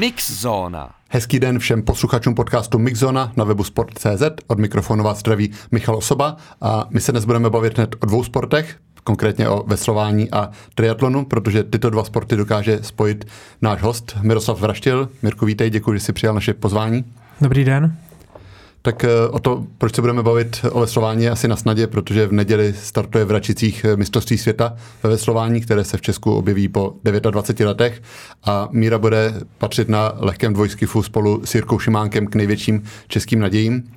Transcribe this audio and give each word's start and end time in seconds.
Mixzóna. 0.00 0.90
Hezký 1.08 1.40
den 1.40 1.58
všem 1.58 1.82
posluchačům 1.82 2.34
podcastu 2.34 2.78
Mixzona 2.78 3.32
na 3.36 3.44
webu 3.44 3.64
sport.cz. 3.64 4.22
Od 4.46 4.58
mikrofonu 4.58 5.04
vás 5.04 5.18
zdraví 5.18 5.50
Michal 5.70 5.96
Osoba 5.96 6.36
a 6.60 6.86
my 6.90 7.00
se 7.00 7.12
dnes 7.12 7.24
budeme 7.24 7.50
bavit 7.50 7.76
hned 7.78 7.96
o 8.00 8.06
dvou 8.06 8.24
sportech, 8.24 8.76
konkrétně 9.04 9.48
o 9.48 9.64
veslování 9.66 10.30
a 10.30 10.50
triatlonu, 10.74 11.24
protože 11.24 11.64
tyto 11.64 11.90
dva 11.90 12.04
sporty 12.04 12.36
dokáže 12.36 12.78
spojit 12.82 13.24
náš 13.62 13.82
host 13.82 14.16
Miroslav 14.22 14.60
Vraštil. 14.60 15.08
Mirku, 15.22 15.46
vítej, 15.46 15.70
děkuji, 15.70 15.98
že 15.98 16.00
jsi 16.00 16.12
přijal 16.12 16.34
naše 16.34 16.54
pozvání. 16.54 17.04
Dobrý 17.40 17.64
den. 17.64 17.96
Tak 18.82 19.04
eh, 19.04 19.28
o 19.30 19.38
to, 19.38 19.66
proč 19.78 19.94
se 19.94 20.00
budeme 20.00 20.22
bavit 20.22 20.64
o 20.72 20.80
veslování, 20.80 21.28
asi 21.28 21.48
na 21.48 21.56
snadě, 21.56 21.86
protože 21.86 22.26
v 22.26 22.32
neděli 22.32 22.74
startuje 22.82 23.24
v 23.24 23.30
Račicích 23.30 23.84
eh, 23.84 23.96
mistrovství 23.96 24.38
světa 24.38 24.76
ve 25.02 25.10
veslování, 25.10 25.60
které 25.60 25.84
se 25.84 25.96
v 25.96 26.00
Česku 26.00 26.34
objeví 26.34 26.68
po 26.68 26.94
29 27.04 27.68
letech 27.68 28.02
a 28.44 28.68
Míra 28.72 28.98
bude 28.98 29.34
patřit 29.58 29.88
na 29.88 30.12
lehkém 30.16 30.52
dvojskifu 30.52 31.02
spolu 31.02 31.40
s 31.44 31.54
Jirkou 31.54 31.78
Šimánkem 31.78 32.26
k 32.26 32.34
největším 32.34 32.82
českým 33.08 33.40
nadějím. 33.40 33.90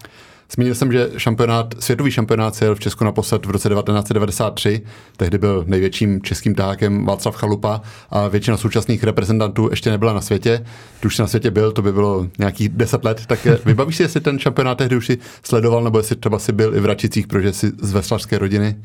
Zmínil 0.54 0.76
jsem, 0.76 0.92
že 0.92 1.10
šampionát, 1.18 1.76
světový 1.80 2.12
šampionát 2.12 2.56
se 2.56 2.66
jel 2.66 2.76
v 2.76 2.80
Česku 2.80 3.04
naposled 3.04 3.46
v 3.46 3.50
roce 3.50 3.70
1993. 3.70 4.82
Tehdy 5.18 5.38
byl 5.38 5.64
největším 5.68 6.22
českým 6.22 6.56
tákem 6.56 7.06
Václav 7.06 7.36
Chalupa 7.36 7.82
a 8.10 8.28
většina 8.28 8.58
současných 8.58 9.04
reprezentantů 9.04 9.68
ještě 9.70 9.92
nebyla 9.92 10.14
na 10.14 10.22
světě. 10.22 10.66
Když 11.00 11.06
už 11.14 11.20
na 11.20 11.28
světě 11.28 11.52
byl, 11.52 11.72
to 11.72 11.82
by 11.82 11.94
bylo 11.94 12.28
nějakých 12.40 12.70
deset 12.70 13.06
let. 13.06 13.26
Tak 13.26 13.48
vybavíš 13.66 13.96
si, 13.96 14.04
jestli 14.04 14.22
ten 14.22 14.40
šampionát 14.40 14.78
tehdy 14.78 14.96
už 14.96 15.06
si 15.06 15.18
sledoval, 15.44 15.84
nebo 15.84 15.98
jestli 15.98 16.16
třeba 16.16 16.40
si 16.40 16.52
byl 16.52 16.76
i 16.76 16.80
v 16.80 16.86
Račicích, 16.86 17.28
protože 17.28 17.54
jsi 17.54 17.72
z 17.82 17.94
veslařské 17.94 18.38
rodiny? 18.38 18.76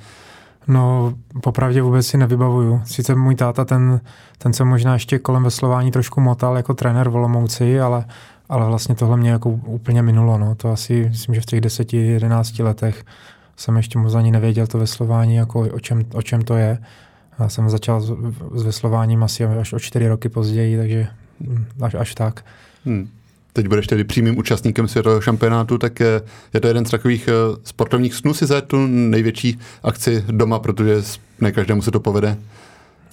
No, 0.69 1.15
popravdě 1.43 1.83
vůbec 1.83 2.07
si 2.07 2.19
nevybavuju. 2.19 2.81
Sice 2.85 3.15
můj 3.15 3.35
táta, 3.35 3.65
ten, 3.65 4.01
ten 4.39 4.53
se 4.53 4.65
možná 4.65 4.93
ještě 4.93 5.19
kolem 5.19 5.45
veslování 5.45 5.91
trošku 5.91 6.21
motal 6.21 6.57
jako 6.57 6.75
trenér 6.75 7.09
Volomouci, 7.09 7.81
ale 7.81 8.05
ale 8.49 8.67
vlastně 8.67 8.95
tohle 8.95 9.17
mě 9.17 9.31
jako 9.31 9.51
úplně 9.51 10.03
minulo. 10.03 10.39
No. 10.39 10.55
To 10.55 10.73
asi, 10.73 11.07
myslím, 11.09 11.35
že 11.35 11.41
v 11.41 11.47
těch 11.47 11.61
deseti, 11.61 11.97
jedenácti 11.97 12.63
letech 12.63 13.05
jsem 13.57 13.77
ještě 13.77 13.99
moc 13.99 14.15
ani 14.15 14.31
nevěděl 14.31 14.67
to 14.67 14.79
veslování, 14.79 15.35
jako 15.35 15.61
o 15.61 15.81
čem, 15.81 16.03
o 16.15 16.23
čem 16.23 16.43
to 16.43 16.57
je. 16.57 16.79
Já 17.39 17.49
jsem 17.49 17.71
začal 17.71 18.01
s, 18.01 18.13
s 18.55 18.63
veslováním 18.63 19.23
asi 19.23 19.45
až 19.45 19.73
o 19.73 19.79
čtyři 19.79 20.09
roky 20.09 20.29
později, 20.29 20.77
takže 20.77 21.07
hm, 21.41 21.65
až, 21.81 21.95
až 21.95 22.15
tak. 22.15 22.45
Hmm. 22.85 23.09
Teď 23.53 23.69
budeš 23.69 23.87
tedy 23.87 24.05
přímým 24.05 24.39
účastníkem 24.39 24.89
světového 24.89 25.21
šampionátu, 25.21 25.79
tak 25.79 26.01
je, 26.01 26.23
je 26.55 26.61
to 26.61 26.69
jeden 26.69 26.85
z 26.85 26.91
takových 26.91 27.29
uh, 27.29 27.57
sportovních 27.65 28.15
snů 28.15 28.35
si 28.35 28.47
za 28.47 28.61
tu 28.61 28.87
největší 28.87 29.59
akci 29.83 30.25
doma, 30.31 30.59
protože 30.59 31.03
ne 31.41 31.53
každému 31.53 31.83
se 31.83 31.91
to 31.91 32.01
povede. 32.01 32.37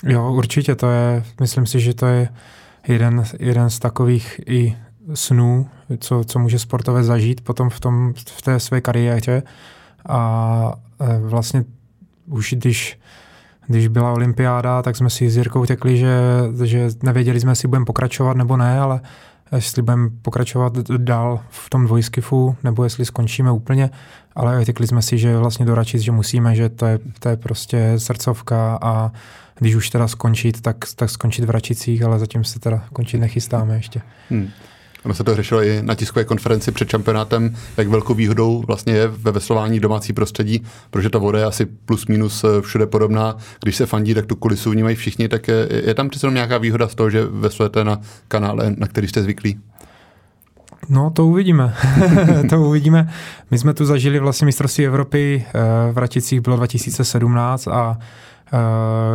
Jo, 0.04 0.34
určitě 0.34 0.76
to 0.76 0.90
je, 0.90 1.24
myslím 1.40 1.66
si, 1.66 1.80
že 1.80 1.94
to 1.94 2.06
je 2.06 2.30
jeden, 2.88 3.24
jeden 3.40 3.70
z 3.70 3.80
takových 3.80 4.42
i 4.48 4.76
snů, 5.14 5.70
co, 6.00 6.24
co 6.24 6.40
může 6.40 6.60
sportovec 6.60 7.06
zažít 7.06 7.42
potom 7.42 7.70
v, 7.70 7.80
tom, 7.80 8.14
v 8.14 8.42
té 8.42 8.60
své 8.60 8.82
kariéře. 8.82 9.44
A 10.10 10.74
e, 11.00 11.20
vlastně 11.20 11.64
už 12.28 12.54
když, 12.58 13.00
když 13.68 13.88
byla 13.88 14.12
olympiáda, 14.12 14.82
tak 14.82 14.96
jsme 14.96 15.10
si 15.10 15.30
s 15.30 15.38
Jirkou 15.38 15.66
řekli, 15.66 15.98
že, 15.98 16.18
že 16.64 16.90
nevěděli 17.04 17.40
jsme, 17.40 17.52
jestli 17.52 17.68
budeme 17.68 17.86
pokračovat 17.86 18.38
nebo 18.38 18.58
ne, 18.58 18.80
ale 18.80 19.02
jestli 19.52 19.82
budeme 19.82 20.10
pokračovat 20.22 20.78
dál 20.98 21.40
v 21.50 21.70
tom 21.70 21.86
dvojskifu, 21.86 22.56
nebo 22.64 22.84
jestli 22.84 23.06
skončíme 23.06 23.52
úplně, 23.52 23.90
ale 24.36 24.66
řekli 24.66 24.88
jsme 24.88 25.02
si, 25.02 25.18
že 25.18 25.38
vlastně 25.38 25.66
doračit, 25.66 26.00
že 26.00 26.12
musíme, 26.12 26.56
že 26.56 26.70
to 26.70 26.86
je, 26.86 27.00
to 27.20 27.30
je 27.30 27.38
prostě 27.38 27.94
srdcovka 27.98 28.80
a 28.82 29.12
když 29.60 29.76
už 29.76 29.90
teda 29.90 30.08
skončit, 30.08 30.62
tak, 30.62 30.78
tak 30.96 31.10
skončit 31.10 31.46
v 31.46 31.50
Račicích, 31.50 32.04
ale 32.04 32.20
zatím 32.20 32.44
se 32.44 32.60
teda 32.60 32.84
končit 32.94 33.18
nechystáme 33.18 33.76
ještě. 33.76 34.02
Hmm. 34.30 34.50
Ono 35.06 35.14
se 35.14 35.24
to 35.24 35.36
řešilo 35.36 35.64
i 35.64 35.82
na 35.82 35.96
tiskové 35.96 36.26
konferenci 36.26 36.72
před 36.72 36.90
šampionátem, 36.90 37.56
jak 37.78 37.88
velkou 37.88 38.14
výhodou 38.14 38.64
vlastně 38.68 38.94
je 38.94 39.08
ve 39.08 39.32
veslování 39.32 39.80
domácí 39.80 40.14
prostředí, 40.14 40.64
protože 40.90 41.10
ta 41.10 41.20
voda 41.20 41.40
je 41.40 41.46
asi 41.46 41.66
plus 41.66 42.08
minus 42.08 42.44
eh, 42.44 42.62
všude 42.62 42.86
podobná. 42.86 43.38
Když 43.64 43.76
se 43.76 43.86
fandí, 43.86 44.14
tak 44.14 44.26
tu 44.26 44.36
kulisu 44.36 44.72
vnímají 44.72 44.96
všichni, 44.96 45.28
tak 45.30 45.48
je, 45.48 45.68
je 45.86 45.94
tam 45.94 46.10
přece 46.10 46.28
nějaká 46.32 46.58
výhoda 46.58 46.88
z 46.88 46.96
toho, 46.96 47.10
že 47.10 47.26
veslujete 47.26 47.84
na 47.84 48.02
kanále, 48.28 48.74
na 48.78 48.88
který 48.88 49.08
jste 49.08 49.24
zvyklí? 49.24 49.60
No, 50.90 51.10
to 51.10 51.26
uvidíme. 51.26 51.74
to 52.50 52.62
uvidíme. 52.62 53.10
My 53.52 53.58
jsme 53.58 53.74
tu 53.74 53.86
zažili 53.86 54.20
vlastně 54.20 54.46
mistrovství 54.46 54.86
Evropy 54.86 55.46
eh, 55.48 55.92
v 55.92 55.98
Raticích, 55.98 56.42
bylo 56.42 56.56
2017 56.56 57.68
a 57.68 57.98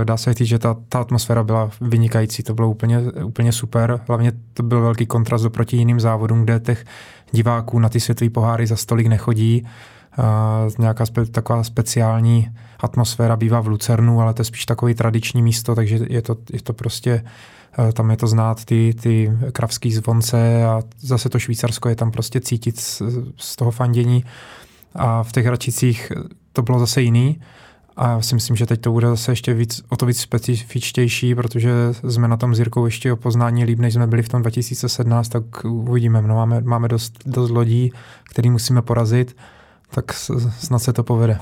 dá 0.04 0.16
se 0.16 0.34
říct, 0.34 0.48
že 0.48 0.58
ta, 0.58 0.76
ta 0.88 1.00
atmosféra 1.00 1.42
byla 1.42 1.70
vynikající, 1.80 2.42
to 2.42 2.54
bylo 2.54 2.70
úplně, 2.70 3.00
úplně 3.24 3.52
super. 3.52 4.00
Hlavně 4.08 4.32
to 4.54 4.62
byl 4.62 4.80
velký 4.80 5.06
kontrast 5.06 5.44
oproti 5.44 5.76
jiným 5.76 6.00
závodům, 6.00 6.42
kde 6.42 6.60
těch 6.60 6.84
diváků 7.32 7.78
na 7.78 7.88
ty 7.88 8.00
světové 8.00 8.30
poháry 8.30 8.66
za 8.66 8.76
stolik 8.76 9.06
nechodí. 9.06 9.66
Uh, 10.18 10.24
nějaká 10.78 11.06
spe, 11.06 11.26
taková 11.26 11.64
speciální 11.64 12.50
atmosféra 12.80 13.36
bývá 13.36 13.60
v 13.60 13.68
Lucernu, 13.68 14.20
ale 14.20 14.34
to 14.34 14.40
je 14.40 14.44
spíš 14.44 14.66
takový 14.66 14.94
tradiční 14.94 15.42
místo, 15.42 15.74
takže 15.74 15.98
je 16.08 16.22
to, 16.22 16.36
je 16.52 16.62
to 16.62 16.72
prostě 16.72 17.24
uh, 17.78 17.92
tam 17.92 18.10
je 18.10 18.16
to 18.16 18.26
znát 18.26 18.64
ty, 18.64 18.94
ty 19.02 19.32
kravský 19.52 19.92
zvonce 19.92 20.64
a 20.64 20.82
zase 21.00 21.28
to 21.28 21.38
Švýcarsko 21.38 21.88
je 21.88 21.96
tam 21.96 22.10
prostě 22.10 22.40
cítit 22.40 22.80
z, 22.80 23.02
z 23.36 23.56
toho 23.56 23.70
fandění. 23.70 24.24
A 24.94 25.22
v 25.22 25.32
těch 25.32 25.46
Račicích 25.46 26.12
to 26.52 26.62
bylo 26.62 26.78
zase 26.78 27.02
jiný. 27.02 27.40
A 28.00 28.10
já 28.10 28.20
si 28.20 28.34
myslím, 28.34 28.56
že 28.56 28.66
teď 28.66 28.80
to 28.80 28.92
bude 28.92 29.06
zase 29.06 29.32
ještě 29.32 29.54
víc, 29.54 29.82
o 29.88 29.96
to 29.96 30.06
víc 30.06 30.20
specifičtější, 30.20 31.34
protože 31.34 31.70
jsme 32.08 32.28
na 32.28 32.36
tom 32.36 32.54
s 32.54 32.58
Jirkou 32.58 32.84
ještě 32.84 33.12
o 33.12 33.16
poznání 33.16 33.64
líp, 33.64 33.78
než 33.78 33.94
jsme 33.94 34.06
byli 34.06 34.22
v 34.22 34.28
tom 34.28 34.42
2017, 34.42 35.28
tak 35.28 35.64
uvidíme. 35.64 36.22
No, 36.22 36.34
máme, 36.34 36.60
máme 36.60 36.88
dost, 36.88 37.18
dost 37.26 37.50
lodí, 37.50 37.92
který 38.30 38.50
musíme 38.50 38.82
porazit, 38.82 39.36
tak 39.90 40.12
snad 40.58 40.78
se 40.78 40.92
to 40.92 41.02
povede. 41.02 41.38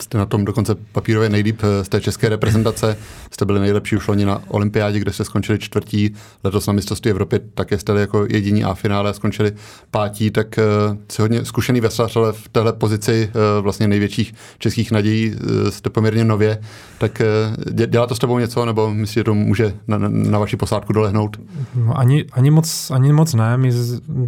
Jste 0.00 0.18
na 0.18 0.26
tom 0.26 0.44
dokonce 0.44 0.74
papírově 0.92 1.28
nejlíp 1.28 1.60
eh, 1.62 1.84
z 1.84 1.88
té 1.88 2.00
české 2.00 2.28
reprezentace. 2.28 2.96
Jste 3.30 3.44
byli 3.44 3.60
nejlepší 3.60 3.96
už 3.96 4.08
loni 4.08 4.24
na 4.24 4.42
olympiádě, 4.48 4.98
kde 4.98 5.12
jste 5.12 5.24
skončili 5.24 5.58
čtvrtí. 5.58 6.14
Letos 6.44 6.66
na 6.66 6.72
mistrovství 6.72 7.10
Evropy 7.10 7.40
také 7.54 7.78
jste 7.78 8.00
jako 8.00 8.26
jediní 8.30 8.64
a 8.64 8.74
finále 8.74 9.14
skončili 9.14 9.52
pátí, 9.90 10.30
tak 10.30 10.46
uh, 10.58 10.96
jsi 11.08 11.22
hodně 11.22 11.44
zkušený 11.44 11.80
veslař, 11.80 12.16
ale 12.16 12.32
v 12.32 12.48
téhle 12.48 12.72
pozici 12.72 13.30
uh, 13.34 13.62
vlastně 13.62 13.88
největších 13.88 14.34
českých 14.58 14.92
nadějí 14.92 15.30
uh, 15.30 15.68
jste 15.68 15.90
poměrně 15.90 16.24
nově. 16.24 16.58
Tak 16.98 17.22
uh, 17.70 17.72
dělá 17.86 18.06
to 18.06 18.14
s 18.14 18.18
tebou 18.18 18.38
něco, 18.38 18.64
nebo 18.64 18.94
myslíš, 18.94 19.14
že 19.14 19.24
to 19.24 19.34
může 19.34 19.74
na, 19.88 19.98
na 20.08 20.38
vaši 20.38 20.56
posádku 20.56 20.92
dolehnout? 20.92 21.40
No, 21.74 21.98
ani, 21.98 22.24
ani, 22.32 22.50
moc, 22.50 22.90
ani 22.90 23.12
moc 23.12 23.34
ne. 23.34 23.56
My, 23.56 23.70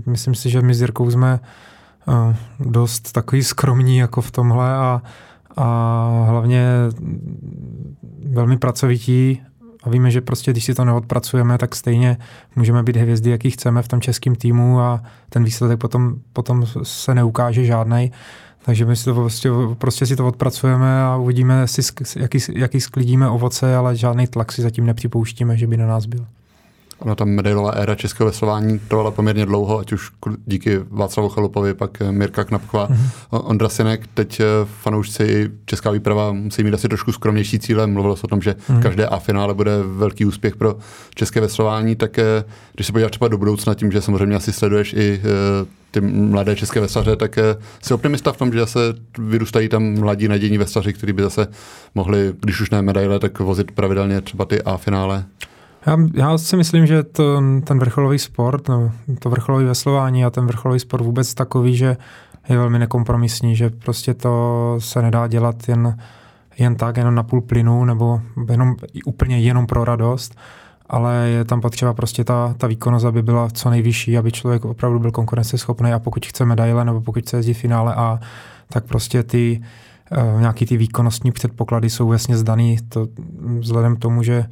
myslím 0.06 0.34
si, 0.34 0.50
že 0.50 0.60
my 0.60 0.74
s 0.74 0.80
Jirkou 0.80 1.10
jsme 1.10 1.40
uh, 2.06 2.34
dost 2.60 3.12
takový 3.12 3.44
skromní 3.44 3.98
jako 3.98 4.20
v 4.20 4.30
tomhle 4.30 4.74
a 4.74 5.02
a 5.56 6.24
hlavně 6.28 6.66
velmi 8.24 8.58
pracovití 8.58 9.42
a 9.82 9.90
víme, 9.90 10.10
že 10.10 10.20
prostě 10.20 10.50
když 10.50 10.64
si 10.64 10.74
to 10.74 10.84
neodpracujeme, 10.84 11.58
tak 11.58 11.76
stejně 11.76 12.16
můžeme 12.56 12.82
být 12.82 12.96
hvězdy, 12.96 13.30
jaký 13.30 13.50
chceme 13.50 13.82
v 13.82 13.88
tom 13.88 14.00
českém 14.00 14.34
týmu 14.34 14.80
a 14.80 15.02
ten 15.28 15.44
výsledek 15.44 15.78
potom, 15.80 16.14
potom 16.32 16.66
se 16.82 17.14
neukáže 17.14 17.64
žádnej. 17.64 18.10
Takže 18.64 18.84
my 18.84 18.96
si 18.96 19.04
to 19.04 19.14
prostě, 19.14 19.50
prostě 19.78 20.06
si 20.06 20.16
to 20.16 20.26
odpracujeme 20.26 21.02
a 21.02 21.16
uvidíme, 21.16 21.66
jaký, 22.16 22.38
jaký 22.54 22.80
sklidíme 22.80 23.28
ovoce, 23.28 23.76
ale 23.76 23.96
žádný 23.96 24.26
tlak 24.26 24.52
si 24.52 24.62
zatím 24.62 24.86
nepřipouštíme, 24.86 25.56
že 25.56 25.66
by 25.66 25.76
na 25.76 25.86
nás 25.86 26.06
byl. 26.06 26.26
Ona 27.00 27.14
ta 27.14 27.24
medailová 27.24 27.70
éra 27.70 27.94
českého 27.94 28.26
veslování 28.26 28.78
trvala 28.78 29.10
poměrně 29.10 29.46
dlouho, 29.46 29.78
ať 29.78 29.92
už 29.92 30.10
díky 30.46 30.80
Václavu 30.90 31.28
Chalupovi, 31.28 31.74
pak 31.74 32.00
eh, 32.00 32.12
Mirka 32.12 32.44
Knapková, 32.44 32.88
mm-hmm. 32.88 33.40
Ondra 33.44 33.68
Sinek. 33.68 34.06
Teď 34.14 34.40
eh, 34.40 34.44
fanoušci 34.64 35.50
Česká 35.66 35.90
výprava 35.90 36.32
musí 36.32 36.64
mít 36.64 36.74
asi 36.74 36.88
trošku 36.88 37.12
skromnější 37.12 37.58
cíle. 37.58 37.86
Mluvilo 37.86 38.16
se 38.16 38.22
o 38.22 38.28
tom, 38.28 38.42
že 38.42 38.52
mm-hmm. 38.52 38.82
každé 38.82 39.06
A 39.06 39.18
finále 39.18 39.54
bude 39.54 39.72
velký 39.82 40.24
úspěch 40.24 40.56
pro 40.56 40.76
české 41.14 41.40
veslování, 41.40 41.96
tak 41.96 42.18
eh, 42.18 42.44
když 42.74 42.86
se 42.86 42.92
podíváš 42.92 43.10
třeba 43.10 43.28
do 43.28 43.38
budoucna 43.38 43.74
tím, 43.74 43.92
že 43.92 44.00
samozřejmě 44.00 44.36
asi 44.36 44.52
sleduješ 44.52 44.92
i 44.92 45.20
ty 45.90 46.00
mladé 46.00 46.56
české 46.56 46.80
veslaře, 46.80 47.16
tak 47.16 47.38
jsi 47.82 47.94
optimista 47.94 48.32
v 48.32 48.36
tom, 48.36 48.52
že 48.52 48.58
zase 48.58 48.80
vyrůstají 49.18 49.68
tam 49.68 50.00
mladí 50.00 50.28
nadějní 50.28 50.58
veslaři, 50.58 50.92
kteří 50.92 51.12
by 51.12 51.22
zase 51.22 51.48
mohli, 51.94 52.32
když 52.40 52.60
už 52.60 52.70
ne 52.70 52.82
medaile, 52.82 53.18
tak 53.18 53.38
vozit 53.38 53.70
pravidelně 53.70 54.20
třeba 54.20 54.44
ty 54.44 54.62
A 54.62 54.76
finále? 54.76 55.24
Já, 55.86 55.96
já 56.14 56.38
si 56.38 56.56
myslím, 56.56 56.86
že 56.86 57.02
to, 57.02 57.42
ten 57.64 57.78
vrcholový 57.78 58.18
sport, 58.18 58.68
no, 58.68 58.92
to 59.18 59.30
vrcholové 59.30 59.64
veslování 59.64 60.24
a 60.24 60.30
ten 60.30 60.46
vrcholový 60.46 60.80
sport 60.80 61.02
vůbec 61.02 61.34
takový, 61.34 61.76
že 61.76 61.96
je 62.48 62.58
velmi 62.58 62.78
nekompromisní, 62.78 63.56
že 63.56 63.70
prostě 63.70 64.14
to 64.14 64.76
se 64.78 65.02
nedá 65.02 65.26
dělat 65.26 65.68
jen, 65.68 65.98
jen 66.58 66.74
tak, 66.74 66.96
jenom 66.96 67.14
na 67.14 67.22
půl 67.22 67.40
plynu, 67.40 67.84
nebo 67.84 68.20
jenom, 68.50 68.76
úplně 69.06 69.40
jenom 69.40 69.66
pro 69.66 69.84
radost, 69.84 70.34
ale 70.88 71.28
je 71.28 71.44
tam 71.44 71.60
potřeba 71.60 71.94
prostě 71.94 72.24
ta, 72.24 72.54
ta 72.58 72.66
výkonnost, 72.66 73.06
aby 73.06 73.22
byla 73.22 73.48
co 73.50 73.70
nejvyšší, 73.70 74.18
aby 74.18 74.32
člověk 74.32 74.64
opravdu 74.64 74.98
byl 74.98 75.10
konkurenceschopný 75.10 75.92
a 75.92 75.98
pokud 75.98 76.26
chce 76.26 76.44
medaile 76.44 76.84
nebo 76.84 77.00
pokud 77.00 77.22
chce 77.22 77.36
jezdit 77.36 77.54
finále 77.54 77.94
A, 77.94 78.20
tak 78.68 78.84
prostě 78.84 79.22
ty 79.22 79.62
uh, 80.34 80.40
nějaký 80.40 80.66
ty 80.66 80.76
výkonnostní 80.76 81.32
předpoklady 81.32 81.90
jsou 81.90 82.08
vlastně 82.08 82.36
zdaný. 82.36 82.78
To, 82.88 83.08
vzhledem 83.58 83.96
k 83.96 83.98
tomu, 83.98 84.22
že 84.22 84.44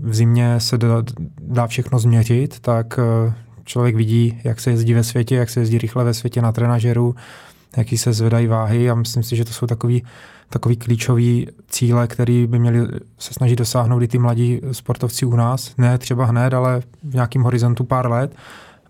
v 0.00 0.14
zimě 0.14 0.60
se 0.60 0.78
dá, 0.78 1.02
dá 1.40 1.66
všechno 1.66 1.98
změřit, 1.98 2.60
tak 2.60 2.98
uh, 2.98 3.32
člověk 3.64 3.96
vidí, 3.96 4.40
jak 4.44 4.60
se 4.60 4.70
jezdí 4.70 4.94
ve 4.94 5.04
světě, 5.04 5.36
jak 5.36 5.50
se 5.50 5.60
jezdí 5.60 5.78
rychle 5.78 6.04
ve 6.04 6.14
světě 6.14 6.42
na 6.42 6.52
trenažeru, 6.52 7.14
jaký 7.76 7.98
se 7.98 8.12
zvedají 8.12 8.46
váhy 8.46 8.90
a 8.90 8.94
myslím 8.94 9.22
si, 9.22 9.36
že 9.36 9.44
to 9.44 9.52
jsou 9.52 9.66
takový, 9.66 10.02
takový 10.48 10.76
klíčový 10.76 11.48
cíle, 11.68 12.06
který 12.06 12.46
by 12.46 12.58
měli 12.58 12.88
se 13.18 13.34
snažit 13.34 13.56
dosáhnout 13.56 14.02
i 14.02 14.08
ty 14.08 14.18
mladí 14.18 14.60
sportovci 14.72 15.26
u 15.26 15.36
nás. 15.36 15.76
Ne 15.78 15.98
třeba 15.98 16.24
hned, 16.24 16.54
ale 16.54 16.82
v 17.02 17.14
nějakém 17.14 17.42
horizontu 17.42 17.84
pár 17.84 18.10
let. 18.10 18.36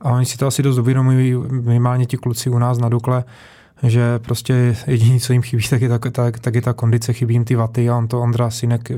A 0.01 0.11
oni 0.11 0.27
si 0.27 0.39
to 0.39 0.47
asi 0.47 0.63
dost 0.63 0.79
uvědomují, 0.79 1.35
minimálně 1.51 2.07
ti 2.07 2.17
kluci 2.17 2.51
u 2.51 2.59
nás 2.59 2.79
na 2.79 2.89
Dukle, 2.89 3.25
že 3.83 4.19
prostě 4.19 4.77
jediné, 4.87 5.21
co 5.21 5.33
jim 5.33 5.43
chybí, 5.43 5.69
tak 5.71 5.83
je 5.83 5.89
ta, 5.89 5.99
tak, 5.99 6.39
tak 6.39 6.55
je 6.55 6.63
ta 6.63 6.73
kondice, 6.73 7.13
chybí 7.13 7.35
jim 7.35 7.45
ty 7.45 7.55
vaty 7.55 7.91
a 7.91 7.97
on 7.97 8.09
to 8.09 8.21
Ondra 8.21 8.51
Sinek 8.51 8.91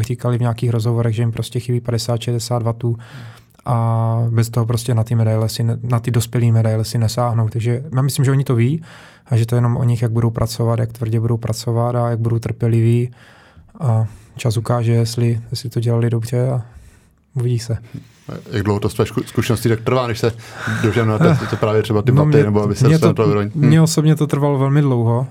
říkali 0.00 0.38
v 0.38 0.40
nějakých 0.40 0.70
rozhovorech, 0.70 1.14
že 1.14 1.22
jim 1.22 1.32
prostě 1.32 1.60
chybí 1.60 1.80
50-60 1.80 2.62
vatů 2.62 2.96
a 3.64 4.18
bez 4.30 4.50
toho 4.50 4.66
prostě 4.66 4.94
na 4.94 5.04
ty 5.04 5.14
medaile 5.14 5.48
si, 5.48 5.66
na 5.82 6.00
ty 6.00 6.10
dospělé 6.10 6.52
medaile 6.52 6.84
si 6.84 6.98
nesáhnou. 6.98 7.48
Takže 7.48 7.84
já 7.94 8.02
myslím, 8.02 8.24
že 8.24 8.30
oni 8.30 8.44
to 8.44 8.54
ví 8.54 8.82
a 9.26 9.36
že 9.36 9.46
to 9.46 9.54
je 9.54 9.58
jenom 9.58 9.76
o 9.76 9.84
nich, 9.84 10.02
jak 10.02 10.12
budou 10.12 10.30
pracovat, 10.30 10.78
jak 10.78 10.92
tvrdě 10.92 11.20
budou 11.20 11.36
pracovat 11.36 11.94
a 11.94 12.10
jak 12.10 12.18
budou 12.18 12.38
trpěliví 12.38 13.10
a 13.80 14.06
čas 14.36 14.56
ukáže, 14.56 14.92
jestli, 14.92 15.40
jestli 15.50 15.70
to 15.70 15.80
dělali 15.80 16.10
dobře 16.10 16.48
a 16.48 16.62
uvidí 17.40 17.58
se. 17.58 17.78
Jak 18.50 18.62
dlouho 18.62 18.80
to 18.80 18.88
z 18.88 19.00
zkušenosti 19.26 19.68
tak 19.68 19.80
trvá, 19.80 20.06
než 20.06 20.18
se 20.18 20.32
dožijeme 20.82 21.12
na 21.12 21.18
to, 21.18 21.46
to 21.50 21.56
právě 21.56 21.82
třeba 21.82 22.02
ty 22.02 22.12
no 22.12 22.26
baty, 22.26 22.42
nebo 22.42 22.62
aby 22.62 22.74
se 22.74 22.98
to, 22.98 23.14
to 23.14 23.26
hm. 23.26 23.50
Mně 23.54 23.82
osobně 23.82 24.16
to 24.16 24.26
trvalo 24.26 24.58
velmi 24.58 24.80
dlouho. 24.80 25.26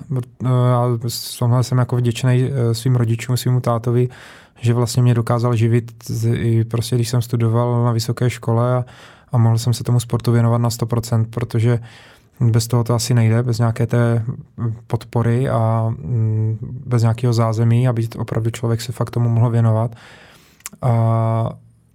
Já 1.52 1.64
jsem 1.64 1.78
jako 1.78 1.96
vděčný 1.96 2.52
eh, 2.52 2.74
svým 2.74 2.96
rodičům, 2.96 3.38
svým 3.38 3.62
tátovi, 3.62 4.10
že 4.62 4.74
vlastně 4.74 5.04
mě 5.04 5.14
dokázal 5.14 5.56
živit 5.56 5.92
i 6.34 6.64
prostě, 6.64 6.96
když 6.96 7.10
jsem 7.10 7.22
studoval 7.22 7.84
na 7.84 7.92
vysoké 7.92 8.30
škole 8.30 8.76
a, 8.76 8.86
a 9.32 9.38
mohl 9.38 9.58
jsem 9.58 9.74
se 9.74 9.84
tomu 9.84 10.00
sportu 10.00 10.32
věnovat 10.32 10.58
na 10.58 10.70
100%, 10.70 11.26
protože 11.30 11.80
bez 12.40 12.68
toho 12.68 12.84
to 12.84 12.94
asi 12.94 13.14
nejde, 13.14 13.44
bez 13.44 13.60
nějaké 13.60 13.88
té 13.88 14.26
podpory 14.88 15.50
a 15.50 15.88
mm, 15.90 16.58
bez 16.86 17.02
nějakého 17.02 17.34
zázemí, 17.34 17.88
aby 17.88 18.08
opravdu 18.18 18.50
člověk 18.50 18.82
se 18.82 18.92
fakt 18.92 19.10
tomu 19.10 19.30
mohl 19.30 19.50
věnovat. 19.50 19.96
A 20.82 21.50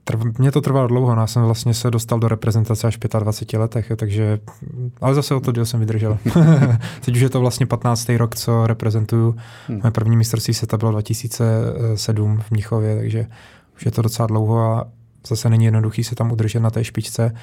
Trv, 0.04 0.38
mě 0.38 0.52
to 0.52 0.60
trvalo 0.60 0.88
dlouho, 0.88 1.14
no, 1.14 1.20
já 1.20 1.26
jsem 1.26 1.43
vlastně 1.43 1.75
se 1.75 1.90
dostal 1.90 2.19
do 2.19 2.28
reprezentace 2.28 2.87
až 2.87 2.96
v 2.96 3.19
25 3.19 3.58
letech, 3.58 3.93
takže, 3.96 4.38
ale 5.00 5.14
zase 5.14 5.34
o 5.34 5.40
to 5.40 5.52
díl 5.52 5.66
jsem 5.66 5.81
vydržel. 5.81 6.19
Teď 7.04 7.14
už 7.14 7.20
je 7.20 7.28
to 7.28 7.40
vlastně 7.40 7.66
15. 7.66 8.08
rok, 8.08 8.37
co 8.37 8.66
reprezentuju. 8.66 9.37
Hmm. 9.69 9.81
Moje 9.82 9.90
první 9.90 10.16
mistrovství 10.16 10.54
světa 10.54 10.76
bylo 10.76 10.90
2007 10.93 12.40
v 12.40 12.50
Mnichově, 12.50 12.96
takže 12.96 13.26
už 13.76 13.84
je 13.84 13.90
to 13.90 14.02
docela 14.02 14.26
dlouho 14.26 14.60
a 14.60 14.88
zase 15.26 15.50
není 15.50 15.64
jednoduchý 15.64 16.05
se 16.05 16.14
tam 16.14 16.32
udržet 16.32 16.60
na 16.60 16.70
té 16.70 16.84
špičce, 16.84 17.34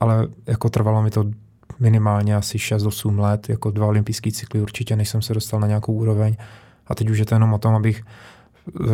ale 0.00 0.26
jako 0.46 0.68
trvalo 0.68 1.02
mi 1.02 1.10
to 1.10 1.24
minimálně 1.80 2.36
asi 2.36 2.58
6-8 2.58 3.18
let, 3.18 3.48
jako 3.48 3.70
dva 3.70 3.86
olympijské 3.86 4.32
cykly 4.32 4.60
určitě, 4.60 4.96
než 4.96 5.08
jsem 5.08 5.22
se 5.22 5.34
dostal 5.34 5.60
na 5.60 5.66
nějakou 5.66 5.92
úroveň. 5.92 6.36
A 6.86 6.94
teď 6.94 7.10
už 7.10 7.18
je 7.18 7.24
to 7.26 7.34
jenom 7.34 7.52
o 7.52 7.58
tom, 7.58 7.74
abych 7.74 8.02
uh, 8.80 8.86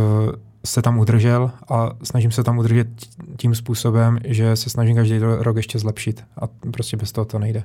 se 0.66 0.82
tam 0.82 0.98
udržel 0.98 1.50
a 1.68 1.90
snažím 2.02 2.30
se 2.30 2.44
tam 2.44 2.58
udržet 2.58 2.88
tím 3.36 3.54
způsobem, 3.54 4.18
že 4.24 4.56
se 4.56 4.70
snažím 4.70 4.96
každý 4.96 5.18
rok 5.18 5.56
ještě 5.56 5.78
zlepšit 5.78 6.24
a 6.40 6.46
prostě 6.70 6.96
bez 6.96 7.12
toho 7.12 7.24
to 7.24 7.38
nejde. 7.38 7.64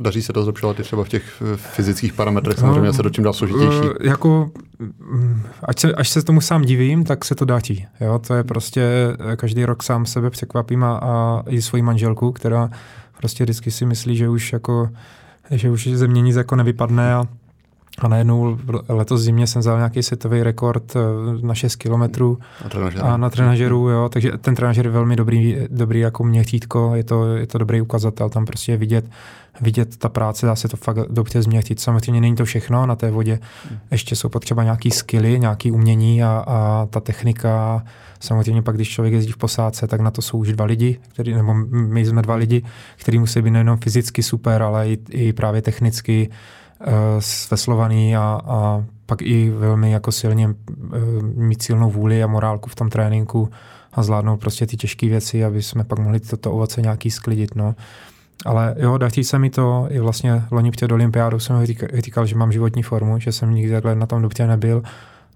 Daří 0.00 0.22
se 0.22 0.32
to 0.32 0.42
zlepšovat 0.42 0.80
i 0.80 0.82
třeba 0.82 1.04
v 1.04 1.08
těch 1.08 1.42
fyzických 1.56 2.12
parametrech, 2.12 2.58
samozřejmě 2.58 2.86
no, 2.86 2.92
se 2.92 3.02
to 3.02 3.10
tím 3.10 3.24
dá 3.24 3.32
složitější. 3.32 3.80
Uh, 3.80 3.92
jako, 4.00 4.50
mm, 4.98 5.42
ať 5.62 5.78
se, 5.78 5.94
až 5.94 6.08
se 6.08 6.22
tomu 6.22 6.40
sám 6.40 6.62
divím, 6.62 7.04
tak 7.04 7.24
se 7.24 7.34
to 7.34 7.44
dátí. 7.44 7.86
Jo? 8.00 8.18
To 8.18 8.34
je 8.34 8.44
prostě, 8.44 8.82
eh, 9.32 9.36
každý 9.36 9.64
rok 9.64 9.82
sám 9.82 10.06
sebe 10.06 10.30
překvapím 10.30 10.84
a, 10.84 10.96
a 10.96 11.42
i 11.48 11.62
svoji 11.62 11.82
manželku, 11.82 12.32
která 12.32 12.70
prostě 13.18 13.44
vždycky 13.44 13.70
si 13.70 13.86
myslí, 13.86 14.16
že 14.16 14.28
už 14.28 14.52
jako, 14.52 14.90
že 15.50 15.70
už 15.70 15.88
země 15.88 16.22
nic 16.22 16.36
jako 16.36 16.56
nevypadne 16.56 17.14
a 17.14 17.24
a 17.98 18.08
najednou 18.08 18.58
letos 18.88 19.20
zimě 19.20 19.46
jsem 19.46 19.60
vzal 19.60 19.76
nějaký 19.76 20.02
světový 20.02 20.42
rekord 20.42 20.96
eh, 20.96 21.46
na 21.46 21.54
6 21.54 21.76
kilometrů. 21.76 22.38
A 23.02 23.16
na 23.16 23.30
trenažeru, 23.30 23.88
jo, 23.88 24.08
takže 24.08 24.32
ten 24.40 24.54
trenažer 24.54 24.86
je 24.86 24.90
velmi 24.90 25.16
dobrý, 25.16 25.56
dobrý 25.70 26.00
jako 26.00 26.24
měřítko, 26.24 26.92
je 26.94 27.04
to, 27.04 27.34
je 27.36 27.46
to 27.46 27.58
dobrý 27.58 27.80
ukazatel, 27.80 28.30
tam 28.30 28.46
prostě 28.46 28.72
je 28.72 28.76
vidět, 28.76 29.04
vidět 29.60 29.96
ta 29.96 30.08
práce, 30.08 30.46
dá 30.46 30.56
se 30.56 30.68
to 30.68 30.76
fakt 30.76 30.98
dobře 31.10 31.42
změřit. 31.42 31.80
Samozřejmě 31.80 32.20
není 32.20 32.36
to 32.36 32.44
všechno 32.44 32.86
na 32.86 32.96
té 32.96 33.10
vodě, 33.10 33.38
ještě 33.90 34.16
jsou 34.16 34.28
potřeba 34.28 34.64
nějaký 34.64 34.90
skily, 34.90 35.40
nějaký 35.40 35.70
umění 35.70 36.22
a, 36.22 36.44
a 36.46 36.86
ta 36.90 37.00
technika, 37.00 37.84
samozřejmě 38.20 38.62
pak, 38.62 38.74
když 38.74 38.90
člověk 38.90 39.14
jezdí 39.14 39.32
v 39.32 39.36
posádce, 39.36 39.86
tak 39.86 40.00
na 40.00 40.10
to 40.10 40.22
jsou 40.22 40.38
už 40.38 40.52
dva 40.52 40.64
lidi, 40.64 40.98
který, 41.08 41.34
nebo 41.34 41.54
my 41.70 42.06
jsme 42.06 42.22
dva 42.22 42.34
lidi, 42.34 42.62
kteří 42.96 43.18
musí 43.18 43.42
být 43.42 43.50
nejenom 43.50 43.78
fyzicky 43.78 44.22
super, 44.22 44.62
ale 44.62 44.88
i, 44.88 44.98
i 45.10 45.32
právě 45.32 45.62
technicky, 45.62 46.30
sveslovaný 47.18 48.16
a, 48.16 48.40
a 48.46 48.84
pak 49.06 49.22
i 49.22 49.50
velmi 49.50 49.92
jako 49.92 50.12
silně 50.12 50.48
eh, 50.48 50.98
mít 51.22 51.62
silnou 51.62 51.90
vůli 51.90 52.22
a 52.22 52.26
morálku 52.26 52.70
v 52.70 52.74
tom 52.74 52.90
tréninku 52.90 53.50
a 53.92 54.02
zvládnout 54.02 54.36
prostě 54.36 54.66
ty 54.66 54.76
těžké 54.76 55.08
věci, 55.08 55.44
aby 55.44 55.62
jsme 55.62 55.84
pak 55.84 55.98
mohli 55.98 56.20
toto 56.20 56.52
ovoce 56.52 56.82
nějaký 56.82 57.10
sklidit. 57.10 57.54
No. 57.54 57.74
Ale 58.46 58.74
jo, 58.78 58.98
daří 58.98 59.24
se 59.24 59.38
mi 59.38 59.50
to, 59.50 59.86
i 59.90 59.98
vlastně 60.00 60.42
loni 60.50 60.70
před 60.70 60.92
olympiádou 60.92 61.38
jsem 61.38 61.66
říkal, 61.66 61.88
říkal, 61.94 62.26
že 62.26 62.36
mám 62.36 62.52
životní 62.52 62.82
formu, 62.82 63.18
že 63.18 63.32
jsem 63.32 63.54
nikdy 63.54 63.72
takhle 63.72 63.94
na 63.94 64.06
tom 64.06 64.22
dobře 64.22 64.46
nebyl, 64.46 64.82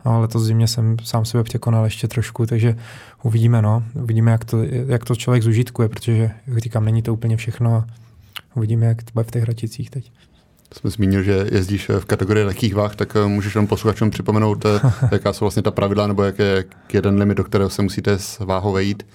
no, 0.04 0.12
ale 0.12 0.28
to 0.28 0.38
zimě 0.38 0.68
jsem 0.68 0.96
sám 1.04 1.24
sebe 1.24 1.44
překonal 1.44 1.84
ještě 1.84 2.08
trošku, 2.08 2.46
takže 2.46 2.76
uvidíme, 3.22 3.62
no. 3.62 3.82
Uvidíme, 3.94 4.30
jak 4.30 4.44
to, 4.44 4.62
jak 4.86 5.04
to 5.04 5.16
člověk 5.16 5.42
zužitkuje, 5.42 5.88
protože, 5.88 6.30
jak 6.46 6.58
říkám, 6.58 6.84
není 6.84 7.02
to 7.02 7.12
úplně 7.12 7.36
všechno 7.36 7.74
a 7.74 7.86
uvidíme, 8.54 8.86
jak 8.86 9.02
to 9.02 9.10
bude 9.14 9.24
v 9.24 9.30
těch 9.30 9.42
hraticích 9.42 9.90
teď 9.90 10.12
jsme 10.74 10.90
zmínil, 10.90 11.22
že 11.22 11.46
jezdíš 11.52 11.88
v 11.88 12.04
kategorii 12.04 12.44
lehkých 12.44 12.74
váh, 12.74 12.96
tak 12.96 13.16
eh, 13.16 13.26
můžeš 13.26 13.54
jenom 13.54 13.66
posluchačům 13.66 14.10
připomenout, 14.10 14.64
eh, 14.64 14.80
jaká 15.12 15.32
jsou 15.32 15.44
vlastně 15.44 15.62
ta 15.62 15.70
pravidla, 15.70 16.06
nebo 16.06 16.22
jak 16.22 16.38
je 16.38 16.64
jeden 16.92 17.18
limit, 17.18 17.36
do 17.36 17.44
kterého 17.44 17.70
se 17.70 17.82
musíte 17.82 18.18
s 18.18 18.38
váhou 18.38 18.72
vejít? 18.72 19.06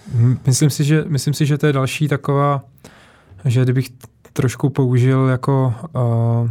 Myslím 0.45 0.69
si, 0.69 0.83
že, 0.83 1.05
myslím 1.07 1.33
si, 1.33 1.45
že 1.45 1.57
to 1.57 1.67
je 1.67 1.73
další 1.73 2.07
taková, 2.07 2.63
že 3.45 3.63
kdybych 3.63 3.89
trošku 4.33 4.69
použil 4.69 5.27
jako 5.27 5.73
uh, 5.93 6.49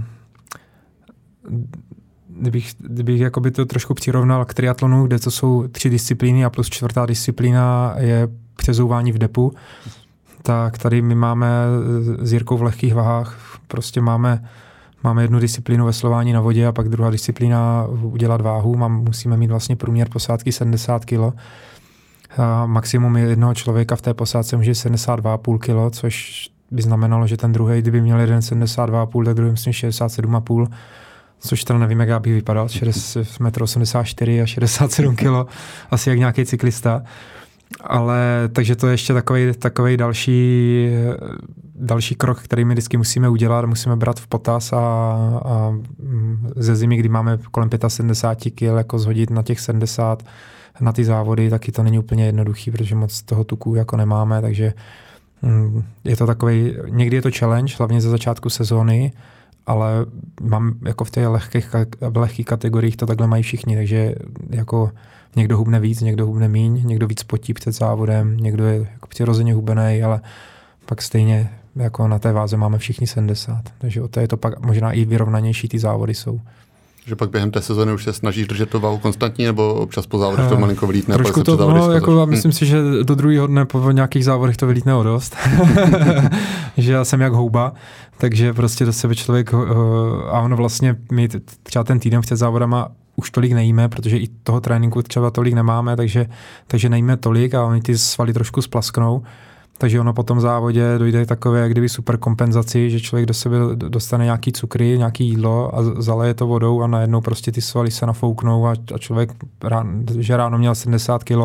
kdybych, 2.29 2.75
kdybych 2.79 3.21
jakoby 3.21 3.51
to 3.51 3.65
trošku 3.65 3.95
přirovnal 3.95 4.45
k 4.45 4.55
triatlonu, 4.55 5.07
kde 5.07 5.19
to 5.19 5.31
jsou 5.31 5.69
tři 5.69 5.91
disciplíny 5.91 6.45
a 6.45 6.51
plus 6.51 6.69
čtvrtá 6.71 7.07
disciplína 7.07 7.95
je 7.99 8.29
přezouvání 8.57 9.13
v 9.13 9.19
depu, 9.19 9.53
tak 10.43 10.79
tady 10.79 11.03
my 11.03 11.15
máme 11.15 11.49
s 12.23 12.33
Jirkou 12.33 12.57
v 12.57 12.63
lehkých 12.63 12.95
váhách, 12.95 13.59
prostě 13.69 14.01
máme 14.01 14.49
máme 15.05 15.23
jednu 15.23 15.39
disciplínu 15.39 15.87
veslování 15.87 16.33
na 16.33 16.41
vodě 16.41 16.67
a 16.67 16.73
pak 16.73 16.89
druhá 16.89 17.11
disciplína 17.11 17.87
udělat 18.03 18.41
váhu. 18.41 18.77
Mám, 18.77 19.05
musíme 19.05 19.37
mít 19.37 19.51
vlastně 19.51 19.77
průměr 19.77 20.09
posádky 20.09 20.53
70 20.53 21.05
kg. 21.05 21.37
A 22.39 22.67
maximum 22.67 23.17
jednoho 23.17 23.55
člověka 23.55 23.97
v 23.97 24.03
té 24.03 24.15
posádce 24.15 24.57
může 24.57 24.73
72,5 24.73 25.59
kg, 25.59 25.97
což 25.97 26.47
by 26.71 26.83
znamenalo, 26.83 27.27
že 27.27 27.37
ten 27.37 27.53
druhý, 27.53 27.83
kdyby 27.83 28.01
měl 28.01 28.21
jeden 28.21 28.41
72,5, 28.41 29.25
tak 29.25 29.35
druhý 29.35 29.51
myslím 29.51 29.73
67,5 29.73 30.69
což 31.47 31.65
teda 31.65 31.79
nevím, 31.79 32.01
jak 32.01 32.09
já 32.09 32.19
bych 32.21 32.33
vypadal, 32.33 32.67
1,84 32.67 34.39
m 34.39 34.43
a 34.43 34.47
67 34.47 35.17
kg, 35.17 35.51
asi 35.91 36.11
jak 36.11 36.19
nějaký 36.19 36.45
cyklista. 36.45 37.03
Ale 37.80 38.49
takže 38.52 38.76
to 38.76 38.87
je 38.87 38.92
ještě 38.92 39.14
takový, 39.14 39.52
takový 39.52 39.97
další, 39.97 40.88
další 41.75 42.14
krok, 42.14 42.42
který 42.42 42.64
my 42.64 42.75
vždycky 42.75 42.97
musíme 42.97 43.28
udělat, 43.28 43.64
musíme 43.64 43.97
brát 43.97 44.21
v 44.21 44.26
potaz 44.26 44.73
a, 44.73 44.78
a 45.44 45.75
ze 46.56 46.76
zimy, 46.76 46.97
kdy 46.97 47.09
máme 47.09 47.38
kolem 47.50 47.71
75 47.88 48.50
kg, 48.50 48.76
jako 48.76 48.99
zhodit 48.99 49.30
na 49.30 49.42
těch 49.42 49.61
70 49.61 50.23
na 50.80 50.92
ty 50.92 51.04
závody, 51.04 51.50
taky 51.50 51.73
to 51.73 51.83
není 51.83 51.99
úplně 51.99 52.26
jednoduchý, 52.26 52.71
protože 52.71 52.94
moc 52.94 53.23
toho 53.23 53.44
tuku 53.44 53.75
jako 53.75 53.97
nemáme, 53.97 54.40
takže 54.40 54.73
mm, 55.42 55.83
je 56.04 56.16
to 56.16 56.26
takový, 56.26 56.76
někdy 56.88 57.16
je 57.16 57.23
to 57.23 57.30
challenge, 57.38 57.75
hlavně 57.78 58.00
ze 58.00 58.11
začátku 58.11 58.50
sezóny, 58.50 59.12
ale 59.66 60.06
mám 60.42 60.75
jako 60.85 61.04
v 61.04 61.11
těch 61.11 61.26
lehkých, 61.26 61.75
lehkých 62.14 62.47
kategoriích 62.47 62.97
to 62.97 63.06
takhle 63.06 63.26
mají 63.26 63.42
všichni, 63.42 63.76
takže 63.76 64.14
jako 64.50 64.90
někdo 65.37 65.59
hubne 65.59 65.81
víc, 65.81 66.00
někdo 66.00 66.26
hubne 66.26 66.49
míň, 66.49 66.83
někdo 66.87 67.07
víc 67.07 67.23
potí 67.23 67.55
před 67.55 67.73
závodem, 67.73 68.37
někdo 68.37 68.64
je 68.64 68.88
jako 68.93 69.07
přirozeně 69.07 69.55
hubený, 69.55 70.03
ale 70.03 70.21
pak 70.87 71.03
stejně 71.03 71.50
jako 71.76 72.09
na 72.09 72.19
té 72.19 72.33
váze 72.33 72.57
máme 72.57 72.79
všichni 72.79 73.07
70, 73.07 73.62
takže 73.79 74.03
o 74.03 74.09
to 74.09 74.21
je 74.21 74.29
to 74.29 74.37
pak 74.37 74.61
možná 74.61 74.93
i 74.93 75.05
vyrovnanější 75.05 75.69
ty 75.69 75.79
závody 75.79 76.14
jsou. 76.14 76.41
Že 77.07 77.17
pak 77.17 77.31
během 77.31 77.50
té 77.50 77.62
sezóny 77.62 77.93
už 77.93 78.05
se 78.05 78.12
snažíš 78.12 78.47
držet 78.47 78.71
to 78.71 78.81
váhu 78.81 78.99
konstantní, 78.99 79.45
nebo 79.45 79.75
občas 79.75 80.07
po 80.07 80.19
závodech 80.19 80.49
to 80.49 80.57
eh, 80.57 80.61
malinko 80.61 80.87
vylítne? 80.87 81.14
Trošku 81.14 81.43
to, 81.43 81.57
no, 81.57 81.93
jako, 81.93 82.23
a 82.23 82.25
myslím 82.25 82.50
hm. 82.50 82.53
si, 82.53 82.67
že 82.67 82.79
do 83.03 83.14
druhého 83.14 83.47
dne 83.47 83.64
po 83.64 83.91
nějakých 83.91 84.25
závodech 84.25 84.57
to 84.57 84.67
vylítne 84.67 84.95
o 84.95 85.03
dost. 85.03 85.37
že 86.76 86.93
já 86.93 87.05
jsem 87.05 87.21
jak 87.21 87.33
houba, 87.33 87.73
takže 88.19 88.53
prostě 88.53 88.85
do 88.85 88.93
sebe 88.93 89.14
člověk, 89.14 89.53
uh, 89.53 89.61
a 90.29 90.41
ono 90.41 90.57
vlastně, 90.57 90.97
my 91.12 91.29
třeba 91.62 91.85
ten 91.85 91.99
týden 91.99 92.21
před 92.21 92.37
závodama 92.37 92.88
už 93.16 93.30
tolik 93.30 93.52
nejíme, 93.52 93.88
protože 93.88 94.18
i 94.18 94.28
toho 94.42 94.61
tréninku 94.61 95.02
třeba 95.02 95.30
tolik 95.30 95.54
nemáme, 95.54 95.97
takže, 95.97 96.26
takže 96.66 96.88
nejíme 96.88 97.16
tolik 97.16 97.54
a 97.54 97.64
oni 97.64 97.80
ty 97.80 97.99
svaly 97.99 98.33
trošku 98.33 98.62
splasknou. 98.62 99.23
Takže 99.78 100.00
ono 100.00 100.12
po 100.12 100.23
tom 100.23 100.40
závodě 100.40 100.99
dojde 100.99 101.26
takové 101.26 101.61
jak 101.61 101.71
kdyby 101.71 101.88
super 101.88 102.16
kompenzaci, 102.16 102.90
že 102.90 103.00
člověk 103.00 103.26
do 103.26 103.35
sebe 103.35 103.56
dostane 103.75 104.25
nějaký 104.25 104.52
cukry, 104.52 104.99
nějaký 104.99 105.28
jídlo 105.28 105.78
a 105.78 105.83
zaleje 105.83 106.35
to 106.35 106.47
vodou 106.47 106.83
a 106.83 106.87
najednou 106.87 107.21
prostě 107.21 107.52
ty 107.52 107.61
svaly 107.61 107.90
se 107.90 108.06
nafouknou 108.06 108.66
a, 108.66 108.75
a 108.94 108.99
člověk, 108.99 109.33
rán, 109.62 110.04
že 110.18 110.37
ráno 110.37 110.59
měl 110.59 110.75
70 110.75 111.25
kg 111.25 111.38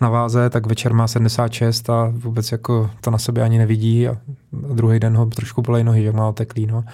na 0.00 0.08
váze, 0.08 0.50
tak 0.50 0.66
večer 0.66 0.94
má 0.94 1.08
76 1.08 1.90
a 1.90 2.12
vůbec 2.14 2.52
jako 2.52 2.90
to 3.00 3.10
na 3.10 3.18
sebe 3.18 3.42
ani 3.42 3.58
nevidí 3.58 4.08
a 4.08 4.16
druhý 4.52 5.00
den 5.00 5.16
ho 5.16 5.26
trošku 5.26 5.62
bolej 5.62 5.84
nohy, 5.84 6.02
že 6.02 6.12
má 6.12 6.28
oteklý. 6.28 6.66
No. 6.66 6.84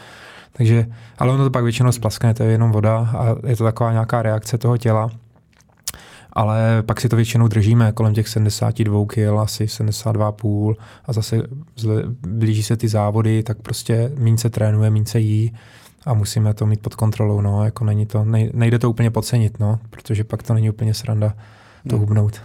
Takže, 0.53 0.87
ale 1.19 1.33
ono 1.33 1.45
to 1.45 1.51
pak 1.51 1.65
většinou 1.65 1.93
splaskne, 1.93 2.35
to 2.35 2.43
je 2.43 2.51
jenom 2.51 2.73
voda 2.73 2.99
a 2.99 3.47
je 3.47 3.57
to 3.57 3.65
taková 3.65 3.93
nějaká 3.93 4.23
reakce 4.23 4.59
toho 4.59 4.77
těla 4.77 5.11
ale 6.39 6.83
pak 6.87 7.01
si 7.01 7.09
to 7.09 7.17
většinou 7.17 7.49
držíme 7.49 7.93
kolem 7.93 8.15
těch 8.15 8.29
72 8.29 9.07
kg, 9.07 9.19
asi 9.19 9.65
72,5 9.65 10.75
a 11.05 11.13
zase 11.13 11.43
blíží 12.29 12.63
se 12.63 12.77
ty 12.77 12.89
závody, 12.89 13.43
tak 13.43 13.59
prostě 13.59 14.13
míň 14.17 14.37
se 14.37 14.51
trénuje, 14.51 14.91
míň 14.91 15.05
se 15.05 15.21
jí 15.21 15.55
a 16.07 16.15
musíme 16.15 16.55
to 16.55 16.67
mít 16.67 16.81
pod 16.81 16.95
kontrolou, 16.95 17.41
no, 17.41 17.65
jako 17.65 17.85
není 17.85 18.07
to, 18.07 18.25
nejde 18.53 18.79
to 18.79 18.91
úplně 18.91 19.11
podcenit, 19.11 19.61
no, 19.61 19.79
protože 19.91 20.25
pak 20.25 20.43
to 20.43 20.55
není 20.55 20.71
úplně 20.71 20.95
sranda 20.95 21.35
to 21.89 21.97
hmm. 21.97 22.07
hubnout. 22.07 22.43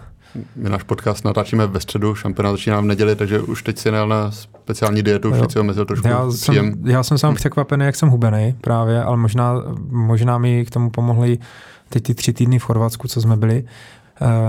My 0.55 0.69
náš 0.69 0.83
podcast 0.83 1.25
natáčíme 1.25 1.67
ve 1.67 1.79
středu, 1.79 2.15
šampionát 2.15 2.53
začíná 2.53 2.79
v 2.79 2.85
neděli, 2.85 3.15
takže 3.15 3.39
už 3.39 3.63
teď 3.63 3.77
si 3.77 3.91
nejel 3.91 4.07
na 4.07 4.31
speciální 4.31 5.03
dietu, 5.03 5.31
už 5.31 5.37
si 5.51 5.59
omezil 5.59 5.85
trošku 5.85 6.07
já 6.07 6.31
jsem, 6.31 6.73
já 6.85 7.03
jsem 7.03 7.17
sám 7.17 7.35
překvapený, 7.35 7.85
jak 7.85 7.95
jsem 7.95 8.09
hubený 8.09 8.55
právě, 8.61 9.03
ale 9.03 9.17
možná, 9.17 9.53
možná 9.89 10.37
mi 10.37 10.65
k 10.65 10.69
tomu 10.69 10.89
pomohli 10.89 11.37
teď 11.89 12.03
ty 12.03 12.13
tři 12.13 12.33
týdny 12.33 12.59
v 12.59 12.63
Chorvatsku, 12.63 13.07
co 13.07 13.21
jsme 13.21 13.37
byli, 13.37 13.63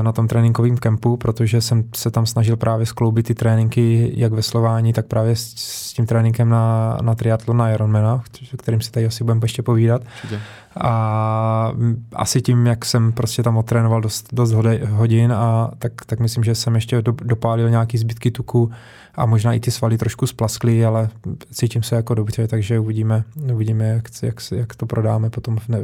na 0.02 0.12
tom 0.12 0.28
tréninkovém 0.28 0.76
kempu, 0.76 1.16
protože 1.16 1.60
jsem 1.60 1.84
se 1.94 2.10
tam 2.10 2.26
snažil 2.26 2.56
právě 2.56 2.86
skloubit 2.86 3.26
ty 3.26 3.34
tréninky 3.34 4.12
jak 4.14 4.32
veslování, 4.32 4.92
tak 4.92 5.06
právě 5.06 5.36
s, 5.36 5.54
s 5.56 5.92
tím 5.92 6.06
tréninkem 6.06 6.48
na, 6.48 6.98
na 7.02 7.14
triatlon 7.14 7.56
na 7.56 7.70
Ironmana, 7.70 8.22
kterým 8.58 8.80
si 8.80 8.90
tady 8.90 9.06
asi 9.06 9.24
budeme 9.24 9.40
ještě 9.44 9.62
povídat. 9.62 10.02
Určitě. 10.02 10.40
A 10.80 11.72
asi 12.12 12.42
tím, 12.42 12.66
jak 12.66 12.84
jsem 12.84 13.12
prostě 13.12 13.42
tam 13.42 13.56
otrénoval 13.56 14.00
dost, 14.00 14.28
dost 14.32 14.52
hodin, 14.88 15.32
a 15.32 15.70
tak, 15.78 15.92
tak 16.06 16.20
myslím, 16.20 16.44
že 16.44 16.54
jsem 16.54 16.74
ještě 16.74 17.02
do, 17.02 17.12
dopálil 17.12 17.70
nějaký 17.70 17.98
zbytky 17.98 18.30
tuku 18.30 18.70
a 19.14 19.26
možná 19.26 19.52
i 19.52 19.60
ty 19.60 19.70
svaly 19.70 19.98
trošku 19.98 20.26
splaskly, 20.26 20.84
ale 20.84 21.08
cítím 21.50 21.82
se 21.82 21.96
jako 21.96 22.14
dobře, 22.14 22.48
takže 22.48 22.78
uvidíme, 22.78 23.24
uvidíme 23.52 23.88
jak, 23.88 24.08
jak, 24.22 24.34
jak 24.50 24.76
to 24.76 24.86
prodáme 24.86 25.30
potom. 25.30 25.56
V 25.56 25.68
ne, 25.68 25.78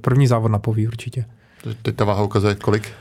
první 0.00 0.26
závod 0.26 0.52
na 0.52 0.58
poví 0.58 0.88
určitě. 0.88 1.24
Teď 1.82 1.96
ta 1.96 2.04
váha 2.04 2.22
ukazuje 2.22 2.54
kolik? 2.54 2.92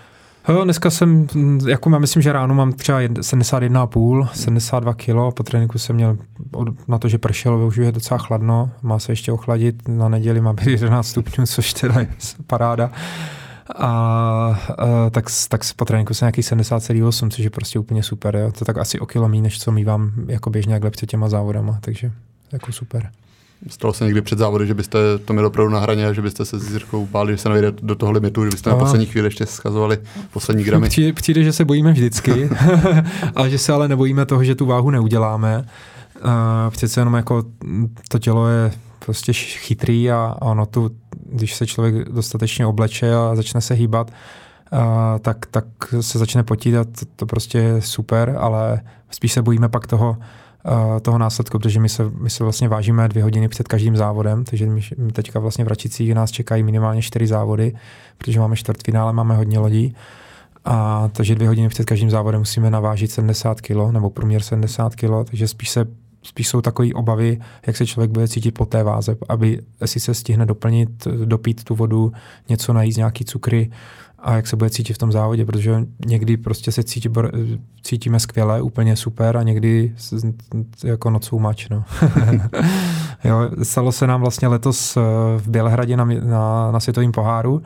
Jo, 0.47 0.63
dneska 0.63 0.89
jsem, 0.89 1.27
jako 1.67 1.89
já 1.89 1.99
myslím, 1.99 2.21
že 2.21 2.33
ráno 2.33 2.55
mám 2.55 2.73
třeba 2.73 3.01
71,5, 3.01 4.27
72 4.33 4.93
kg, 4.93 5.35
po 5.35 5.43
tréninku 5.43 5.77
jsem 5.77 5.95
měl 5.95 6.17
na 6.87 6.97
to, 6.97 7.07
že 7.07 7.17
pršelo, 7.17 7.67
už 7.67 7.75
je 7.75 7.91
docela 7.91 8.17
chladno, 8.17 8.71
má 8.81 8.99
se 8.99 9.11
ještě 9.11 9.31
ochladit, 9.31 9.87
na 9.87 10.09
neděli 10.09 10.41
má 10.41 10.53
být 10.53 10.67
11 10.67 11.07
stupňů, 11.07 11.45
což 11.47 11.73
teda 11.73 11.99
je 11.99 12.07
paráda. 12.47 12.91
A, 13.75 13.87
a 13.87 15.09
tak, 15.11 15.25
tak 15.49 15.61
po 15.75 15.85
tréninku 15.85 16.13
jsem 16.13 16.25
nějaký 16.25 16.41
70,8, 16.41 17.29
což 17.29 17.43
je 17.43 17.49
prostě 17.49 17.79
úplně 17.79 18.03
super. 18.03 18.35
Jo. 18.35 18.51
To 18.51 18.65
tak 18.65 18.77
asi 18.77 18.99
o 18.99 19.05
kilo 19.05 19.27
než 19.27 19.59
co 19.59 19.71
mývám 19.71 20.11
jako 20.27 20.49
běžně 20.49 20.73
jakhle 20.73 20.91
před 20.91 21.09
těma 21.09 21.29
závodama, 21.29 21.77
takže 21.81 22.11
jako 22.51 22.71
super. 22.71 23.09
Stalo 23.67 23.93
se 23.93 24.05
někdy 24.05 24.21
před 24.21 24.39
závody, 24.39 24.67
že 24.67 24.73
byste 24.73 24.99
to 25.25 25.33
měli 25.33 25.47
opravdu 25.47 25.73
na 25.73 25.79
hraně, 25.79 26.13
že 26.13 26.21
byste 26.21 26.45
se 26.45 26.59
s 26.59 26.71
Jirkou 26.71 27.05
báli, 27.05 27.33
že 27.33 27.37
se 27.37 27.49
nevejde 27.49 27.71
do 27.81 27.95
toho 27.95 28.11
limitu, 28.11 28.43
že 28.43 28.49
byste 28.49 28.69
a... 28.69 28.73
na 28.73 28.79
poslední 28.79 29.05
chvíli 29.05 29.27
ještě 29.27 29.45
schazovali 29.45 29.97
poslední 30.33 30.63
gramy? 30.63 30.89
Přijde, 30.89 31.13
přijde 31.13 31.43
že 31.43 31.53
se 31.53 31.65
bojíme 31.65 31.91
vždycky, 31.91 32.49
a 33.35 33.47
že 33.47 33.57
se 33.57 33.73
ale 33.73 33.87
nebojíme 33.87 34.25
toho, 34.25 34.43
že 34.43 34.55
tu 34.55 34.65
váhu 34.65 34.89
neuděláme. 34.89 35.65
Uh, 36.25 36.29
přece 36.69 37.01
jenom 37.01 37.13
jako 37.13 37.43
to 38.09 38.19
tělo 38.19 38.47
je 38.47 38.71
prostě 39.05 39.33
chytrý 39.33 40.11
a 40.11 40.35
ono 40.41 40.65
tu, 40.65 40.91
když 41.25 41.55
se 41.55 41.67
člověk 41.67 42.09
dostatečně 42.09 42.65
obleče 42.65 43.15
a 43.15 43.35
začne 43.35 43.61
se 43.61 43.73
hýbat, 43.73 44.11
uh, 44.73 44.79
tak, 45.19 45.45
tak 45.45 45.65
se 46.01 46.19
začne 46.19 46.43
potit 46.43 46.75
a 46.75 46.83
to, 46.83 47.05
to 47.15 47.25
prostě 47.25 47.57
je 47.57 47.81
super, 47.81 48.35
ale 48.39 48.81
spíš 49.11 49.33
se 49.33 49.41
bojíme 49.41 49.69
pak 49.69 49.87
toho, 49.87 50.17
toho 51.01 51.17
následku, 51.17 51.59
protože 51.59 51.79
my 51.79 51.89
se, 51.89 52.11
my 52.19 52.29
se 52.29 52.43
vlastně 52.43 52.67
vážíme 52.67 53.07
dvě 53.07 53.23
hodiny 53.23 53.47
před 53.47 53.67
každým 53.67 53.97
závodem, 53.97 54.43
takže 54.43 54.65
my, 54.65 54.81
my 54.97 55.11
teďka 55.11 55.39
vlastně 55.39 55.65
v 55.65 55.67
Račicích 55.67 56.13
nás 56.13 56.31
čekají 56.31 56.63
minimálně 56.63 57.01
čtyři 57.01 57.27
závody, 57.27 57.75
protože 58.17 58.39
máme 58.39 58.55
čtvrtfinále, 58.55 59.13
máme 59.13 59.35
hodně 59.35 59.59
lodí. 59.59 59.95
A 60.65 61.09
takže 61.11 61.35
dvě 61.35 61.47
hodiny 61.47 61.69
před 61.69 61.85
každým 61.85 62.09
závodem 62.09 62.41
musíme 62.41 62.69
navážit 62.69 63.11
70 63.11 63.61
kg 63.61 63.91
nebo 63.91 64.09
průměr 64.09 64.41
70 64.41 64.95
kg, 64.95 65.29
takže 65.29 65.47
spíš 65.47 65.69
se 65.69 65.85
spíš 66.23 66.47
jsou 66.47 66.61
takové 66.61 66.93
obavy, 66.93 67.39
jak 67.67 67.77
se 67.77 67.85
člověk 67.85 68.11
bude 68.11 68.27
cítit 68.27 68.51
po 68.51 68.65
té 68.65 68.83
váze, 68.83 69.15
aby 69.29 69.61
si 69.85 69.99
se 69.99 70.13
stihne 70.13 70.45
doplnit, 70.45 71.07
dopít 71.25 71.63
tu 71.63 71.75
vodu, 71.75 72.11
něco 72.49 72.73
najít, 72.73 72.97
nějaký 72.97 73.25
cukry 73.25 73.71
a 74.23 74.35
jak 74.35 74.47
se 74.47 74.55
bude 74.55 74.69
cítit 74.69 74.93
v 74.93 74.97
tom 74.97 75.11
závodě, 75.11 75.45
protože 75.45 75.85
někdy 76.05 76.37
prostě 76.37 76.71
se 76.71 76.83
cítí, 76.83 77.09
cítíme 77.83 78.19
skvěle, 78.19 78.61
úplně 78.61 78.95
super 78.95 79.37
a 79.37 79.43
někdy 79.43 79.93
jako 80.83 81.09
nocou 81.09 81.39
mač. 81.39 81.69
No. 81.69 81.83
jo, 83.23 83.49
stalo 83.63 83.91
se 83.91 84.07
nám 84.07 84.21
vlastně 84.21 84.47
letos 84.47 84.97
eh, 84.97 85.01
v 85.37 85.47
Bělehradě 85.47 85.97
na, 85.97 86.05
na, 86.05 86.71
na 86.71 86.79
světovém 86.79 87.11
poháru, 87.11 87.61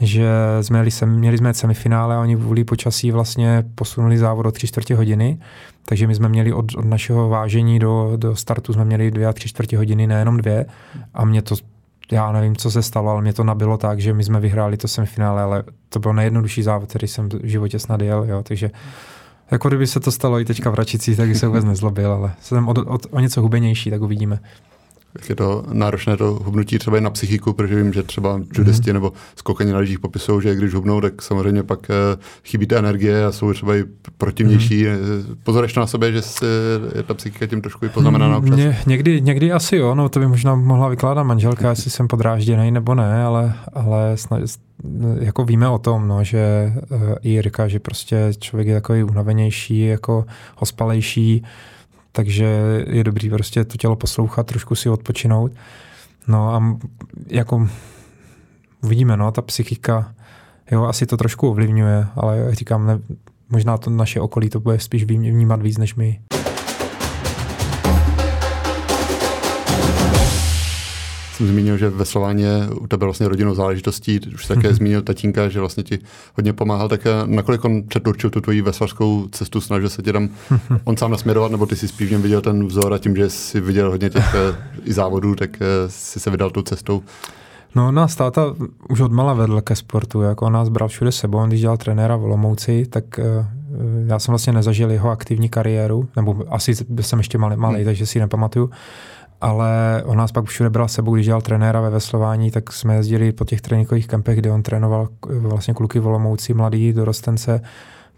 že 0.00 0.28
jsme 0.60 0.78
měli, 0.78 0.90
sem, 0.90 1.10
měli 1.10 1.38
jsme 1.38 1.54
semifinále 1.54 2.16
a 2.16 2.20
oni 2.20 2.36
vůli 2.36 2.64
počasí 2.64 3.10
vlastně 3.10 3.64
posunuli 3.74 4.18
závod 4.18 4.46
o 4.46 4.52
tři 4.52 4.66
čtvrtě 4.66 4.94
hodiny, 4.94 5.38
takže 5.84 6.06
my 6.06 6.14
jsme 6.14 6.28
měli 6.28 6.52
od, 6.52 6.74
od 6.76 6.84
našeho 6.84 7.28
vážení 7.28 7.78
do, 7.78 8.12
do 8.16 8.36
startu 8.36 8.72
jsme 8.72 8.84
měli 8.84 9.10
dvě 9.10 9.26
a 9.26 9.32
tři 9.32 9.48
čtvrtě 9.48 9.76
hodiny, 9.76 10.06
nejenom 10.06 10.36
dvě 10.36 10.66
a 11.14 11.24
mě 11.24 11.42
to 11.42 11.54
já 12.12 12.32
nevím, 12.32 12.56
co 12.56 12.70
se 12.70 12.82
stalo, 12.82 13.10
ale 13.10 13.22
mě 13.22 13.32
to 13.32 13.44
nabilo 13.44 13.78
tak, 13.78 14.00
že 14.00 14.12
my 14.12 14.24
jsme 14.24 14.40
vyhráli 14.40 14.76
to 14.76 14.88
semifinále, 14.88 15.42
ale 15.42 15.64
to 15.88 15.98
byl 15.98 16.12
nejjednodušší 16.12 16.62
závod, 16.62 16.88
který 16.88 17.08
jsem 17.08 17.28
v 17.28 17.46
životě 17.46 17.78
snad 17.78 18.00
jel, 18.00 18.24
jo, 18.28 18.42
takže 18.42 18.70
jako 19.50 19.68
kdyby 19.68 19.86
se 19.86 20.00
to 20.00 20.12
stalo 20.12 20.40
i 20.40 20.44
teďka 20.44 20.70
v 20.70 20.74
Račicích, 20.74 21.16
tak 21.16 21.36
se 21.36 21.46
vůbec 21.46 21.64
nezlobil, 21.64 22.12
ale 22.12 22.32
jsem 22.40 22.68
o, 22.68 22.72
o, 22.72 22.98
o 23.10 23.20
něco 23.20 23.42
hubenější, 23.42 23.90
tak 23.90 24.02
uvidíme 24.02 24.40
jak 25.18 25.28
je 25.28 25.34
to 25.34 25.64
náročné 25.72 26.16
to 26.16 26.38
hubnutí 26.44 26.78
třeba 26.78 26.98
i 26.98 27.00
na 27.00 27.10
psychiku, 27.10 27.52
protože 27.52 27.76
vím, 27.76 27.92
že 27.92 28.02
třeba 28.02 28.40
judisti 28.54 28.90
mm. 28.90 28.94
nebo 28.94 29.12
skokani 29.36 29.72
na 29.72 29.78
lyžích 29.78 29.98
popisují, 29.98 30.42
že 30.42 30.54
když 30.54 30.74
hubnou, 30.74 31.00
tak 31.00 31.22
samozřejmě 31.22 31.62
pak 31.62 31.78
uh, 31.88 32.22
chybí 32.44 32.66
ta 32.66 32.78
energie 32.78 33.24
a 33.24 33.32
jsou 33.32 33.52
třeba 33.52 33.76
i 33.76 33.84
protivnější. 34.18 34.84
Mm. 34.84 35.36
Pozoreš 35.42 35.74
na 35.74 35.86
sobě, 35.86 36.12
že 36.12 36.22
se, 36.22 36.46
je 36.94 37.02
ta 37.02 37.14
psychika 37.14 37.46
tím 37.46 37.60
trošku 37.60 37.84
i 37.84 37.88
poznamenána 37.88 38.36
občas? 38.36 38.56
Ně, 38.56 38.78
někdy, 38.86 39.20
někdy 39.20 39.52
asi 39.52 39.76
jo, 39.76 39.94
no 39.94 40.08
to 40.08 40.20
by 40.20 40.26
možná 40.26 40.54
mohla 40.54 40.88
vykládat 40.88 41.22
manželka, 41.24 41.70
jestli 41.70 41.90
jsem 41.90 42.08
podrážděný 42.08 42.70
nebo 42.70 42.94
ne, 42.94 43.24
ale, 43.24 43.54
ale 43.72 44.16
snad, 44.16 44.40
jako 45.20 45.44
víme 45.44 45.68
o 45.68 45.78
tom, 45.78 46.08
no, 46.08 46.24
že 46.24 46.72
uh, 46.90 47.00
i 47.22 47.30
Jirka, 47.30 47.68
že 47.68 47.78
prostě 47.78 48.30
člověk 48.38 48.68
je 48.68 48.74
takový 48.74 49.02
unavenější, 49.02 49.86
jako 49.86 50.24
ospalejší, 50.60 51.44
takže 52.12 52.44
je 52.88 53.04
dobrý 53.04 53.30
prostě 53.30 53.64
to 53.64 53.76
tělo 53.76 53.96
poslouchat, 53.96 54.46
trošku 54.46 54.74
si 54.74 54.88
odpočinout. 54.88 55.52
No 56.26 56.54
a 56.54 56.78
jako 57.26 57.68
uvidíme, 58.82 59.16
no, 59.16 59.32
ta 59.32 59.42
psychika, 59.42 60.14
jo, 60.70 60.84
asi 60.84 61.06
to 61.06 61.16
trošku 61.16 61.48
ovlivňuje, 61.48 62.06
ale 62.16 62.38
jak 62.38 62.54
říkám, 62.54 62.86
ne, 62.86 62.98
možná 63.50 63.78
to 63.78 63.90
naše 63.90 64.20
okolí 64.20 64.50
to 64.50 64.60
bude 64.60 64.78
spíš 64.78 65.04
vnímat 65.04 65.62
víc 65.62 65.78
než 65.78 65.94
my. 65.94 66.20
Jsem 71.32 71.46
zmínil, 71.46 71.76
že 71.76 71.90
veslování 71.90 72.42
je 72.42 72.68
u 72.80 72.86
tebe 72.86 73.04
vlastně 73.06 73.28
rodinou 73.28 73.54
záležitostí, 73.54 74.20
už 74.34 74.46
také 74.46 74.68
mm-hmm. 74.68 74.72
zmínil 74.72 75.02
tatínka, 75.02 75.48
že 75.48 75.60
vlastně 75.60 75.82
ti 75.82 75.98
hodně 76.34 76.52
pomáhal, 76.52 76.88
tak 76.88 77.06
eh, 77.06 77.10
nakolik 77.26 77.64
on 77.64 77.82
předurčil 77.82 78.30
tu 78.30 78.40
tvoji 78.40 78.62
veslařskou 78.62 79.28
cestu, 79.32 79.60
snažil 79.60 79.88
se 79.88 80.02
tě 80.02 80.12
tam 80.12 80.28
mm-hmm. 80.28 80.80
on 80.84 80.96
sám 80.96 81.10
nasměrovat, 81.10 81.50
nebo 81.50 81.66
ty 81.66 81.76
si 81.76 81.88
spíš 81.88 82.08
v 82.08 82.12
něm 82.12 82.22
viděl 82.22 82.40
ten 82.40 82.66
vzor 82.66 82.94
a 82.94 82.98
tím, 82.98 83.16
že 83.16 83.30
jsi 83.30 83.60
viděl 83.60 83.90
hodně 83.90 84.10
těch 84.10 84.34
eh, 84.34 84.56
i 84.84 84.92
závodů, 84.92 85.34
tak 85.34 85.50
si 85.86 86.20
se 86.20 86.30
vydal 86.30 86.50
tou 86.50 86.62
cestou? 86.62 87.02
No 87.74 87.92
nás 87.92 88.16
táta 88.16 88.54
už 88.88 89.00
od 89.00 89.12
mala 89.12 89.34
vedl 89.34 89.60
ke 89.60 89.76
sportu, 89.76 90.22
jako 90.22 90.46
on 90.46 90.52
nás 90.52 90.68
bral 90.68 90.88
všude 90.88 91.12
sebou, 91.12 91.38
on 91.38 91.48
když 91.48 91.60
dělal 91.60 91.76
trenéra 91.76 92.16
v 92.16 92.24
Olomouci, 92.24 92.86
tak 92.86 93.04
uh, 93.18 93.46
já 94.06 94.18
jsem 94.18 94.32
vlastně 94.32 94.52
nezažil 94.52 94.90
jeho 94.90 95.10
aktivní 95.10 95.48
kariéru, 95.48 96.08
nebo 96.16 96.44
asi 96.48 96.74
jsem 97.00 97.18
ještě 97.18 97.38
malý, 97.38 97.56
malý 97.56 97.76
hmm. 97.76 97.84
takže 97.84 98.06
si 98.06 98.18
nepamatuju, 98.18 98.70
ale 99.42 100.02
on 100.06 100.16
nás 100.16 100.32
pak 100.32 100.44
všude 100.44 100.70
bral 100.70 100.88
sebou, 100.88 101.14
když 101.14 101.26
dělal 101.26 101.40
trenéra 101.40 101.80
ve 101.80 101.90
veslování, 101.90 102.50
tak 102.50 102.72
jsme 102.72 102.94
jezdili 102.94 103.32
po 103.32 103.44
těch 103.44 103.60
tréninkových 103.60 104.06
kempech, 104.06 104.38
kde 104.38 104.50
on 104.50 104.62
trénoval 104.62 105.08
vlastně 105.28 105.74
kluky 105.74 105.98
v 105.98 106.06
Olomouci, 106.06 106.54
mladý, 106.54 106.92
dorostence, 106.92 107.60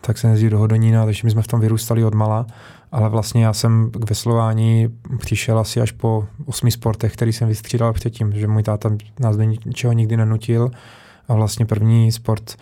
tak 0.01 0.19
se 0.19 0.29
jezdí 0.29 0.51
do 0.51 0.59
Hodonína, 0.59 1.05
takže 1.05 1.21
my 1.25 1.31
jsme 1.31 1.43
v 1.43 1.47
tom 1.47 1.61
vyrůstali 1.61 2.05
od 2.05 2.15
mala. 2.15 2.47
Ale 2.93 3.09
vlastně 3.09 3.45
já 3.45 3.53
jsem 3.53 3.91
k 3.91 4.11
veslování 4.11 4.89
přišel 5.19 5.59
asi 5.59 5.81
až 5.81 5.93
po 5.93 6.25
osmi 6.47 6.71
sportech, 6.71 7.13
který 7.13 7.33
jsem 7.33 7.49
vystřídal 7.49 7.93
předtím, 7.93 8.33
že 8.33 8.47
můj 8.47 8.63
táta 8.63 8.91
nás 9.21 9.37
do 9.37 9.43
ničeho 9.43 9.93
nikdy 9.93 10.17
nenutil. 10.17 10.71
A 11.29 11.35
vlastně 11.35 11.67
první 11.67 12.13
sport, 12.13 12.57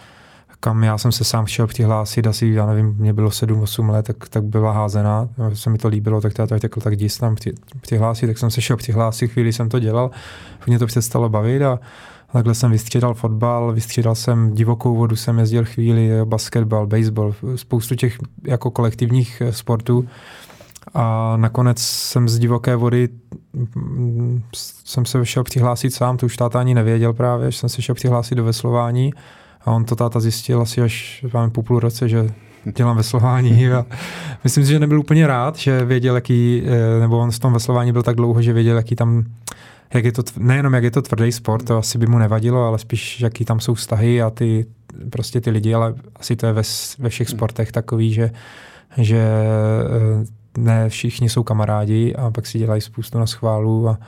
kam 0.64 0.85
já 0.85 0.99
jsem 0.99 1.12
se 1.12 1.25
sám 1.25 1.45
chtěl 1.45 1.66
přihlásit, 1.66 2.26
asi, 2.26 2.47
já 2.47 2.66
nevím, 2.66 2.95
mě 2.99 3.12
bylo 3.12 3.28
7-8 3.28 3.90
let, 3.90 4.07
tak, 4.07 4.28
tak 4.28 4.45
byla 4.45 4.73
házená, 4.73 5.28
se 5.52 5.71
mi 5.71 5.78
to 5.78 5.88
líbilo, 5.88 6.21
tak 6.21 6.33
táta 6.33 6.59
řekl, 6.59 6.81
tak 6.81 6.92
jdi 6.92 7.09
tam 7.21 7.37
přihlásit, 7.81 8.26
tak 8.26 8.38
jsem 8.38 8.50
se 8.50 8.61
šel 8.61 8.76
přihlásit, 8.76 9.28
chvíli 9.28 9.52
jsem 9.52 9.69
to 9.69 9.78
dělal, 9.78 10.11
mě 10.66 10.78
to 10.78 10.87
přestalo 10.87 11.28
bavit 11.28 11.62
a 11.62 11.78
Takhle 12.33 12.54
jsem 12.54 12.71
vystřídal 12.71 13.14
fotbal, 13.14 13.73
vystřídal 13.73 14.14
jsem 14.14 14.54
divokou 14.54 14.97
vodu, 14.97 15.16
jsem 15.16 15.38
jezdil 15.38 15.64
chvíli, 15.64 16.11
basketbal, 16.25 16.87
baseball, 16.87 17.35
spoustu 17.57 17.95
těch 17.95 18.19
jako 18.47 18.71
kolektivních 18.71 19.40
eh, 19.40 19.52
sportů. 19.52 20.09
A 20.95 21.37
nakonec 21.37 21.78
jsem 21.78 22.28
z 22.28 22.38
divoké 22.38 22.76
vody 22.76 23.09
mm, 23.75 24.42
jsem 24.54 25.04
se 25.04 25.26
šel 25.26 25.45
přihlásit 25.45 25.95
sám, 25.95 26.16
to 26.16 26.26
už 26.26 26.37
táta 26.37 26.61
ani 26.61 26.75
nevěděl 26.75 27.12
právě, 27.12 27.50
že 27.50 27.59
jsem 27.59 27.69
se 27.69 27.83
šel 27.83 27.95
přihlásit 27.95 28.35
do 28.35 28.45
veslování 28.45 29.12
a 29.64 29.73
on 29.73 29.85
to 29.85 29.97
táta 29.97 30.21
zjistil 30.21 30.61
asi 30.61 30.83
až 30.83 31.25
máme 31.35 31.50
po 31.50 31.62
půl 31.62 31.81
roce, 31.81 32.09
že 32.09 32.31
dělám 32.64 32.97
veslování 32.97 33.69
a 33.69 33.87
myslím 34.45 34.64
si, 34.64 34.73
že 34.73 34.78
nebyl 34.78 35.00
úplně 35.00 35.26
rád, 35.26 35.57
že 35.57 35.85
věděl, 35.85 36.14
jaký, 36.14 36.62
eh, 36.66 37.00
nebo 37.00 37.19
on 37.19 37.31
v 37.31 37.38
tom 37.38 37.52
veslování 37.52 37.92
byl 37.92 38.02
tak 38.02 38.16
dlouho, 38.16 38.42
že 38.42 38.52
věděl, 38.52 38.76
jaký 38.76 38.97
tam 38.97 39.25
jak 39.95 40.04
je 40.04 40.12
to, 40.12 40.23
nejenom 40.38 40.75
jak 40.75 40.85
je 40.85 40.90
to 40.90 41.02
tvrdý 41.02 41.33
sport, 41.33 41.64
to 41.64 41.78
asi 41.78 41.99
by 41.99 42.07
mu 42.07 42.19
nevadilo, 42.19 42.64
ale 42.64 42.78
spíš 42.78 43.21
jaký 43.21 43.45
tam 43.45 43.61
jsou 43.61 43.75
vztahy 43.75 44.23
a 44.23 44.31
ty, 44.31 44.66
prostě 45.11 45.40
ty 45.40 45.50
lidi, 45.50 45.75
ale 45.75 45.95
asi 46.16 46.37
to 46.37 46.47
je 46.47 46.52
ve, 46.52 46.62
ve 46.99 47.09
všech 47.09 47.28
hmm. 47.28 47.37
sportech 47.37 47.73
takový, 47.73 48.12
že, 48.12 48.31
že 48.97 49.19
eh, 49.19 50.25
ne 50.59 50.88
všichni 50.88 51.28
jsou 51.28 51.42
kamarádi 51.42 52.14
a 52.14 52.31
pak 52.31 52.47
si 52.47 52.59
dělají 52.59 52.81
spoustu 52.81 53.19
na 53.19 53.26
schválu 53.26 53.88
a, 53.88 53.99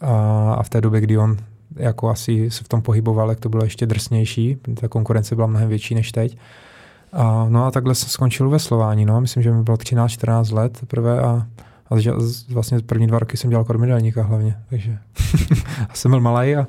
a, 0.00 0.54
a 0.54 0.62
v 0.62 0.68
té 0.68 0.80
době, 0.80 1.00
kdy 1.00 1.18
on 1.18 1.36
jako 1.76 2.08
asi 2.08 2.50
se 2.50 2.64
v 2.64 2.68
tom 2.68 2.82
pohyboval, 2.82 3.28
jak 3.28 3.40
to 3.40 3.48
bylo 3.48 3.64
ještě 3.64 3.86
drsnější, 3.86 4.56
ta 4.80 4.88
konkurence 4.88 5.34
byla 5.34 5.46
mnohem 5.46 5.68
větší 5.68 5.94
než 5.94 6.12
teď. 6.12 6.38
A, 7.12 7.46
no 7.48 7.64
a 7.64 7.70
takhle 7.70 7.94
jsem 7.94 8.08
skončil 8.08 8.50
ve 8.50 8.58
Slování, 8.58 9.04
no, 9.04 9.20
myslím, 9.20 9.42
že 9.42 9.52
mi 9.52 9.62
bylo 9.62 9.76
13-14 9.76 10.54
let 10.54 10.80
prvé 10.86 11.20
a 11.20 11.46
a 11.90 11.94
vlastně 11.94 12.12
vlastně 12.50 12.78
první 12.80 13.06
dva 13.06 13.18
roky 13.18 13.36
jsem 13.36 13.50
dělal 13.50 13.64
kormidelníka 13.64 14.22
hlavně, 14.22 14.56
takže 14.70 14.98
a 15.88 15.94
jsem 15.94 16.10
byl 16.10 16.20
malý 16.20 16.56
a 16.56 16.66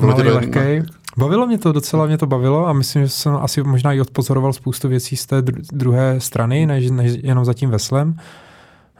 malý, 0.00 0.28
lehkej. 0.28 0.82
Bavilo 1.16 1.46
mě 1.46 1.58
to, 1.58 1.72
docela 1.72 2.06
mě 2.06 2.18
to 2.18 2.26
bavilo 2.26 2.66
a 2.66 2.72
myslím, 2.72 3.02
že 3.02 3.08
jsem 3.08 3.36
asi 3.36 3.62
možná 3.62 3.92
i 3.92 4.00
odpozoroval 4.00 4.52
spoustu 4.52 4.88
věcí 4.88 5.16
z 5.16 5.26
té 5.26 5.42
druhé 5.72 6.20
strany, 6.20 6.66
než, 6.66 6.90
než 6.90 7.18
jenom 7.22 7.44
za 7.44 7.54
tím 7.54 7.70
veslem. 7.70 8.16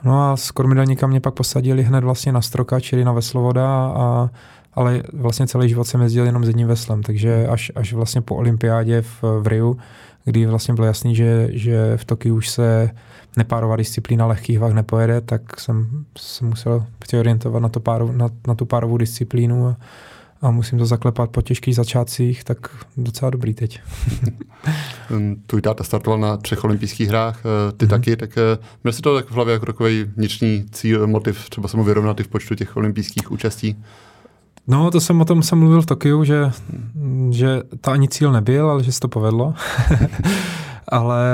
No 0.04 0.30
a 0.30 0.37
s 0.37 0.50
kormidelníka 0.50 1.06
mě 1.06 1.21
pak 1.21 1.35
posadili 1.35 1.82
hned 1.82 2.04
vlastně 2.04 2.32
na 2.32 2.42
stroka, 2.42 2.80
čili 2.80 3.04
na 3.04 3.12
veslovoda, 3.12 3.66
a, 3.87 4.30
ale 4.75 5.02
vlastně 5.12 5.47
celý 5.47 5.69
život 5.69 5.85
jsem 5.85 6.02
jezdil 6.02 6.26
jenom 6.26 6.45
s 6.45 6.49
jedním 6.49 6.69
veslem, 6.69 7.02
takže 7.02 7.47
až, 7.47 7.73
až 7.75 7.93
vlastně 7.93 8.21
po 8.21 8.37
olympiádě 8.37 9.02
v, 9.02 9.23
v 9.23 9.47
Riu, 9.47 9.79
kdy 10.25 10.47
vlastně 10.47 10.75
bylo 10.75 10.87
jasný, 10.87 11.14
že, 11.14 11.49
že 11.50 11.97
v 11.97 12.05
Tokiu 12.05 12.37
už 12.37 12.49
se 12.49 12.91
nepárová 13.37 13.76
disciplína 13.76 14.26
lehkých 14.26 14.59
vah 14.59 14.73
nepojede, 14.73 15.21
tak 15.21 15.61
jsem 15.61 16.05
se 16.19 16.45
musel 16.45 16.87
orientovat 17.19 17.62
na, 17.62 17.69
to 17.69 17.81
páru, 17.81 18.12
na, 18.12 18.29
na 18.47 18.55
tu 18.55 18.64
párovou 18.64 18.97
disciplínu 18.97 19.67
a, 19.67 19.76
a 20.43 20.50
musím 20.50 20.78
to 20.78 20.87
zaklepat 20.87 21.30
po 21.30 21.43
těžkých 21.43 21.76
začátcích, 21.76 22.45
tak 22.45 22.58
docela 22.97 23.30
dobrý 23.30 23.54
teď. 23.54 23.80
Tvůj 25.47 25.63
táta 25.63 25.85
startoval 25.85 26.21
na 26.21 26.37
třech 26.37 26.65
olympijských 26.65 27.08
hrách, 27.08 27.41
eh, 27.41 27.73
ty 27.73 27.87
mm-hmm. 27.87 27.91
taky, 27.91 28.17
tak 28.17 28.39
eh, 28.39 28.58
měl 28.85 28.93
si 28.93 29.02
to 29.02 29.15
tak 29.15 29.26
v 29.26 29.32
hlavě 29.32 29.52
jako 29.52 29.67
takový 29.67 30.04
vnitřní 30.04 30.65
cíl, 30.71 31.06
motiv, 31.06 31.50
třeba 31.50 31.69
se 31.69 31.76
mu 31.76 31.85
vyrovnat 31.85 32.21
i 32.21 32.23
v 32.23 32.28
počtu 32.28 32.54
těch 32.54 32.76
olympijských 32.76 33.32
účastí? 33.32 33.76
No, 34.67 34.91
to 34.91 35.01
jsem 35.01 35.21
o 35.21 35.25
tom 35.25 35.43
jsem 35.43 35.59
mluvil 35.59 35.83
v 35.83 35.87
Tokiu, 35.87 36.25
že, 36.25 36.51
že 37.31 37.63
to 37.81 37.91
ani 37.91 38.09
cíl 38.09 38.33
nebyl, 38.33 38.71
ale 38.71 38.85
že 38.85 38.93
se 38.93 39.01
to 39.01 39.09
povedlo. 39.09 39.55
ale 40.89 41.25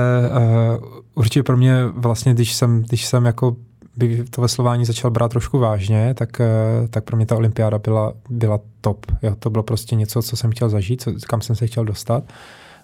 uh, 0.79 0.85
určitě 1.14 1.43
pro 1.43 1.57
mě 1.57 1.87
vlastně, 1.87 2.35
když 2.35 2.55
jsem, 2.55 2.83
když 2.83 3.07
jsem 3.07 3.25
jako 3.25 3.57
by 3.97 4.25
to 4.31 4.41
veslování 4.41 4.85
začal 4.85 5.11
brát 5.11 5.31
trošku 5.31 5.59
vážně, 5.59 6.14
tak, 6.14 6.41
uh, 6.41 6.88
tak 6.88 7.05
pro 7.05 7.17
mě 7.17 7.27
ta 7.27 7.37
olympiáda 7.37 7.79
byla, 7.79 8.12
byla 8.31 8.61
top. 8.81 9.07
Jo, 9.23 9.35
to 9.38 9.51
bylo 9.51 9.62
prostě 9.62 9.97
něco, 9.97 10.23
co 10.23 10.37
jsem 10.37 10.51
chtěl 10.51 10.69
zažít, 10.69 11.03
co, 11.03 11.12
kam 11.27 11.41
jsem 11.41 11.57
se 11.57 11.67
chtěl 11.67 11.85
dostat. 11.85 12.25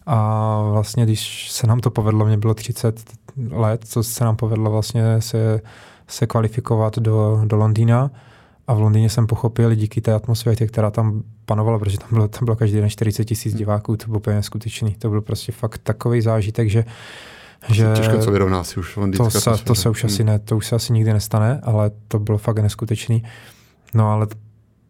A 0.06 0.58
vlastně, 0.72 1.04
když 1.04 1.50
se 1.50 1.66
nám 1.66 1.80
to 1.80 1.90
povedlo, 1.90 2.26
mě 2.26 2.36
bylo 2.36 2.54
30 2.54 3.00
let, 3.50 3.84
co 3.84 4.02
se 4.02 4.24
nám 4.24 4.36
povedlo 4.36 4.70
vlastně 4.70 5.20
se, 5.20 5.60
se 6.08 6.26
kvalifikovat 6.26 6.98
do, 6.98 7.42
do 7.44 7.56
Londýna, 7.56 8.10
a 8.66 8.74
v 8.74 8.80
Londýně 8.80 9.10
jsem 9.10 9.26
pochopil 9.26 9.74
díky 9.74 10.00
té 10.00 10.14
atmosféře, 10.14 10.66
která 10.66 10.90
tam 10.90 11.22
panovala, 11.44 11.78
protože 11.78 11.98
tam 11.98 12.08
bylo, 12.12 12.28
tam 12.28 12.44
bylo 12.44 12.56
každý 12.56 12.76
den 12.76 12.90
40 12.90 13.24
tisíc 13.24 13.52
hmm. 13.52 13.58
diváků, 13.58 13.96
to 13.96 14.06
bylo 14.06 14.18
úplně 14.18 14.42
skutečný. 14.42 14.94
To 14.94 15.10
byl 15.10 15.20
prostě 15.20 15.52
fakt 15.52 15.78
takový 15.78 16.20
zážitek, 16.20 16.70
že 16.70 16.84
že 17.68 17.92
těžko 17.96 18.18
co 18.18 18.30
vyrovná 18.30 18.64
si 18.64 18.80
už 18.80 18.98
to 19.16 19.30
se, 19.30 19.50
to 19.64 19.74
se 19.74 19.90
už 19.90 20.04
hmm. 20.04 20.12
asi 20.12 20.24
ne, 20.24 20.38
to 20.38 20.56
už 20.56 20.66
se 20.66 20.76
asi 20.76 20.92
nikdy 20.92 21.12
nestane, 21.12 21.60
ale 21.62 21.90
to 22.08 22.18
bylo 22.18 22.38
fakt 22.38 22.58
neskutečný. 22.58 23.22
No 23.94 24.10
ale 24.10 24.26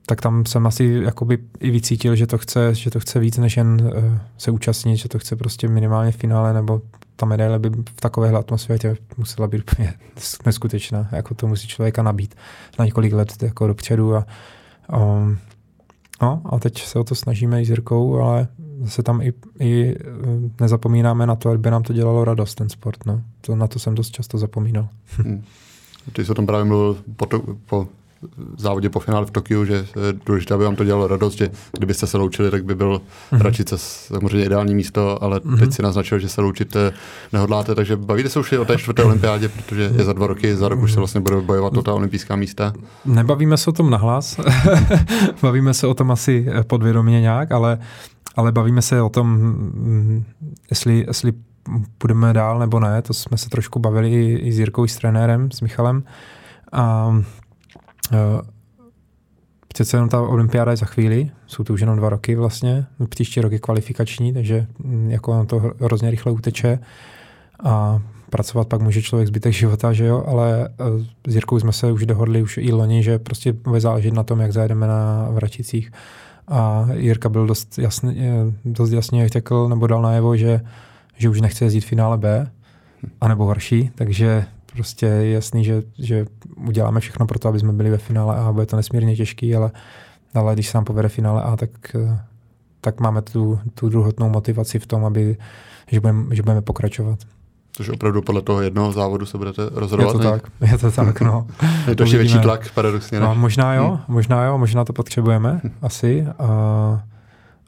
tak 0.07 0.21
tam 0.21 0.47
jsem 0.47 0.67
asi 0.67 1.01
jakoby 1.05 1.39
i 1.61 1.71
vycítil, 1.71 2.17
že 2.17 2.27
to 2.27 2.39
chce, 2.39 2.75
že 2.75 2.91
to 2.91 3.01
chce 3.01 3.19
víc 3.19 3.39
než 3.39 3.57
jen 3.57 3.93
uh, 3.97 4.19
se 4.39 4.51
účastnit, 4.51 4.97
že 4.97 5.09
to 5.09 5.19
chce 5.19 5.37
prostě 5.37 5.69
minimálně 5.69 6.13
v 6.13 6.17
finále 6.17 6.53
nebo 6.53 6.83
ta 7.17 7.27
medaile 7.27 7.59
by 7.59 7.71
v 7.71 8.01
takovéhle 8.01 8.39
atmosféře 8.39 8.97
musela 9.17 9.49
být 9.49 9.73
úplně 9.73 9.95
neskutečná. 10.47 11.09
Jako 11.13 11.35
to 11.35 11.47
musí 11.47 11.69
člověka 11.69 12.03
nabít 12.03 12.35
na 12.79 12.85
několik 12.85 13.13
let 13.13 13.43
jako 13.43 13.67
dopředu. 13.67 14.17
A, 14.17 14.27
um, 14.97 15.39
no, 16.23 16.43
a 16.45 16.59
teď 16.59 16.83
se 16.83 16.99
o 16.99 17.05
to 17.05 17.15
snažíme 17.15 17.63
i 17.63 17.65
s 17.65 17.69
Jirkou, 17.69 18.19
ale 18.19 18.49
zase 18.81 19.03
tam 19.03 19.23
i, 19.23 19.33
i 19.61 19.95
nezapomínáme 20.61 21.27
na 21.27 21.37
to, 21.37 21.51
aby 21.51 21.71
nám 21.71 21.83
to 21.83 21.93
dělalo 21.93 22.25
radost, 22.25 22.55
ten 22.55 22.69
sport. 22.69 23.07
No. 23.07 23.23
To, 23.41 23.57
na 23.57 23.67
to 23.67 23.79
jsem 23.79 23.95
dost 23.95 24.11
často 24.11 24.39
zapomínal. 24.39 24.89
Hmm. 25.17 25.45
Ty 26.13 26.25
jsi 26.25 26.31
o 26.31 26.35
tom 26.35 26.47
právě 26.47 26.65
mluvil 26.65 27.03
po, 27.17 27.27
to, 27.27 27.43
po 27.67 27.89
závodě 28.57 28.91
po 28.91 29.01
finále 29.01 29.27
v 29.27 29.31
Tokiu, 29.31 29.65
že 29.65 29.75
je 29.75 29.85
důležité, 30.27 30.55
aby 30.55 30.65
vám 30.65 30.77
to 30.77 30.85
dělalo 30.85 31.07
radost, 31.07 31.35
že 31.35 31.51
kdybyste 31.73 32.07
se 32.07 32.19
loučili, 32.19 32.51
tak 32.51 32.65
by 32.65 32.75
byl 32.75 33.01
mm-hmm. 33.33 33.41
Račice 33.41 33.79
samozřejmě 33.79 34.47
ideální 34.47 34.75
místo, 34.75 35.23
ale 35.23 35.39
mm-hmm. 35.39 35.59
teď 35.59 35.73
si 35.73 35.83
naznačil, 35.83 36.19
že 36.19 36.29
se 36.29 36.41
loučit 36.41 36.77
nehodláte, 37.33 37.75
takže 37.75 37.97
bavíte 37.97 38.29
se 38.29 38.41
už 38.41 38.53
i 38.53 38.59
o 38.59 38.65
té 38.65 38.79
čtvrté 38.79 39.05
olympiádě, 39.05 39.49
protože 39.49 39.83
je 39.97 40.05
za 40.05 40.13
dva 40.13 40.27
roky, 40.27 40.57
za 40.57 40.69
rok 40.69 40.81
už 40.81 40.93
se 40.93 40.99
vlastně 40.99 41.21
bude 41.21 41.41
bojovat 41.41 41.77
o 41.77 41.83
ta 41.83 41.95
olympijská 41.95 42.37
místa. 42.37 42.73
Nebavíme 43.05 43.57
se 43.57 43.71
o 43.71 43.73
tom 43.73 43.91
nahlas, 43.91 44.41
bavíme 45.43 45.75
se 45.75 45.87
o 45.87 45.95
tom 45.95 46.11
asi 46.11 46.47
podvědomě 46.67 47.21
nějak, 47.21 47.53
ale, 47.53 47.79
ale 48.37 48.53
bavíme 48.53 48.83
se 48.83 49.03
o 49.03 49.09
tom, 49.09 49.29
mm, 49.29 50.25
jestli, 50.71 51.05
jestli 51.09 51.33
půjdeme 51.99 52.33
dál 52.33 52.59
nebo 52.59 52.81
ne, 52.81 53.03
to 53.03 53.15
jsme 53.15 53.37
se 53.39 53.49
trošku 53.49 53.79
bavili 53.79 54.11
i, 54.11 54.39
i 54.49 54.53
s 54.53 54.59
Jirkou, 54.59 54.85
i 54.85 54.89
s 54.89 54.97
trenérem, 54.97 55.51
s 55.51 55.61
Michalem. 55.61 56.03
A 56.73 57.15
Eh, 57.19 57.25
přece 59.75 59.97
jenom 59.97 60.09
ta 60.09 60.21
olympiáda 60.21 60.71
je 60.71 60.77
za 60.77 60.87
chvíli, 60.87 61.31
jsou 61.47 61.65
to 61.65 61.73
už 61.73 61.81
jenom 61.81 61.97
dva 61.97 62.09
roky 62.09 62.35
vlastně, 62.35 62.87
příští 63.09 63.41
rok 63.41 63.53
je 63.53 63.59
kvalifikační, 63.59 64.33
takže 64.33 64.67
mm, 64.79 65.11
jako 65.11 65.45
to 65.45 65.73
hrozně 65.81 66.11
rychle 66.11 66.33
uteče 66.33 66.79
a 67.65 68.03
pracovat 68.31 68.69
pak 68.69 68.81
může 68.81 69.03
člověk 69.03 69.29
zbytek 69.29 69.53
života, 69.63 69.93
že 69.93 70.05
jo, 70.05 70.25
ale 70.27 70.69
eh, 70.69 71.31
s 71.31 71.35
Jirkou 71.35 71.61
jsme 71.61 71.73
se 71.73 71.93
už 71.93 72.07
dohodli 72.07 72.43
už 72.43 72.59
i 72.59 72.73
loni, 72.73 73.03
že 73.03 73.19
prostě 73.19 73.53
bude 73.53 73.81
záležet 73.81 74.15
na 74.15 74.23
tom, 74.23 74.41
jak 74.41 74.53
zajedeme 74.53 74.87
na 74.87 75.29
Vraticích. 75.31 75.93
A 76.49 76.89
Jirka 76.93 77.29
byl 77.29 77.47
dost 77.47 77.79
jasný, 77.79 78.17
eh, 78.21 78.53
dost 78.65 78.91
jasně 78.91 79.29
řekl, 79.29 79.69
nebo 79.69 79.87
dal 79.87 80.03
najevo, 80.03 80.37
že, 80.37 80.61
že 81.17 81.29
už 81.29 81.41
nechce 81.41 81.65
jezdit 81.65 81.81
finále 81.81 82.19
B, 82.19 82.51
anebo 83.21 83.45
horší, 83.45 83.91
takže 83.95 84.47
prostě 84.75 85.07
je 85.07 85.31
jasný, 85.31 85.65
že, 85.65 85.83
že 85.99 86.27
uděláme 86.57 87.01
všechno 87.01 87.27
pro 87.27 87.39
to, 87.39 87.49
aby 87.49 87.59
jsme 87.59 87.73
byli 87.73 87.91
ve 87.91 87.99
finále 87.99 88.37
a 88.37 88.53
bude 88.53 88.67
to 88.67 88.77
nesmírně 88.77 89.17
těžký, 89.17 89.57
ale, 89.57 89.71
ale 90.35 90.55
když 90.55 90.69
se 90.69 90.79
nám 90.79 90.85
povede 90.85 91.09
finále 91.09 91.43
A, 91.43 91.57
tak, 91.57 91.71
tak 92.81 93.01
máme 93.01 93.23
tu, 93.23 93.59
tu 93.75 93.89
druhotnou 93.89 94.29
motivaci 94.29 94.79
v 94.79 94.87
tom, 94.87 95.05
aby, 95.05 95.37
že, 95.87 96.01
budeme, 96.01 96.35
že 96.37 96.43
budeme 96.43 96.63
pokračovat. 96.63 97.19
Což 97.73 97.89
opravdu 97.89 98.23
podle 98.23 98.43
toho 98.43 98.63
jednoho 98.63 98.93
závodu 98.93 99.27
se 99.27 99.39
budete 99.39 99.63
rozhodovat. 99.73 100.15
Je 100.15 100.19
to 100.19 100.31
tak, 100.31 100.43
je 100.73 100.79
to 100.79 100.91
tak, 100.91 101.21
no. 101.21 101.47
je 101.89 101.97
to 101.97 102.03
ještě 102.03 102.19
větší 102.19 102.39
tlak, 102.39 102.71
paradoxně. 102.75 103.21
No, 103.21 103.35
možná 103.35 103.75
jo, 103.75 103.89
hmm. 103.89 103.99
možná 104.09 104.45
jo, 104.45 104.59
možná 104.59 104.85
to 104.85 104.93
potřebujeme, 104.93 105.61
asi. 105.83 106.27
A 106.39 107.05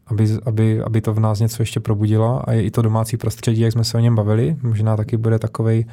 aby, 0.06 0.28
aby, 0.46 0.82
aby 0.82 1.00
to 1.00 1.14
v 1.14 1.20
nás 1.20 1.40
něco 1.40 1.62
ještě 1.62 1.80
probudilo 1.80 2.48
a 2.48 2.52
je 2.52 2.62
i 2.62 2.70
to 2.70 2.82
domácí 2.82 3.16
prostředí, 3.16 3.60
jak 3.60 3.72
jsme 3.72 3.84
se 3.84 3.96
o 3.96 4.00
něm 4.00 4.14
bavili, 4.14 4.56
možná 4.62 4.96
taky 4.96 5.16
bude 5.16 5.38
takovej 5.38 5.86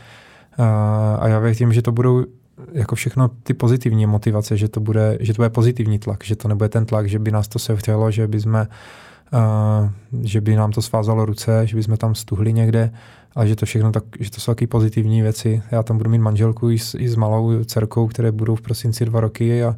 a 1.19 1.27
já 1.27 1.39
věřím, 1.39 1.73
že 1.73 1.81
to 1.81 1.91
budou 1.91 2.25
jako 2.71 2.95
všechno 2.95 3.27
ty 3.27 3.53
pozitivní 3.53 4.05
motivace, 4.05 4.57
že 4.57 4.67
to 4.67 4.79
bude, 4.79 5.17
že 5.19 5.33
to 5.33 5.41
bude 5.41 5.49
pozitivní 5.49 5.99
tlak, 5.99 6.23
že 6.23 6.35
to 6.35 6.47
nebude 6.47 6.69
ten 6.69 6.85
tlak, 6.85 7.09
že 7.09 7.19
by 7.19 7.31
nás 7.31 7.47
to 7.47 7.59
sevřelo, 7.59 8.11
že 8.11 8.27
by 8.27 8.41
jsme 8.41 8.67
Uh, 9.33 9.89
že 10.23 10.41
by 10.41 10.55
nám 10.55 10.71
to 10.71 10.81
svázalo 10.81 11.25
ruce, 11.25 11.67
že 11.67 11.75
by 11.75 11.83
jsme 11.83 11.97
tam 11.97 12.15
stuhli 12.15 12.53
někde, 12.53 12.93
ale 13.35 13.47
že 13.47 13.55
to 13.55 13.65
všechno 13.65 13.91
tak, 13.91 14.03
že 14.19 14.31
to 14.31 14.41
jsou 14.41 14.51
taky 14.51 14.67
pozitivní 14.67 15.21
věci. 15.21 15.61
Já 15.71 15.83
tam 15.83 15.97
budu 15.97 16.09
mít 16.09 16.19
manželku 16.19 16.69
i 16.69 16.79
s, 16.79 16.95
i 16.95 17.09
s 17.09 17.15
malou 17.15 17.63
dcerkou, 17.63 18.07
které 18.07 18.31
budou 18.31 18.55
v 18.55 18.61
prosinci 18.61 19.05
dva 19.05 19.19
roky 19.19 19.63
a 19.63 19.75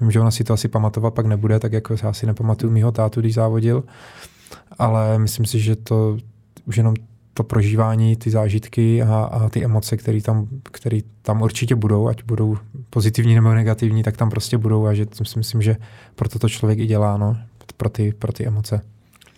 Vím, 0.00 0.10
že 0.10 0.20
ona 0.20 0.30
si 0.30 0.44
to 0.44 0.52
asi 0.52 0.68
pamatovat 0.68 1.14
pak 1.14 1.26
nebude, 1.26 1.58
tak 1.58 1.72
jako 1.72 1.94
já 2.02 2.12
si 2.12 2.26
nepamatuju 2.26 2.72
mýho 2.72 2.92
tátu, 2.92 3.20
když 3.20 3.34
závodil, 3.34 3.84
ale 4.78 5.18
myslím 5.18 5.46
si, 5.46 5.60
že 5.60 5.76
to 5.76 6.16
už 6.64 6.76
jenom 6.76 6.94
to 7.38 7.44
prožívání, 7.44 8.16
ty 8.16 8.30
zážitky 8.30 9.02
a, 9.02 9.14
a 9.32 9.48
ty 9.48 9.64
emoce, 9.64 9.96
které 9.96 10.20
tam, 10.20 10.46
který 10.62 11.02
tam 11.22 11.42
určitě 11.42 11.74
budou, 11.74 12.08
ať 12.08 12.24
budou 12.24 12.56
pozitivní 12.90 13.34
nebo 13.34 13.54
negativní, 13.54 14.02
tak 14.02 14.16
tam 14.16 14.30
prostě 14.30 14.58
budou 14.58 14.86
a 14.86 14.94
že 14.94 15.06
si 15.22 15.38
myslím, 15.38 15.62
že 15.62 15.76
proto 16.14 16.38
to 16.38 16.48
člověk 16.48 16.78
i 16.78 16.86
dělá, 16.86 17.16
no, 17.16 17.36
pro 17.76 17.88
ty, 17.88 18.12
pro 18.18 18.32
ty 18.32 18.46
emoce. 18.46 18.80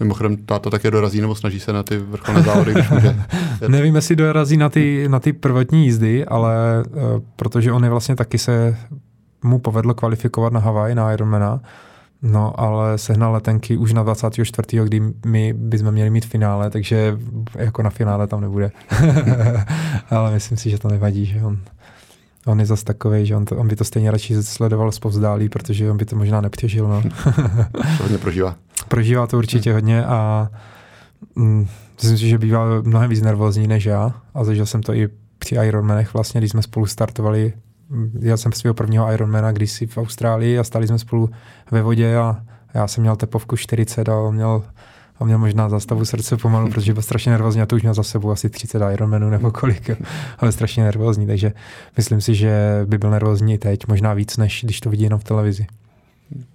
Mimochodem, 0.00 0.36
táta 0.36 0.70
také 0.70 0.90
dorazí 0.90 1.20
nebo 1.20 1.34
snaží 1.34 1.60
se 1.60 1.72
na 1.72 1.82
ty 1.82 1.98
vrcholné 1.98 2.42
závody, 2.42 2.72
když 2.72 2.90
může. 2.90 3.16
Nevím, 3.68 3.94
jestli 3.94 4.16
dorazí 4.16 4.56
na 4.56 4.68
ty, 4.68 5.08
na 5.08 5.20
ty 5.20 5.32
prvotní 5.32 5.84
jízdy, 5.84 6.24
ale 6.24 6.54
uh, 6.86 7.02
protože 7.36 7.72
on 7.72 7.84
je 7.84 7.90
vlastně 7.90 8.16
taky 8.16 8.38
se 8.38 8.76
mu 9.44 9.58
povedlo 9.58 9.94
kvalifikovat 9.94 10.52
na 10.52 10.60
Havaj, 10.60 10.94
na 10.94 11.12
Ironmana, 11.12 11.60
No, 12.22 12.61
ale 12.61 12.98
sehnal 12.98 13.33
letenky 13.33 13.76
už 13.76 13.92
na 13.92 14.02
24. 14.02 14.85
kdy 14.85 15.02
my 15.26 15.52
bychom 15.52 15.92
měli 15.92 16.11
mít 16.11 16.26
finále, 16.26 16.70
takže 16.70 17.18
jako 17.59 17.83
na 17.83 17.90
finále 17.90 18.26
tam 18.26 18.40
nebude. 18.40 18.70
ale 20.11 20.33
myslím 20.33 20.59
si, 20.59 20.70
že 20.70 20.78
to 20.78 20.88
nevadí, 20.88 21.26
že 21.26 21.42
on, 21.42 21.59
on 22.46 22.61
je 22.61 22.66
zase 22.66 22.85
takový, 22.85 23.26
že 23.26 23.37
on, 23.37 23.44
to, 23.44 23.56
on 23.56 23.68
by 23.68 23.76
to 23.76 23.85
stejně 23.85 24.11
radši 24.11 24.42
sledoval 24.42 24.92
zpovzdálí, 24.92 25.48
protože 25.48 25.90
on 25.90 25.96
by 25.96 26.04
to 26.04 26.16
možná 26.16 26.40
nepřežil. 26.40 26.88
No. 26.88 27.02
to 27.96 28.02
hodně 28.02 28.18
prožívá. 28.18 28.56
Prožívá 28.88 29.26
to 29.26 29.38
určitě 29.38 29.70
hmm. 29.70 29.76
hodně 29.76 30.04
a 30.04 30.48
mm, 31.37 31.66
myslím 31.96 32.18
si, 32.18 32.28
že 32.28 32.38
bývá 32.38 32.64
mnohem 32.83 33.11
víc 33.11 33.20
nervózní 33.20 33.66
než 33.66 33.85
já 33.85 34.14
a 34.35 34.44
zažil 34.44 34.66
jsem 34.66 34.83
to 34.83 34.94
i 34.94 35.09
při 35.38 35.54
Ironmanech 35.54 36.14
vlastně, 36.14 36.40
když 36.40 36.50
jsme 36.50 36.62
spolu 36.62 36.87
startovali 36.87 37.52
já 38.20 38.37
jsem 38.37 38.53
svého 38.53 38.74
prvního 38.74 39.12
Ironmana 39.12 39.53
kdysi 39.53 39.87
v 39.87 39.98
Austrálii 39.98 40.59
a 40.59 40.64
stali 40.64 40.87
jsme 40.87 40.98
spolu 40.98 41.31
ve 41.70 41.83
vodě 41.83 42.16
a 42.16 42.42
já 42.74 42.88
jsem 42.88 43.03
měl 43.03 43.16
tepovku 43.16 43.57
40 43.57 44.09
a 44.09 44.16
on 44.16 44.35
měl, 44.35 44.64
on 45.18 45.26
měl 45.26 45.38
možná 45.38 45.68
zastavu 45.68 46.05
srdce 46.05 46.37
pomalu, 46.37 46.70
protože 46.72 46.92
byl 46.92 47.03
strašně 47.03 47.33
nervózní 47.33 47.62
a 47.62 47.66
to 47.66 47.76
už 47.76 47.83
měl 47.83 47.94
za 47.94 48.03
sebou 48.03 48.31
asi 48.31 48.50
30 48.50 48.83
Ironmanů 48.92 49.31
nebo 49.31 49.50
kolik, 49.50 49.90
ale 50.38 50.53
strašně 50.53 50.85
nervózní, 50.85 51.26
takže 51.26 51.53
myslím 51.96 52.20
si, 52.20 52.35
že 52.35 52.83
by 52.87 52.98
byl 52.98 53.11
nervózní 53.11 53.59
teď, 53.59 53.87
možná 53.88 54.14
víc, 54.14 54.37
než 54.37 54.61
když 54.64 54.81
to 54.81 54.90
vidí 54.90 55.05
jenom 55.05 55.20
v 55.20 55.24
televizi. 55.24 55.66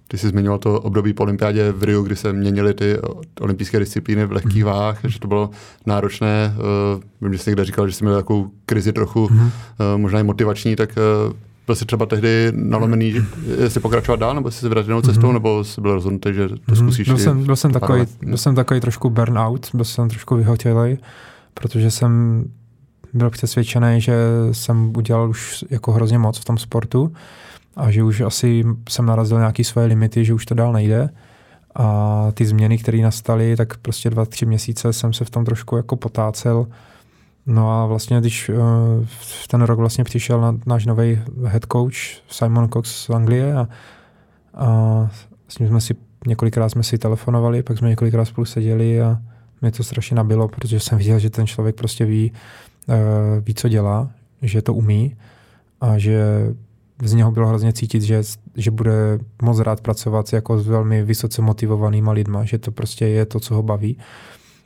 Ty 0.08 0.18
jsi 0.18 0.28
zmiňoval 0.28 0.58
to 0.58 0.80
období 0.80 1.12
po 1.12 1.22
olympiádě 1.22 1.72
v 1.72 1.82
Rio, 1.82 2.02
kdy 2.02 2.16
se 2.16 2.32
měnily 2.32 2.74
ty 2.74 2.98
olympijské 3.40 3.78
disciplíny 3.78 4.26
v 4.26 4.32
lehkých 4.32 4.64
mm. 4.64 4.70
váhách, 4.70 4.98
že 5.04 5.20
to 5.20 5.28
bylo 5.28 5.50
náročné. 5.86 6.54
Uh, 6.94 7.02
vím, 7.20 7.32
že 7.32 7.38
jsi 7.38 7.50
někde 7.50 7.64
říkal, 7.64 7.88
že 7.88 7.94
jsi 7.94 8.04
měl 8.04 8.16
takovou 8.16 8.50
krizi 8.66 8.92
trochu, 8.92 9.28
mm. 9.30 9.40
uh, 9.40 9.50
možná 9.96 10.20
i 10.20 10.22
motivační, 10.22 10.76
tak 10.76 10.90
uh, 11.28 11.36
byl 11.66 11.74
jsi 11.74 11.84
třeba 11.84 12.06
tehdy 12.06 12.52
nalomený, 12.54 13.14
jestli 13.58 13.80
pokračovat 13.80 14.20
dál, 14.20 14.34
nebo 14.34 14.48
jestli 14.48 14.60
se 14.60 14.68
vrátit 14.68 14.88
jinou 14.88 15.02
cestou, 15.02 15.26
mm. 15.26 15.32
nebo 15.32 15.64
jsi 15.64 15.80
byl 15.80 15.94
rozhodnutý, 15.94 16.34
že 16.34 16.48
to 16.48 16.54
mm. 16.68 16.76
zkusíš? 16.76 17.08
Byl 17.08 17.18
jsem, 17.18 17.44
byl 17.44 17.56
jsem, 17.56 17.72
takový, 17.72 18.02
byl 18.22 18.36
jsem 18.36 18.54
takový 18.54 18.80
trošku 18.80 19.10
burnout, 19.10 19.68
byl 19.74 19.84
jsem 19.84 20.08
trošku 20.08 20.36
vyhotělej, 20.36 20.98
protože 21.54 21.90
jsem 21.90 22.44
byl 23.14 23.30
přesvědčený, 23.30 24.00
že 24.00 24.14
jsem 24.52 24.92
udělal 24.96 25.30
už 25.30 25.64
jako 25.70 25.92
hrozně 25.92 26.18
moc 26.18 26.38
v 26.38 26.44
tom 26.44 26.58
sportu 26.58 27.12
a 27.76 27.90
že 27.90 28.02
už 28.02 28.20
asi 28.20 28.64
jsem 28.88 29.06
narazil 29.06 29.38
nějaké 29.38 29.64
svoje 29.64 29.86
limity, 29.86 30.24
že 30.24 30.34
už 30.34 30.46
to 30.46 30.54
dál 30.54 30.72
nejde. 30.72 31.08
A 31.74 32.28
ty 32.34 32.46
změny, 32.46 32.78
které 32.78 32.98
nastaly, 32.98 33.56
tak 33.56 33.76
prostě 33.76 34.10
dva, 34.10 34.24
tři 34.24 34.46
měsíce 34.46 34.92
jsem 34.92 35.12
se 35.12 35.24
v 35.24 35.30
tom 35.30 35.44
trošku 35.44 35.76
jako 35.76 35.96
potácel. 35.96 36.66
No 37.46 37.70
a 37.70 37.86
vlastně, 37.86 38.20
když 38.20 38.48
uh, 38.48 38.56
v 39.06 39.48
ten 39.48 39.62
rok 39.62 39.78
vlastně 39.78 40.04
přišel 40.04 40.40
na, 40.40 40.58
náš 40.66 40.86
nový 40.86 41.18
head 41.44 41.62
coach 41.72 41.94
Simon 42.28 42.68
Cox 42.68 42.90
z 42.90 43.10
Anglie 43.10 43.54
a, 43.54 43.68
a 44.54 45.08
s 45.48 45.58
ním 45.58 45.68
jsme 45.68 45.80
si 45.80 45.94
několikrát 46.26 46.68
jsme 46.68 46.82
si 46.82 46.98
telefonovali, 46.98 47.62
pak 47.62 47.78
jsme 47.78 47.88
několikrát 47.88 48.24
spolu 48.24 48.44
seděli 48.44 49.02
a 49.02 49.18
mě 49.60 49.70
to 49.70 49.84
strašně 49.84 50.16
nabilo, 50.16 50.48
protože 50.48 50.80
jsem 50.80 50.98
viděl, 50.98 51.18
že 51.18 51.30
ten 51.30 51.46
člověk 51.46 51.76
prostě 51.76 52.04
ví, 52.04 52.32
uh, 52.88 52.94
ví 53.44 53.54
co 53.54 53.68
dělá, 53.68 54.10
že 54.42 54.62
to 54.62 54.74
umí 54.74 55.16
a 55.80 55.98
že 55.98 56.24
z 57.02 57.12
něho 57.12 57.30
bylo 57.30 57.48
hrozně 57.48 57.72
cítit, 57.72 58.02
že, 58.02 58.22
že 58.56 58.70
bude 58.70 59.18
moc 59.42 59.58
rád 59.58 59.80
pracovat 59.80 60.32
jako 60.32 60.58
s 60.58 60.68
velmi 60.68 61.02
vysoce 61.02 61.42
motivovanýma 61.42 62.12
lidma, 62.12 62.44
že 62.44 62.58
to 62.58 62.72
prostě 62.72 63.06
je 63.06 63.26
to, 63.26 63.40
co 63.40 63.54
ho 63.54 63.62
baví. 63.62 63.98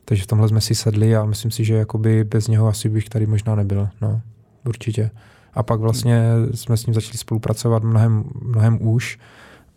Takže 0.04 0.22
v 0.22 0.26
tomhle 0.26 0.48
jsme 0.48 0.60
si 0.60 0.74
sedli 0.74 1.16
a 1.16 1.24
myslím 1.24 1.50
si, 1.50 1.64
že 1.64 1.74
jakoby 1.74 2.24
bez 2.24 2.48
něho 2.48 2.68
asi 2.68 2.88
bych 2.88 3.08
tady 3.08 3.26
možná 3.26 3.54
nebyl. 3.54 3.88
No, 4.00 4.20
určitě. 4.66 5.10
A 5.54 5.62
pak 5.62 5.80
vlastně 5.80 6.22
jsme 6.54 6.76
s 6.76 6.86
ním 6.86 6.94
začali 6.94 7.18
spolupracovat 7.18 7.82
mnohem, 7.82 8.24
mnohem 8.42 8.86
už 8.86 9.18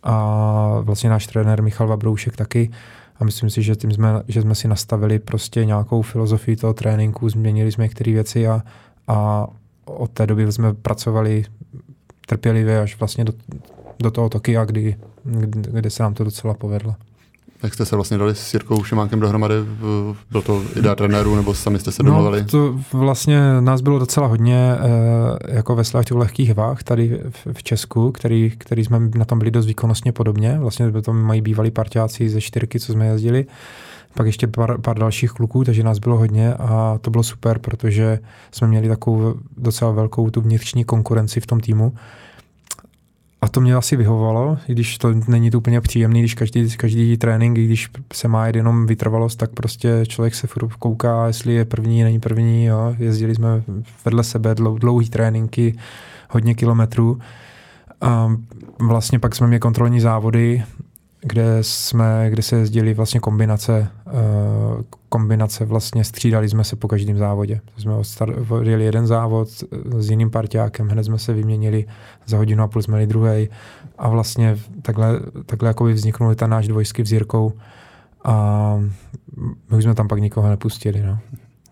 a 0.02 0.80
vlastně 0.80 1.10
náš 1.10 1.26
trenér 1.26 1.62
Michal 1.62 1.88
Vabroušek 1.88 2.36
taky 2.36 2.70
a 3.20 3.24
myslím 3.24 3.50
si, 3.50 3.62
že 3.62 3.76
tím 3.76 3.92
jsme, 3.92 4.22
že 4.28 4.42
jsme 4.42 4.54
si 4.54 4.68
nastavili 4.68 5.18
prostě 5.18 5.64
nějakou 5.64 6.02
filozofii 6.02 6.56
toho 6.56 6.74
tréninku, 6.74 7.28
změnili 7.28 7.72
jsme 7.72 7.84
některé 7.84 8.12
věci 8.12 8.48
a, 8.48 8.62
a 9.08 9.46
od 9.84 10.10
té 10.10 10.26
doby 10.26 10.52
jsme 10.52 10.74
pracovali 10.74 11.44
trpělivě 12.26 12.80
až 12.80 12.98
vlastně 12.98 13.24
do, 13.24 13.32
do 13.98 14.10
toho 14.10 14.28
Tokia, 14.28 14.64
kdy, 14.64 14.96
kde 15.50 15.90
se 15.90 16.02
nám 16.02 16.14
to 16.14 16.24
docela 16.24 16.54
povedlo. 16.54 16.94
Jak 17.64 17.74
jste 17.74 17.86
se 17.86 17.96
vlastně 17.96 18.18
dali 18.18 18.34
s 18.34 18.54
Jirkou 18.54 18.84
Šimánkem 18.84 19.20
dohromady? 19.20 19.54
Byl 20.30 20.42
to 20.42 20.62
idea 20.76 20.94
trenéru 20.94 21.36
nebo 21.36 21.54
sami 21.54 21.78
jste 21.78 21.92
se 21.92 22.02
no, 22.02 22.10
domluvili? 22.10 22.42
No, 22.42 22.48
to 22.48 22.80
vlastně 22.92 23.40
nás 23.60 23.80
bylo 23.80 23.98
docela 23.98 24.26
hodně 24.26 24.74
eh, 24.74 25.54
jako 25.54 25.76
ve 25.76 25.84
těch 25.84 26.10
lehkých 26.10 26.54
váh 26.54 26.82
tady 26.82 27.20
v, 27.52 27.62
Česku, 27.62 28.12
který, 28.12 28.52
který 28.58 28.84
jsme 28.84 29.00
na 29.14 29.24
tom 29.24 29.38
byli 29.38 29.50
dost 29.50 29.66
výkonnostně 29.66 30.12
podobně. 30.12 30.58
Vlastně 30.58 30.92
to 31.02 31.12
mají 31.12 31.40
bývalí 31.40 31.70
parťáci 31.70 32.28
ze 32.28 32.40
čtyřky, 32.40 32.80
co 32.80 32.92
jsme 32.92 33.06
jezdili 33.06 33.46
pak 34.14 34.26
ještě 34.26 34.46
pár, 34.46 34.80
pár 34.80 34.98
dalších 34.98 35.30
kluků, 35.30 35.64
takže 35.64 35.82
nás 35.82 35.98
bylo 35.98 36.18
hodně 36.18 36.54
a 36.54 36.98
to 37.00 37.10
bylo 37.10 37.22
super, 37.22 37.58
protože 37.58 38.18
jsme 38.50 38.68
měli 38.68 38.88
takovou 38.88 39.34
docela 39.56 39.90
velkou 39.90 40.30
tu 40.30 40.40
vnitřní 40.40 40.84
konkurenci 40.84 41.40
v 41.40 41.46
tom 41.46 41.60
týmu. 41.60 41.92
A 43.40 43.48
to 43.48 43.60
mě 43.60 43.74
asi 43.74 43.96
vyhovovalo, 43.96 44.58
i 44.68 44.72
když 44.72 44.98
to 44.98 45.14
není 45.28 45.50
to 45.50 45.58
úplně 45.58 45.80
příjemný, 45.80 46.20
když 46.20 46.34
každý, 46.34 46.76
každý 46.76 47.16
trénink, 47.16 47.58
když 47.58 47.90
se 48.12 48.28
má 48.28 48.46
jenom 48.46 48.86
vytrvalost, 48.86 49.38
tak 49.38 49.50
prostě 49.50 50.02
člověk 50.08 50.34
se 50.34 50.46
furt 50.46 50.72
kouká, 50.72 51.26
jestli 51.26 51.54
je 51.54 51.64
první, 51.64 52.02
není 52.02 52.20
první. 52.20 52.64
Jo. 52.64 52.94
Jezdili 52.98 53.34
jsme 53.34 53.62
vedle 54.04 54.24
sebe 54.24 54.54
dlou, 54.54 54.78
dlouhý 54.78 55.10
tréninky, 55.10 55.78
hodně 56.30 56.54
kilometrů. 56.54 57.18
A 58.00 58.36
vlastně 58.78 59.18
pak 59.18 59.34
jsme 59.34 59.46
měli 59.46 59.60
kontrolní 59.60 60.00
závody 60.00 60.62
kde 61.24 61.58
jsme, 61.60 62.26
kde 62.30 62.42
se 62.42 62.56
jezdili 62.56 62.94
vlastně 62.94 63.20
kombinace, 63.20 63.88
uh, 64.06 64.82
kombinace 65.08 65.64
vlastně 65.64 66.04
střídali 66.04 66.48
jsme 66.48 66.64
se 66.64 66.76
po 66.76 66.88
každém 66.88 67.18
závodě. 67.18 67.60
Jsme 67.76 67.92
odjeli 68.48 68.84
jeden 68.84 69.06
závod 69.06 69.48
s 69.98 70.10
jiným 70.10 70.30
parťákem, 70.30 70.88
hned 70.88 71.04
jsme 71.04 71.18
se 71.18 71.32
vyměnili, 71.32 71.86
za 72.26 72.36
hodinu 72.36 72.64
a 72.64 72.68
půl 72.68 72.82
jsme 72.82 72.92
měli 72.92 73.06
druhý 73.06 73.48
a 73.98 74.08
vlastně 74.08 74.56
takhle, 74.82 75.20
takhle 75.46 75.68
jako 75.68 75.84
vzniknul 75.84 76.34
ten 76.34 76.50
náš 76.50 76.68
dvojsky 76.68 77.02
v 77.02 77.52
a 78.24 78.76
my 79.70 79.76
už 79.76 79.84
jsme 79.84 79.94
tam 79.94 80.08
pak 80.08 80.18
nikoho 80.18 80.48
nepustili, 80.48 81.02
no. 81.02 81.18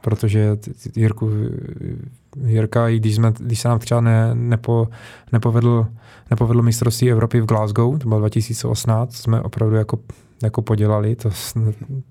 Protože 0.00 0.56
Jirku, 0.96 1.30
Jirka, 2.46 2.88
i 2.88 2.96
když, 2.96 3.14
jsme, 3.14 3.32
když 3.38 3.60
se 3.60 3.68
nám 3.68 3.78
třeba 3.78 4.00
ne, 4.00 4.34
nepo, 4.34 4.88
nepovedl 5.32 5.86
nepovedlo 6.32 6.62
mistrovství 6.62 7.10
Evropy 7.10 7.40
v 7.40 7.46
Glasgow, 7.46 7.98
to 7.98 8.08
bylo 8.08 8.20
2018, 8.20 9.16
jsme 9.16 9.40
opravdu 9.40 9.76
jako, 9.76 9.98
jako 10.42 10.62
podělali, 10.62 11.16
to, 11.16 11.30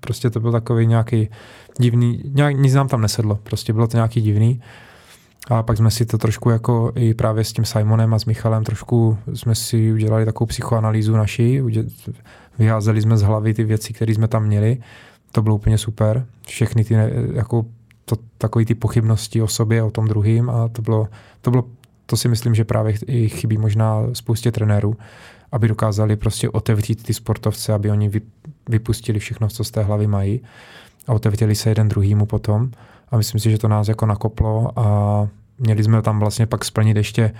prostě 0.00 0.30
to 0.30 0.40
byl 0.40 0.52
takový 0.52 0.86
nějaký 0.86 1.28
divný, 1.78 2.22
nějak, 2.24 2.56
nic 2.56 2.74
nám 2.74 2.88
tam 2.88 3.00
nesedlo, 3.00 3.38
prostě 3.42 3.72
bylo 3.72 3.86
to 3.86 3.96
nějaký 3.96 4.20
divný. 4.20 4.60
A 5.50 5.62
pak 5.62 5.76
jsme 5.76 5.90
si 5.90 6.06
to 6.06 6.18
trošku 6.18 6.50
jako 6.50 6.92
i 6.94 7.14
právě 7.14 7.44
s 7.44 7.52
tím 7.52 7.64
Simonem 7.64 8.14
a 8.14 8.18
s 8.18 8.24
Michalem 8.24 8.64
trošku 8.64 9.18
jsme 9.34 9.54
si 9.54 9.92
udělali 9.92 10.24
takovou 10.24 10.46
psychoanalýzu 10.46 11.16
naší, 11.16 11.60
vyházeli 12.58 13.02
jsme 13.02 13.16
z 13.16 13.22
hlavy 13.22 13.54
ty 13.54 13.64
věci, 13.64 13.92
které 13.92 14.14
jsme 14.14 14.28
tam 14.28 14.44
měli. 14.44 14.78
To 15.32 15.42
bylo 15.42 15.54
úplně 15.54 15.78
super. 15.78 16.26
Všechny 16.46 16.84
ty 16.84 16.94
jako 17.32 17.64
to, 18.04 18.16
takový 18.38 18.64
ty 18.64 18.74
pochybnosti 18.74 19.42
o 19.42 19.48
sobě, 19.48 19.82
o 19.82 19.90
tom 19.90 20.08
druhým 20.08 20.50
a 20.50 20.68
to 20.68 20.82
bylo, 20.82 21.08
to 21.40 21.50
bylo, 21.50 21.64
to 22.06 22.16
si 22.16 22.28
myslím, 22.28 22.54
že 22.54 22.64
právě 22.64 22.94
i 23.06 23.28
chybí 23.28 23.58
možná 23.58 24.02
spoustě 24.12 24.52
trenérů, 24.52 24.96
aby 25.52 25.68
dokázali 25.68 26.16
prostě 26.16 26.50
otevřít 26.50 27.02
ty 27.02 27.14
sportovce, 27.14 27.72
aby 27.72 27.90
oni 27.90 28.10
vypustili 28.68 29.18
všechno, 29.18 29.48
co 29.48 29.64
z 29.64 29.70
té 29.70 29.82
hlavy 29.82 30.06
mají 30.06 30.40
a 31.06 31.12
otevřeli 31.12 31.54
se 31.54 31.68
jeden 31.68 31.88
druhýmu 31.88 32.26
potom. 32.26 32.70
A 33.10 33.16
myslím 33.16 33.40
si, 33.40 33.50
že 33.50 33.58
to 33.58 33.68
nás 33.68 33.88
jako 33.88 34.06
nakoplo 34.06 34.78
a 34.78 35.28
měli 35.58 35.84
jsme 35.84 36.02
tam 36.02 36.20
vlastně 36.20 36.46
pak 36.46 36.64
splnit 36.64 36.96
ještě 36.96 37.32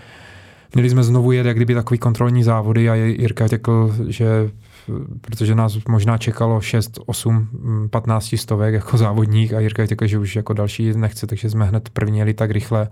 Měli 0.75 0.91
jsme 0.91 1.05
znovu 1.05 1.33
jet 1.33 1.47
jak 1.47 1.57
kdyby 1.57 1.75
takový 1.75 1.99
kontrolní 1.99 2.43
závody 2.43 2.91
a 2.91 2.95
Jirka 2.95 3.47
řekl, 3.47 3.95
že 4.09 4.51
protože 5.21 5.55
nás 5.55 5.79
možná 5.89 6.19
čekalo 6.19 6.61
6, 6.61 6.99
8, 7.07 7.49
15 7.91 8.35
stovek 8.37 8.75
jako 8.75 8.97
závodník 8.97 9.53
a 9.53 9.61
Jirka 9.61 9.87
řekl, 9.87 10.07
že 10.07 10.19
už 10.19 10.37
jako 10.37 10.53
další 10.53 10.93
nechce, 10.93 11.27
takže 11.27 11.51
jsme 11.51 11.65
hned 11.65 11.89
první 11.89 12.19
jeli 12.19 12.35
tak 12.35 12.51
rychle 12.51 12.89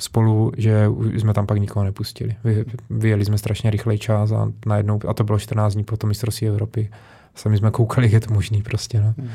spolu, 0.00 0.52
že 0.56 0.86
jsme 1.16 1.34
tam 1.34 1.46
pak 1.46 1.58
nikoho 1.58 1.84
nepustili. 1.84 2.36
Vy, 2.44 2.64
vyjeli 2.90 3.24
jsme 3.24 3.38
strašně 3.38 3.70
rychlej 3.70 3.98
čas 3.98 4.32
a 4.32 4.52
najednou, 4.66 5.00
a 5.08 5.14
to 5.14 5.24
bylo 5.24 5.38
14 5.38 5.74
dní 5.74 5.84
po 5.84 5.96
tom 5.96 6.08
mistrovství 6.08 6.48
Evropy. 6.48 6.90
Sami 7.34 7.56
jsme 7.56 7.70
koukali, 7.70 8.06
jak 8.06 8.12
je 8.12 8.20
to 8.20 8.34
možný 8.34 8.62
prostě. 8.62 9.00
No. 9.00 9.14
Hmm 9.18 9.30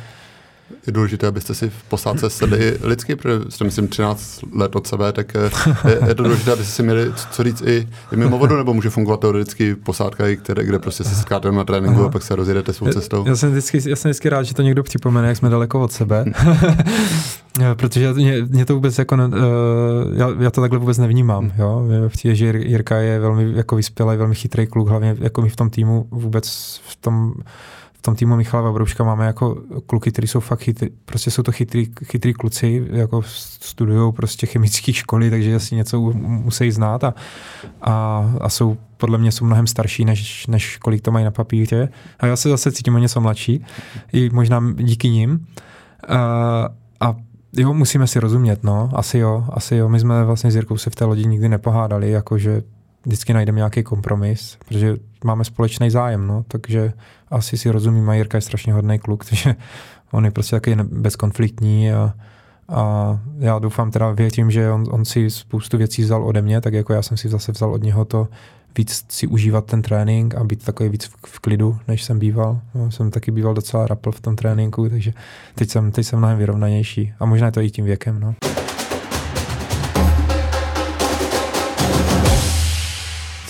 je 0.88 0.94
důležité, 0.94 1.28
abyste 1.28 1.54
si 1.54 1.70
v 1.70 1.84
posádce 1.84 2.30
sedli 2.30 2.78
lidsky, 2.84 3.16
protože 3.16 3.52
jste 3.52 3.64
myslím 3.64 3.88
13 3.88 4.40
let 4.54 4.76
od 4.76 4.88
sebe, 4.88 5.12
tak 5.12 5.36
eh, 5.36 5.90
je, 5.90 6.00
je 6.08 6.16
to 6.16 6.24
důležité, 6.24 6.52
abyste 6.52 6.72
si 6.72 6.84
měli 6.84 7.12
co 7.32 7.44
říct 7.44 7.62
i, 7.62 7.88
i 8.12 8.16
mimo 8.16 8.38
vodu, 8.38 8.58
nebo 8.58 8.74
může 8.74 8.90
fungovat 8.90 9.20
teoreticky 9.20 9.76
posádka, 9.76 10.24
které, 10.36 10.64
kde 10.64 10.80
prostě 10.80 11.04
se 11.04 11.16
setkáte 11.16 11.52
na 11.52 11.64
tréninku 11.64 12.00
Aha. 12.00 12.08
a 12.08 12.12
pak 12.12 12.24
se 12.24 12.36
rozjedete 12.36 12.74
svou 12.74 12.88
cestou. 12.88 13.24
Já, 13.24 13.30
já, 13.30 13.36
jsem 13.36 13.52
vždycky, 13.52 13.90
já 13.90 13.96
jsem 13.96 14.10
vždycky 14.10 14.30
rád, 14.30 14.44
že 14.44 14.54
to 14.54 14.62
někdo 14.62 14.84
připomene, 14.84 15.28
jak 15.28 15.38
jsme 15.38 15.50
daleko 15.50 15.82
od 15.82 15.92
sebe. 15.92 16.26
protože 17.76 18.14
mě, 18.14 18.42
mě, 18.50 18.66
to 18.66 18.74
vůbec 18.74 18.98
jako, 18.98 19.16
uh, 19.16 19.22
já, 20.14 20.30
já, 20.40 20.52
to 20.52 20.62
takhle 20.62 20.80
vůbec 20.80 20.98
nevnímám, 20.98 21.44
hmm. 21.44 21.54
jo. 21.60 21.84
Přijde, 22.08 22.36
že 22.36 22.46
Jirka 22.46 22.98
je 22.98 23.20
velmi 23.20 23.52
jako 23.56 23.76
vyspělý, 23.76 24.18
velmi 24.18 24.36
chytrý 24.36 24.68
kluk, 24.68 24.90
hlavně 24.90 25.16
jako 25.20 25.42
my 25.42 25.50
v 25.50 25.56
tom 25.56 25.70
týmu 25.70 26.08
vůbec 26.12 26.80
v 26.88 26.96
tom 26.96 27.34
v 28.00 28.02
tom 28.02 28.16
týmu 28.16 28.36
Michala 28.36 28.64
Vabrouška 28.64 29.04
máme 29.04 29.26
jako 29.26 29.58
kluky, 29.86 30.12
kteří 30.12 30.28
jsou 30.28 30.40
fakt 30.40 30.60
chytrý, 30.60 30.90
prostě 31.06 31.32
jsou 31.32 31.44
to 31.44 31.52
chytrý, 31.52 31.88
chytrý 32.06 32.34
kluci, 32.34 32.88
jako 32.92 33.22
studují 33.62 34.14
prostě 34.14 34.48
chemické 34.48 34.94
školy, 35.04 35.30
takže 35.30 35.56
asi 35.56 35.76
něco 35.76 36.00
musí 36.22 36.72
znát 36.72 37.04
a, 37.04 37.14
a, 37.82 38.26
a 38.42 38.50
jsou 38.50 38.78
podle 38.98 39.18
mě 39.18 39.32
jsou 39.32 39.46
mnohem 39.46 39.68
starší, 39.68 40.06
než, 40.06 40.48
než 40.48 40.78
kolik 40.78 41.02
to 41.02 41.12
mají 41.12 41.26
na 41.26 41.32
papíře. 41.32 41.90
A 42.20 42.26
já 42.26 42.36
se 42.36 42.50
zase 42.50 42.72
cítím 42.72 42.96
o 42.96 43.00
něco 43.00 43.22
mladší, 43.22 43.66
i 44.14 44.30
možná 44.30 44.64
díky 44.76 45.10
nim. 45.10 45.48
A, 46.08 46.70
a 47.00 47.16
jo, 47.58 47.74
musíme 47.74 48.08
si 48.08 48.20
rozumět, 48.20 48.64
no, 48.64 48.90
asi 48.94 49.18
jo, 49.18 49.46
asi 49.50 49.76
jo. 49.76 49.90
My 49.90 50.00
jsme 50.00 50.24
vlastně 50.24 50.52
s 50.52 50.56
Jirkou 50.56 50.78
se 50.78 50.90
v 50.90 50.96
té 50.96 51.06
lodi 51.06 51.26
nikdy 51.26 51.50
nepohádali, 51.50 52.12
jakože 52.12 52.64
vždycky 53.06 53.34
najdeme 53.34 53.56
nějaký 53.56 53.84
kompromis, 53.84 54.58
protože 54.68 54.96
máme 55.24 55.44
společný 55.44 55.90
zájem, 55.90 56.28
no, 56.28 56.46
takže 56.48 56.94
asi 57.32 57.58
si 57.58 57.70
rozumím, 57.70 58.10
a 58.10 58.14
Jirka 58.14 58.38
je 58.38 58.42
strašně 58.42 58.74
hodný 58.74 59.00
kluk, 59.00 59.26
takže 59.30 59.56
on 60.12 60.26
je 60.26 60.32
prostě 60.32 60.56
taky 60.56 60.76
bezkonfliktní 60.76 61.92
a, 61.92 62.14
a 62.70 63.20
já 63.38 63.60
doufám 63.60 63.92
teda, 63.92 64.12
věřím, 64.12 64.52
že 64.52 64.72
on, 64.72 64.84
on 64.90 65.06
si 65.06 65.30
spoustu 65.30 65.78
věcí 65.78 66.02
vzal 66.02 66.24
ode 66.24 66.42
mě, 66.42 66.62
tak 66.62 66.74
jako 66.74 66.94
já 66.94 67.02
jsem 67.02 67.18
si 67.18 67.30
zase 67.30 67.52
vzal 67.52 67.74
od 67.74 67.84
něho 67.84 68.06
to 68.06 68.28
víc 68.78 69.06
si 69.10 69.28
užívat 69.28 69.66
ten 69.66 69.82
trénink 69.82 70.36
a 70.36 70.44
být 70.44 70.66
takový 70.66 70.90
víc 70.90 71.06
v, 71.06 71.16
v 71.26 71.40
klidu, 71.40 71.78
než 71.88 72.04
jsem 72.04 72.20
býval. 72.20 72.62
No, 72.76 72.92
jsem 72.92 73.12
taky 73.12 73.32
býval 73.32 73.54
docela 73.54 73.88
rapl 73.88 74.12
v 74.12 74.22
tom 74.22 74.36
tréninku, 74.36 74.90
takže 74.90 75.14
teď 75.56 75.70
jsem, 75.70 75.92
teď 75.92 76.06
jsem 76.06 76.20
mnohem 76.20 76.38
vyrovnanější 76.38 77.14
a 77.20 77.26
možná 77.26 77.46
je 77.46 77.52
to 77.52 77.62
i 77.62 77.72
tím 77.72 77.86
věkem. 77.86 78.20
No. 78.20 78.59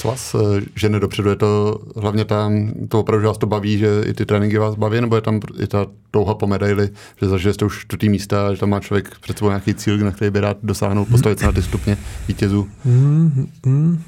Vás 0.09 0.35
eh, 0.35 0.61
žene 0.75 0.99
dopředu? 0.99 1.29
Je 1.29 1.35
to 1.35 1.79
hlavně 1.95 2.25
tam, 2.25 2.71
to 2.87 2.99
opravdu, 2.99 3.21
že 3.21 3.27
vás 3.27 3.37
to 3.37 3.47
baví, 3.47 3.77
že 3.77 3.87
i 4.05 4.13
ty 4.13 4.25
tréninky 4.25 4.57
vás 4.57 4.75
baví, 4.75 5.01
nebo 5.01 5.15
je 5.15 5.21
tam 5.21 5.39
i 5.59 5.67
ta 5.67 5.85
touha 6.11 6.33
po 6.33 6.47
medaili, 6.47 6.89
že 7.21 7.27
zažili 7.27 7.53
jste 7.53 7.65
už 7.65 7.81
čtvrtý 7.81 8.09
místa, 8.09 8.53
že 8.53 8.59
tam 8.59 8.69
má 8.69 8.79
člověk 8.79 9.19
před 9.19 9.37
sebou 9.37 9.49
nějaký 9.49 9.73
cíl, 9.73 9.97
na 9.97 10.11
který 10.11 10.31
by 10.31 10.39
rád 10.39 10.57
dosáhnul, 10.63 11.03
hmm. 11.03 11.11
postavit 11.11 11.39
se 11.39 11.45
na 11.45 11.51
ty 11.51 11.61
stupně 11.61 11.97
vítězů? 12.27 12.67
Hmm. 12.85 14.01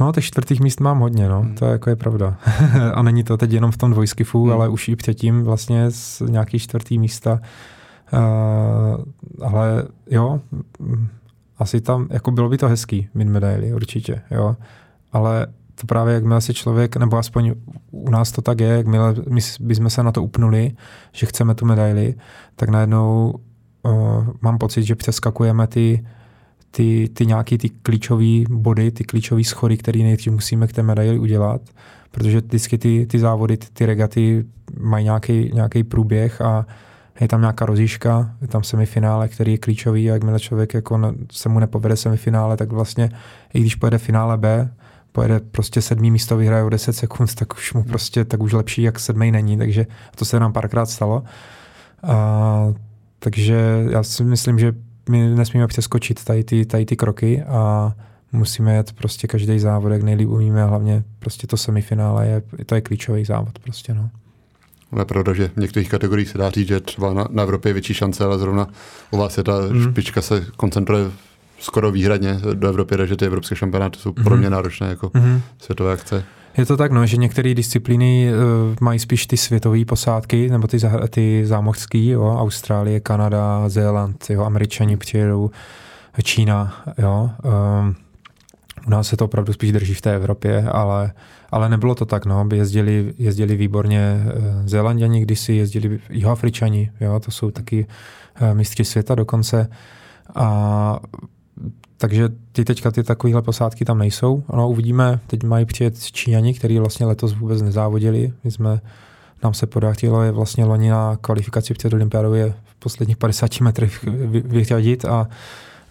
No, 0.00 0.12
těch 0.12 0.24
čtvrtých 0.24 0.60
míst 0.60 0.80
mám 0.80 1.00
hodně, 1.00 1.28
no. 1.28 1.40
Hmm. 1.40 1.54
To 1.54 1.64
je, 1.64 1.72
jako 1.72 1.90
je 1.90 1.96
pravda. 1.96 2.36
a 2.94 3.02
není 3.02 3.24
to 3.24 3.36
teď 3.36 3.52
jenom 3.52 3.70
v 3.70 3.76
tom 3.76 3.90
dvojskifu, 3.90 4.44
hmm. 4.44 4.52
ale 4.52 4.68
už 4.68 4.88
i 4.88 4.96
předtím 4.96 5.42
vlastně 5.42 5.90
z 5.90 6.20
nějaký 6.20 6.58
čtvrtý 6.58 6.98
místa. 6.98 7.40
Uh, 8.12 9.44
ale 9.44 9.84
jo, 10.10 10.40
asi 11.58 11.80
tam, 11.80 12.06
jako 12.10 12.30
bylo 12.30 12.48
by 12.48 12.58
to 12.58 12.68
hezký 12.68 13.08
mít 13.14 13.28
medaily, 13.28 13.74
určitě, 13.74 14.20
jo. 14.30 14.56
Ale 15.12 15.46
to 15.80 15.86
právě, 15.86 16.14
jakmile 16.14 16.40
si 16.40 16.54
člověk, 16.54 16.96
nebo 16.96 17.16
aspoň 17.16 17.54
u 17.90 18.10
nás 18.10 18.32
to 18.32 18.42
tak 18.42 18.60
je, 18.60 18.68
jakmile 18.68 19.14
my 19.28 19.40
bychom 19.60 19.90
se 19.90 20.02
na 20.02 20.12
to 20.12 20.22
upnuli, 20.22 20.72
že 21.12 21.26
chceme 21.26 21.54
tu 21.54 21.66
medaili, 21.66 22.14
tak 22.56 22.68
najednou 22.68 23.34
uh, 23.82 24.26
mám 24.40 24.58
pocit, 24.58 24.82
že 24.82 24.94
přeskakujeme 24.94 25.66
ty, 25.66 26.06
ty, 26.70 27.08
ty 27.12 27.26
nějaký 27.26 27.58
ty 27.58 27.68
klíčové 27.68 28.44
body, 28.50 28.90
ty 28.90 29.04
klíčové 29.04 29.44
schody, 29.44 29.76
které 29.76 29.98
nejdřív 29.98 30.32
musíme 30.32 30.66
k 30.66 30.72
té 30.72 30.82
medaili 30.82 31.18
udělat, 31.18 31.60
protože 32.10 32.40
vždycky 32.40 32.78
ty, 32.78 33.06
ty 33.06 33.18
závody, 33.18 33.56
ty, 33.56 33.66
ty 33.72 33.86
regaty 33.86 34.44
mají 34.80 35.10
nějaký 35.52 35.84
průběh 35.84 36.40
a 36.40 36.66
je 37.20 37.28
tam 37.28 37.40
nějaká 37.40 37.66
rozíška, 37.66 38.34
je 38.40 38.48
tam 38.48 38.62
semifinále, 38.62 39.28
který 39.28 39.52
je 39.52 39.58
klíčový 39.58 40.10
a 40.10 40.14
jakmile 40.14 40.40
člověk 40.40 40.74
jako 40.74 41.14
se 41.32 41.48
mu 41.48 41.58
nepovede 41.58 41.96
semifinále, 41.96 42.56
tak 42.56 42.72
vlastně 42.72 43.10
i 43.54 43.60
když 43.60 43.74
pojede 43.74 43.98
finále 43.98 44.38
B, 44.38 44.70
pojede 45.12 45.40
prostě 45.40 45.82
sedmý 45.82 46.10
místo, 46.10 46.36
vyhraje 46.36 46.64
o 46.64 46.68
10 46.68 46.92
sekund, 46.92 47.34
tak 47.34 47.54
už 47.54 47.72
mu 47.72 47.84
prostě, 47.84 48.24
tak 48.24 48.42
už 48.42 48.52
lepší, 48.52 48.82
jak 48.82 48.98
sedmý 48.98 49.30
není, 49.30 49.58
takže 49.58 49.86
to 50.14 50.24
se 50.24 50.40
nám 50.40 50.52
párkrát 50.52 50.86
stalo. 50.86 51.22
A, 52.02 52.72
takže 53.18 53.86
já 53.90 54.02
si 54.02 54.24
myslím, 54.24 54.58
že 54.58 54.72
my 55.08 55.28
nesmíme 55.28 55.66
přeskočit 55.66 56.24
tady 56.24 56.44
ty, 56.44 56.66
tady 56.66 56.86
ty 56.86 56.96
kroky 56.96 57.42
a 57.42 57.92
musíme 58.32 58.74
jet 58.74 58.92
prostě 58.92 59.26
každý 59.26 59.58
závod, 59.58 59.92
jak 59.92 60.02
nejlíp 60.02 60.28
umíme, 60.28 60.64
hlavně 60.64 61.04
prostě 61.18 61.46
to 61.46 61.56
semifinále 61.56 62.26
je, 62.26 62.42
to 62.66 62.74
je 62.74 62.80
klíčový 62.80 63.24
závod 63.24 63.58
prostě, 63.58 63.94
no. 63.94 64.10
Je 64.98 65.04
pravda, 65.04 65.34
že 65.34 65.50
v 65.56 65.60
některých 65.60 65.88
kategoriích 65.88 66.28
se 66.28 66.38
dá 66.38 66.50
říct, 66.50 66.68
že 66.68 66.80
třeba 66.80 67.14
na, 67.14 67.26
na 67.30 67.42
Evropě 67.42 67.70
je 67.70 67.74
větší 67.74 67.94
šance, 67.94 68.24
ale 68.24 68.38
zrovna 68.38 68.66
u 69.10 69.18
vás 69.18 69.38
je 69.38 69.44
ta 69.44 69.52
mm. 69.72 69.82
špička 69.82 70.22
se 70.22 70.46
koncentruje 70.56 71.04
skoro 71.58 71.90
výhradně 71.90 72.40
do 72.54 72.68
Evropy, 72.68 72.94
že 73.04 73.16
ty 73.16 73.26
evropské 73.26 73.56
šampionáty 73.56 73.98
jsou 73.98 74.14
mm. 74.16 74.24
pro 74.24 74.36
mě 74.36 74.50
náročné 74.50 74.88
jako 74.88 75.10
mm. 75.14 75.40
světové 75.58 75.92
akce. 75.92 76.24
Je 76.58 76.66
to 76.66 76.76
tak, 76.76 76.92
no, 76.92 77.06
že 77.06 77.16
některé 77.16 77.54
disciplíny 77.54 78.30
uh, 78.32 78.76
mají 78.80 78.98
spíš 78.98 79.26
ty 79.26 79.36
světové 79.36 79.84
posádky, 79.84 80.50
nebo 80.50 80.66
ty, 80.66 80.78
ty 81.10 81.46
zámořské, 81.46 82.04
jo, 82.04 82.36
Austrálie, 82.38 83.00
Kanada, 83.00 83.68
Zéland, 83.68 84.24
jo, 84.30 84.44
Američani 84.44 84.96
přijedou, 84.96 85.50
Čína, 86.22 86.84
jo. 86.98 87.30
Um, 87.44 87.96
u 88.88 88.90
nás 88.90 89.08
se 89.08 89.16
to 89.16 89.24
opravdu 89.24 89.52
spíš 89.52 89.72
drží 89.72 89.94
v 89.94 90.00
té 90.00 90.14
Evropě, 90.14 90.62
ale, 90.62 91.12
ale 91.50 91.68
nebylo 91.68 91.94
to 91.94 92.06
tak, 92.06 92.26
no, 92.26 92.48
jezdili, 92.54 93.14
jezdili 93.18 93.56
výborně 93.56 94.00
eh, 94.00 94.68
Zélanděni, 94.68 95.20
kdysi 95.20 95.52
jezdili 95.52 96.00
Jihoafričani, 96.10 96.90
jo, 97.00 97.20
to 97.20 97.30
jsou 97.30 97.50
taky 97.50 97.86
eh, 98.34 98.54
mistři 98.54 98.84
světa 98.84 99.14
dokonce. 99.14 99.68
A 100.34 101.00
takže 101.96 102.28
ty 102.52 102.64
teďka 102.64 102.90
ty 102.90 103.02
takovéhle 103.02 103.42
posádky 103.42 103.84
tam 103.84 103.98
nejsou. 103.98 104.42
No, 104.52 104.68
uvidíme, 104.68 105.20
teď 105.26 105.42
mají 105.42 105.64
přijet 105.64 106.00
Číňani, 106.00 106.54
kteří 106.54 106.78
vlastně 106.78 107.06
letos 107.06 107.34
vůbec 107.34 107.62
nezávodili. 107.62 108.32
My 108.44 108.50
jsme, 108.50 108.80
nám 109.42 109.54
se 109.54 109.66
podařilo 109.66 110.22
je 110.22 110.32
vlastně 110.32 110.64
loni 110.64 110.90
na 110.90 111.16
kvalifikaci 111.20 111.74
před 111.74 111.92
olympiádou 111.92 112.32
je 112.32 112.54
v 112.64 112.74
posledních 112.78 113.16
50 113.16 113.60
metrech 113.60 114.04
vyřadit 114.44 115.04
a 115.04 115.28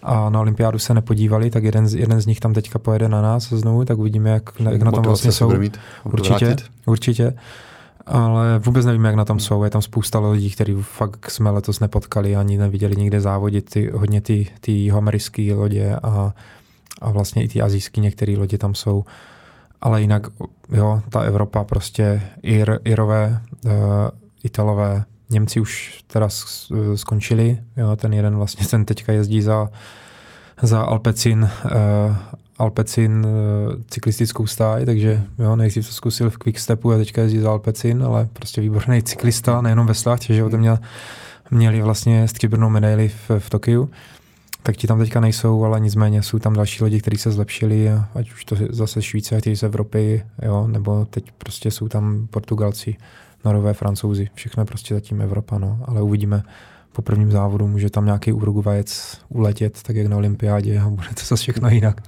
a 0.02 0.30
na 0.30 0.40
olympiádu 0.40 0.78
se 0.78 0.94
nepodívali, 0.94 1.50
tak 1.50 1.64
jeden 1.64 1.88
z, 1.88 1.94
jeden 1.94 2.20
z 2.20 2.26
nich 2.26 2.40
tam 2.40 2.54
teďka 2.54 2.78
pojede 2.78 3.08
na 3.08 3.22
nás 3.22 3.48
znovu, 3.48 3.84
tak 3.84 3.98
uvidíme, 3.98 4.30
jak, 4.30 4.50
jak 4.70 4.82
na 4.82 4.92
tom 4.92 5.04
vlastně 5.04 5.32
jsou. 5.32 5.58
Mít, 5.58 5.78
určitě, 6.04 6.56
určitě. 6.86 7.34
Ale 8.06 8.58
vůbec 8.58 8.86
nevíme, 8.86 9.08
jak 9.08 9.16
na 9.16 9.24
tom 9.24 9.40
jsou. 9.40 9.64
Je 9.64 9.70
tam 9.70 9.82
spousta 9.82 10.20
lidí, 10.20 10.50
kteří 10.50 10.76
fakt 10.80 11.30
jsme 11.30 11.50
letos 11.50 11.80
nepotkali, 11.80 12.36
ani 12.36 12.58
neviděli 12.58 12.96
nikde 12.96 13.20
závodit. 13.20 13.70
Ty, 13.70 13.90
hodně 13.94 14.20
ty, 14.20 14.46
ty 14.60 14.72
jihoamerické 14.72 15.54
lodě 15.54 15.96
a, 16.02 16.32
a 17.00 17.10
vlastně 17.10 17.44
i 17.44 17.48
ty 17.48 17.62
azijské 17.62 18.00
některé 18.00 18.36
lodě 18.38 18.58
tam 18.58 18.74
jsou. 18.74 19.04
Ale 19.80 20.00
jinak, 20.00 20.26
jo, 20.72 21.02
ta 21.10 21.20
Evropa 21.20 21.64
prostě, 21.64 22.22
Ir, 22.42 22.78
Irové, 22.84 23.40
uh, 23.64 23.72
Italové, 24.44 25.04
Němci 25.30 25.60
už 25.60 26.04
teda 26.06 26.28
skončili, 26.94 27.58
jo, 27.76 27.96
ten 27.96 28.12
jeden 28.12 28.36
vlastně 28.36 28.66
ten 28.66 28.84
teďka 28.84 29.12
jezdí 29.12 29.42
za, 29.42 29.68
za 30.62 30.80
Alpecin, 30.80 31.50
uh, 31.64 32.16
Alpecin 32.58 33.26
uh, 33.26 33.82
cyklistickou 33.90 34.46
stáj, 34.46 34.86
takže 34.86 35.22
jo, 35.38 35.56
nejdřív 35.56 35.86
to 35.86 35.92
zkusil 35.92 36.30
v 36.30 36.38
Quickstepu 36.38 36.92
a 36.92 36.96
teďka 36.96 37.22
jezdí 37.22 37.38
za 37.38 37.50
Alpecin, 37.50 38.02
ale 38.02 38.28
prostě 38.32 38.60
výborný 38.60 39.02
cyklista, 39.02 39.60
nejenom 39.60 39.86
ve 39.86 39.94
sláhtě, 39.94 40.34
že 40.34 40.40
jo, 40.40 40.48
měl, 40.48 40.78
měli 41.50 41.82
vlastně 41.82 42.28
stříbrnou 42.28 42.70
medaili 42.70 43.08
v, 43.08 43.30
v 43.38 43.50
Tokiu. 43.50 43.90
Tak 44.62 44.76
ti 44.76 44.86
tam 44.86 44.98
teďka 44.98 45.20
nejsou, 45.20 45.64
ale 45.64 45.80
nicméně 45.80 46.22
jsou 46.22 46.38
tam 46.38 46.54
další 46.54 46.84
lidi, 46.84 47.00
kteří 47.00 47.16
se 47.16 47.30
zlepšili, 47.30 47.90
ať 48.14 48.32
už 48.32 48.44
to 48.44 48.56
zase 48.70 49.02
Švýcaři 49.02 49.56
z 49.56 49.62
Evropy, 49.62 50.24
jo, 50.42 50.66
nebo 50.66 51.04
teď 51.04 51.32
prostě 51.38 51.70
jsou 51.70 51.88
tam 51.88 52.26
Portugalci, 52.30 52.96
Norové, 53.44 53.74
Francouzi, 53.74 54.28
všechno 54.34 54.60
je 54.60 54.64
prostě 54.64 54.94
zatím 54.94 55.20
Evropa, 55.20 55.58
no, 55.58 55.80
ale 55.84 56.02
uvidíme 56.02 56.42
po 56.92 57.02
prvním 57.02 57.30
závodu, 57.30 57.68
může 57.68 57.90
tam 57.90 58.04
nějaký 58.04 58.32
Uruguayec 58.32 59.20
uletět, 59.28 59.82
tak 59.82 59.96
jak 59.96 60.06
na 60.06 60.16
olympiádě 60.16 60.80
a 60.80 60.88
bude 60.88 61.08
to 61.08 61.20
zase 61.20 61.36
všechno 61.36 61.68
jinak. 61.68 62.00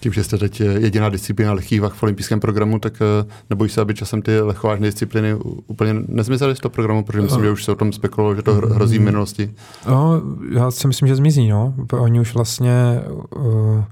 Tím, 0.00 0.12
že 0.12 0.24
jste 0.24 0.38
teď 0.38 0.60
jediná 0.60 1.08
disciplína 1.08 1.52
lehkých 1.52 1.80
vah 1.80 1.94
v 1.94 2.02
olympijském 2.02 2.40
programu, 2.40 2.78
tak 2.78 2.94
eh, 3.02 3.30
nebojí 3.50 3.70
se, 3.70 3.80
aby 3.80 3.94
časem 3.94 4.22
ty 4.22 4.40
lehkovážné 4.40 4.86
disciplíny 4.86 5.34
úplně 5.66 5.94
nezmizely 6.08 6.56
z 6.56 6.60
toho 6.60 6.70
programu, 6.70 7.04
protože 7.04 7.22
myslím, 7.22 7.44
že 7.44 7.50
už 7.50 7.64
se 7.64 7.72
o 7.72 7.74
tom 7.74 7.92
spekulovalo, 7.92 8.36
že 8.36 8.42
to 8.42 8.54
hrozí 8.54 8.98
v 8.98 9.02
minulosti. 9.02 9.50
No, 9.88 10.22
já 10.52 10.70
si 10.70 10.86
myslím, 10.86 11.08
že 11.08 11.16
zmizí. 11.16 11.48
No. 11.48 11.74
Oni 11.92 12.20
už 12.20 12.34
vlastně 12.34 13.00
uh, 13.36 13.84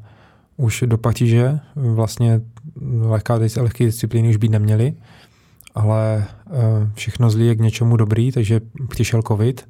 už 0.56 0.84
do 0.86 0.98
Paříže 0.98 1.58
vlastně 1.76 2.40
lehká, 3.00 3.34
lehké 3.56 3.84
disciplíny 3.84 4.30
už 4.30 4.36
být 4.36 4.50
neměly, 4.50 4.94
ale 5.74 6.24
uh, 6.50 6.54
všechno 6.94 7.30
zlí 7.30 7.46
je 7.46 7.54
k 7.54 7.60
něčemu 7.60 7.96
dobrý, 7.96 8.32
takže 8.32 8.60
přišel 8.88 9.22
covid 9.22 9.68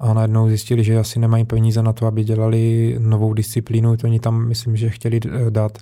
a 0.00 0.12
najednou 0.12 0.48
zjistili, 0.48 0.84
že 0.84 0.98
asi 0.98 1.18
nemají 1.18 1.44
peníze 1.44 1.82
na 1.82 1.92
to, 1.92 2.06
aby 2.06 2.24
dělali 2.24 2.96
novou 2.98 3.32
disciplínu. 3.32 3.96
To 3.96 4.06
oni 4.06 4.20
tam, 4.20 4.48
myslím, 4.48 4.76
že 4.76 4.90
chtěli 4.90 5.20
eh, 5.26 5.50
dát 5.50 5.78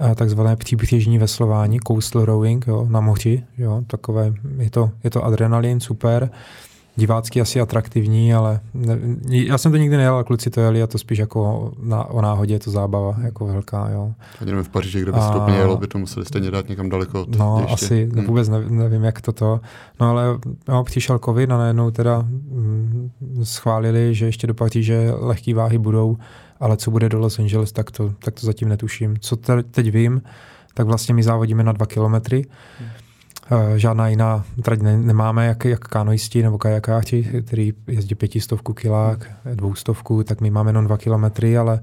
eh, 0.00 0.14
takzvané 0.14 0.56
příbřežní 0.56 1.18
veslování, 1.18 1.78
coastal 1.86 2.24
rowing 2.24 2.66
jo, 2.66 2.86
na 2.90 3.00
moři. 3.00 3.42
Jo, 3.58 3.82
takové, 3.86 4.32
je, 4.58 4.70
to, 4.70 4.90
je 5.04 5.10
to 5.10 5.24
adrenalin, 5.24 5.80
super 5.80 6.30
divácky 6.96 7.40
asi 7.40 7.60
atraktivní, 7.60 8.34
ale 8.34 8.60
ne, 8.74 8.98
já 9.28 9.58
jsem 9.58 9.72
to 9.72 9.78
nikdy 9.78 9.96
nejel, 9.96 10.16
a 10.16 10.24
kluci 10.24 10.50
to 10.50 10.60
jeli 10.60 10.82
a 10.82 10.86
to 10.86 10.98
spíš 10.98 11.18
jako 11.18 11.72
na, 11.82 12.04
o 12.04 12.20
náhodě 12.20 12.54
je 12.54 12.58
to 12.58 12.70
zábava 12.70 13.16
jako 13.22 13.46
velká. 13.46 13.90
Jo. 13.90 14.12
Ani 14.40 14.52
v 14.52 14.68
Paříži, 14.68 15.02
kde 15.02 15.12
by 15.12 15.20
se 15.20 15.32
to 15.32 15.52
jelo, 15.52 15.76
by 15.76 15.86
to 15.86 15.98
museli 15.98 16.26
stejně 16.26 16.50
dát 16.50 16.68
někam 16.68 16.88
daleko 16.88 17.20
od 17.20 17.38
No 17.38 17.58
ještě. 17.60 17.74
asi, 17.74 18.10
hmm. 18.14 18.26
vůbec 18.26 18.48
nevím, 18.48 18.78
nevím, 18.78 19.04
jak 19.04 19.20
to 19.20 19.32
to. 19.32 19.60
No 20.00 20.10
ale 20.10 20.24
jo, 20.68 20.84
přišel 20.84 21.18
covid 21.18 21.50
a 21.50 21.58
najednou 21.58 21.90
teda 21.90 22.18
hm, 22.28 23.10
schválili, 23.42 24.14
že 24.14 24.26
ještě 24.26 24.46
do 24.46 24.54
Paříže 24.54 25.12
lehké 25.18 25.54
váhy 25.54 25.78
budou, 25.78 26.16
ale 26.60 26.76
co 26.76 26.90
bude 26.90 27.08
do 27.08 27.18
Los 27.18 27.38
Angeles, 27.38 27.72
tak 27.72 27.90
to, 27.90 28.12
tak 28.18 28.40
to 28.40 28.46
zatím 28.46 28.68
netuším. 28.68 29.16
Co 29.20 29.36
teď 29.70 29.90
vím, 29.90 30.22
tak 30.74 30.86
vlastně 30.86 31.14
my 31.14 31.22
závodíme 31.22 31.62
na 31.62 31.72
dva 31.72 31.86
kilometry. 31.86 32.46
Hmm 32.78 32.88
žádná 33.76 34.08
jiná 34.08 34.44
trať 34.62 34.80
ne, 34.80 34.98
nemáme, 34.98 35.46
jak, 35.46 35.64
jak 35.64 35.80
kanoisti 35.80 36.42
nebo 36.42 36.58
kajakáři, 36.58 37.42
který 37.46 37.72
jezdí 37.86 38.14
pětistovku 38.14 38.74
kilák, 38.74 39.30
dvoustovku, 39.54 40.24
tak 40.24 40.40
my 40.40 40.50
máme 40.50 40.70
jenom 40.70 40.84
dva 40.84 40.96
kilometry, 40.98 41.58
ale 41.58 41.80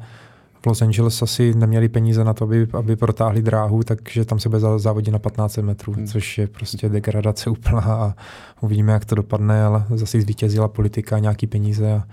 v 0.61 0.65
Los 0.65 0.81
Angeles 0.81 1.21
asi 1.21 1.53
neměli 1.53 1.89
peníze 1.89 2.23
na 2.23 2.33
to, 2.33 2.43
aby, 2.43 2.67
aby 2.73 2.95
protáhli 2.95 3.41
dráhu, 3.41 3.83
takže 3.83 4.25
tam 4.25 4.39
se 4.39 4.49
bude 4.49 4.61
závodit 4.77 5.13
na 5.13 5.19
15 5.19 5.57
metrů, 5.57 5.93
hmm. 5.93 6.07
což 6.07 6.37
je 6.37 6.47
prostě 6.47 6.89
degradace 6.89 7.49
úplná 7.49 7.81
a 7.81 8.15
uvidíme, 8.61 8.93
jak 8.93 9.05
to 9.05 9.15
dopadne, 9.15 9.63
ale 9.63 9.85
zase 9.95 10.21
zvítězila 10.21 10.67
politika, 10.67 11.19
nějaký 11.19 11.47
peníze 11.47 11.93
a, 11.93 12.03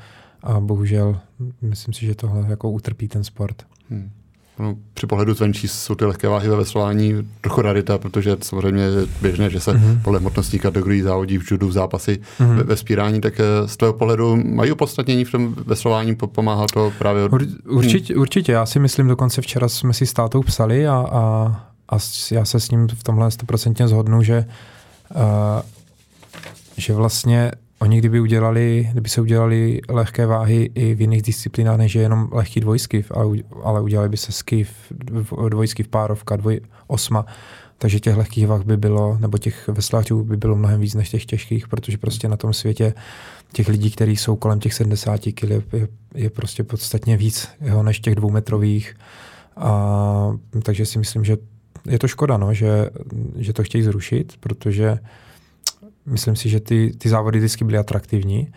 a 0.43 0.61
bohužel 0.61 1.21
myslím 1.63 1.95
si, 1.95 2.07
že 2.07 2.15
tohle 2.15 2.47
jako 2.49 2.71
utrpí 2.71 3.09
ten 3.09 3.25
sport. 3.25 3.63
Hmm. 3.91 4.11
No, 4.59 4.75
při 4.95 5.07
pohledu 5.07 5.35
zvenčí 5.35 5.69
jsou 5.69 5.95
ty 5.95 6.05
lehké 6.05 6.29
váhy 6.29 6.49
ve 6.49 6.57
veslování 6.57 7.29
trochu 7.41 7.63
rarita, 7.63 7.99
protože 7.99 8.37
samozřejmě 8.43 8.83
je 8.83 9.07
běžné, 9.23 9.51
že 9.51 9.61
se 9.61 9.73
mm-hmm. 9.73 10.03
podle 10.03 10.19
hmotností 10.19 10.59
kategorií 10.59 11.03
závodí 11.03 11.39
v 11.39 11.51
judu, 11.51 11.69
v 11.69 11.73
zápasy, 11.73 12.21
mm-hmm. 12.41 12.57
ve, 12.57 12.63
ve 12.63 12.77
spírání, 12.77 13.21
tak 13.21 13.41
eh, 13.41 13.69
z 13.69 13.77
tvého 13.77 13.93
pohledu 13.93 14.37
mají 14.37 14.73
opodstatnění 14.73 15.25
v 15.25 15.31
tom 15.31 15.55
veslování, 15.67 16.15
pomáhá 16.15 16.67
to 16.73 16.93
právě... 16.99 17.25
Od... 17.25 17.43
Určitě, 17.69 18.17
určitě, 18.17 18.53
já 18.53 18.67
si 18.67 18.79
myslím, 18.79 19.09
dokonce 19.09 19.43
včera 19.43 19.69
jsme 19.69 19.93
si 19.93 20.07
s 20.07 20.13
tátou 20.13 20.43
psali 20.43 20.89
a, 20.89 20.95
a, 20.95 21.23
a 21.89 21.99
já 22.31 22.45
se 22.45 22.61
s 22.61 22.71
ním 22.71 22.89
v 22.89 23.05
tomhle 23.05 23.31
stoprocentně 23.31 23.89
zhodnu, 23.89 24.23
že, 24.23 24.47
uh, 25.15 25.23
že 26.77 26.93
vlastně 26.93 27.53
Oni 27.87 27.99
kdyby 27.99 28.21
udělali, 28.21 28.89
kdyby 28.93 29.09
se 29.09 29.21
udělali 29.21 29.81
lehké 29.89 30.27
váhy 30.27 30.71
i 30.75 30.95
v 30.95 31.01
jiných 31.01 31.23
disciplínách, 31.23 31.79
než 31.79 31.95
je 31.95 32.03
jenom 32.03 32.29
lehký 32.33 32.61
dvojskiv, 32.61 33.13
ale, 33.15 33.37
ale 33.63 33.81
udělali 33.81 34.09
by 34.09 34.17
se 34.17 34.33
skiv, 34.33 34.71
dvojskiv, 35.49 35.89
párovka, 35.89 36.37
dvoj, 36.37 36.61
osma, 36.87 37.27
takže 37.79 38.01
těch 38.01 38.17
lehkých 38.17 38.47
vah 38.47 38.65
by 38.65 38.77
bylo, 38.77 39.19
nebo 39.21 39.39
těch 39.39 39.69
vesláčů 39.69 40.25
by 40.25 40.37
bylo 40.37 40.57
mnohem 40.57 40.81
víc 40.81 40.95
než 40.95 41.09
těch 41.09 41.25
těžkých, 41.25 41.69
protože 41.69 41.99
prostě 41.99 42.29
na 42.29 42.37
tom 42.37 42.53
světě 42.53 42.95
těch 43.53 43.69
lidí, 43.69 43.91
kteří 43.91 44.17
jsou 44.17 44.37
kolem 44.37 44.61
těch 44.61 44.75
70 44.75 45.21
kg, 45.21 45.43
je, 45.43 45.63
je, 45.73 45.89
je 46.15 46.31
prostě 46.31 46.65
podstatně 46.65 47.17
víc 47.17 47.49
jo, 47.61 47.83
než 47.83 48.01
těch 48.01 48.15
dvoumetrových. 48.15 48.97
A, 49.57 50.33
takže 50.63 50.87
si 50.87 50.99
myslím, 50.99 51.25
že 51.25 51.37
je 51.89 51.99
to 51.99 52.09
škoda, 52.09 52.37
no, 52.37 52.55
že, 52.55 52.91
že 53.37 53.53
to 53.53 53.63
chtějí 53.63 53.85
zrušit, 53.85 54.33
protože 54.41 54.99
myslím 56.07 56.37
si, 56.37 56.49
že 56.49 56.61
ty, 56.61 56.93
ty 56.99 57.09
závody 57.09 57.39
vždycky 57.39 57.65
byly 57.65 57.79
atraktivní. 57.79 58.53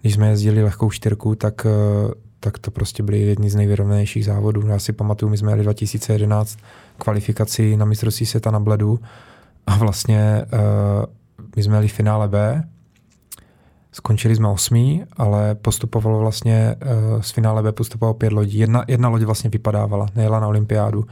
Když 0.00 0.14
jsme 0.14 0.28
jezdili 0.28 0.62
lehkou 0.62 0.90
čtyřku, 0.90 1.34
tak, 1.34 1.66
eh, 1.66 2.14
tak 2.40 2.58
to 2.58 2.70
prostě 2.70 3.02
byly 3.02 3.20
jedni 3.20 3.50
z 3.50 3.54
nejvyrovnanějších 3.54 4.24
závodů. 4.24 4.66
Já 4.66 4.78
si 4.78 4.92
pamatuju, 4.92 5.30
my 5.30 5.36
jsme 5.36 5.52
jeli 5.52 5.62
2011 5.62 6.58
kvalifikaci 6.98 7.76
na 7.76 7.84
mistrovství 7.84 8.26
světa 8.26 8.50
na 8.50 8.60
Bledu 8.60 9.00
a 9.66 9.76
vlastně 9.76 10.44
uh, 10.52 11.04
my 11.56 11.62
jsme 11.62 11.76
jeli 11.76 11.88
finále 11.88 12.28
B, 12.28 12.64
Skončili 13.94 14.36
jsme 14.36 14.48
osmí, 14.48 15.04
ale 15.16 15.54
postupovalo 15.54 16.18
vlastně, 16.18 16.76
uh, 17.14 17.20
z 17.20 17.30
finále 17.30 17.62
B 17.62 17.72
postupovalo 17.72 18.14
pět 18.14 18.32
lodí. 18.32 18.58
Jedna, 18.58 18.84
jedna 18.88 19.08
loď 19.08 19.22
vlastně 19.22 19.50
vypadávala, 19.50 20.06
nejela 20.14 20.40
na 20.40 20.46
olympiádu 20.46 21.06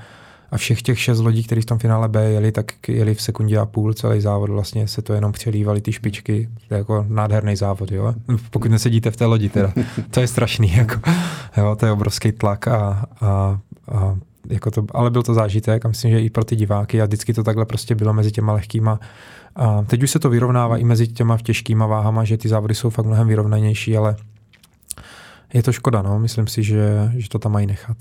a 0.51 0.57
všech 0.57 0.83
těch 0.83 1.01
šest 1.01 1.21
lodí, 1.21 1.43
kteří 1.43 1.61
v 1.61 1.67
tom 1.67 1.79
finále 1.79 2.09
B 2.09 2.31
jeli, 2.31 2.53
tak 2.53 2.89
jeli 2.89 3.15
v 3.15 3.23
sekundě 3.23 3.59
a 3.59 3.67
půl 3.67 3.95
celý 3.95 4.21
závod, 4.21 4.51
vlastně 4.51 4.89
se 4.89 5.03
to 5.03 5.13
jenom 5.13 5.33
přelívali 5.33 5.81
ty 5.81 5.93
špičky, 5.93 6.49
to 6.69 6.75
je 6.75 6.79
jako 6.79 7.07
nádherný 7.09 7.57
závod, 7.57 7.93
jo? 7.93 8.15
pokud 8.51 8.71
nesedíte 8.71 9.11
v 9.11 9.17
té 9.17 9.25
lodi 9.25 9.49
teda, 9.49 9.73
to 10.11 10.21
je 10.21 10.27
strašný, 10.27 10.73
jako, 10.73 11.01
jo, 11.57 11.77
to 11.81 11.87
je 11.87 11.93
obrovský 11.93 12.33
tlak 12.33 12.69
a, 12.69 13.07
a, 13.21 13.59
a 13.93 14.17
jako 14.49 14.71
to, 14.71 14.87
ale 14.91 15.11
byl 15.11 15.23
to 15.23 15.35
zážitek 15.35 15.85
a 15.85 15.89
myslím, 15.89 16.11
že 16.11 16.21
i 16.21 16.31
pro 16.31 16.45
ty 16.45 16.57
diváky 16.57 17.03
a 17.03 17.05
vždycky 17.05 17.35
to 17.35 17.45
takhle 17.45 17.67
prostě 17.67 17.95
bylo 17.95 18.13
mezi 18.13 18.31
těma 18.31 18.53
lehkýma 18.53 19.01
a 19.57 19.83
teď 19.83 20.03
už 20.03 20.11
se 20.11 20.19
to 20.19 20.31
vyrovnává 20.31 20.77
i 20.77 20.85
mezi 20.85 21.09
těma 21.09 21.39
těžkýma 21.39 21.87
váhama, 21.87 22.25
že 22.25 22.37
ty 22.37 22.49
závody 22.49 22.75
jsou 22.75 22.91
fakt 22.91 23.07
mnohem 23.07 23.29
vyrovnanější, 23.29 23.97
ale 23.97 24.17
je 25.55 25.63
to 25.63 25.73
škoda, 25.73 26.03
no. 26.03 26.19
Myslím 26.19 26.47
si, 26.47 26.63
že, 26.63 27.13
že 27.17 27.29
to 27.29 27.39
tam 27.39 27.53
mají 27.53 27.67
nechat. 27.67 27.97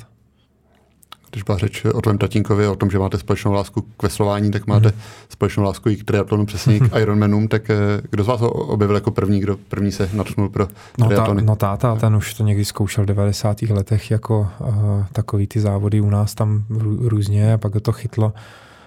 Když 1.31 1.43
byla 1.43 1.57
řeč 1.57 1.85
o 1.85 2.01
tvém 2.01 2.17
tatínkovi, 2.17 2.67
o 2.67 2.75
tom, 2.75 2.89
že 2.89 2.99
máte 2.99 3.17
společnou 3.17 3.53
lásku 3.53 3.81
k 3.97 4.03
veslování, 4.03 4.51
tak 4.51 4.67
máte 4.67 4.87
mm. 4.87 4.93
společnou 5.29 5.63
lásku 5.63 5.89
i 5.89 5.95
k 5.95 6.03
triatlonu, 6.03 6.45
přesně 6.45 6.79
k 6.79 6.99
Ironmanům, 6.99 7.47
tak 7.47 7.69
eh, 7.69 7.75
kdo 8.09 8.23
z 8.23 8.27
vás 8.27 8.41
ho 8.41 8.49
objevil 8.49 8.95
jako 8.95 9.11
první, 9.11 9.39
kdo 9.39 9.57
první 9.57 9.91
se 9.91 10.09
natchnul 10.13 10.49
pro 10.49 10.67
triatlony? 11.07 11.41
No, 11.41 11.55
ta, 11.55 11.67
no 11.69 11.77
táta, 11.77 11.95
ten 11.95 12.15
už 12.15 12.33
to 12.33 12.43
někdy 12.43 12.65
zkoušel 12.65 13.03
v 13.03 13.07
90. 13.07 13.61
letech 13.61 14.11
jako 14.11 14.47
uh, 14.59 14.67
takový 15.13 15.47
ty 15.47 15.59
závody 15.59 16.01
u 16.01 16.09
nás 16.09 16.35
tam 16.35 16.63
různě 16.99 17.53
a 17.53 17.57
pak 17.57 17.73
to 17.81 17.91
chytlo. 17.91 18.33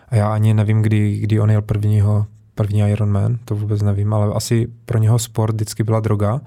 A 0.08 0.16
já 0.16 0.32
ani 0.32 0.54
nevím, 0.54 0.82
kdy, 0.82 1.18
kdy 1.18 1.40
on 1.40 1.50
jel 1.50 1.62
prvního, 1.62 2.26
první 2.54 2.80
Ironman, 2.80 3.38
to 3.44 3.54
vůbec 3.54 3.82
nevím, 3.82 4.14
ale 4.14 4.34
asi 4.34 4.68
pro 4.84 4.98
něho 4.98 5.18
sport 5.18 5.54
vždycky 5.54 5.82
byla 5.84 6.00
droga 6.00 6.40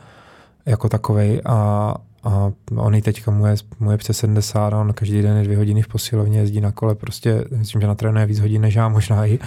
jako 0.65 0.89
takovej 0.89 1.41
a 1.45 1.93
a 2.25 2.51
on 2.75 2.95
i 2.95 3.01
teďka 3.01 3.31
mu 3.31 3.45
je, 3.45 3.55
mu 3.79 3.91
je 3.91 3.97
přes 3.97 4.17
70, 4.17 4.73
on 4.73 4.93
každý 4.93 5.21
den 5.21 5.37
je 5.37 5.43
dvě 5.43 5.57
hodiny 5.57 5.81
v 5.81 5.87
posilovně, 5.87 6.39
jezdí 6.39 6.61
na 6.61 6.71
kole, 6.71 6.95
prostě 6.95 7.45
myslím, 7.51 7.81
že 7.81 7.87
natrénuje 7.87 8.25
víc 8.25 8.39
hodin 8.39 8.61
než 8.61 8.75
já, 8.75 8.89
možná 8.89 9.25
i. 9.25 9.39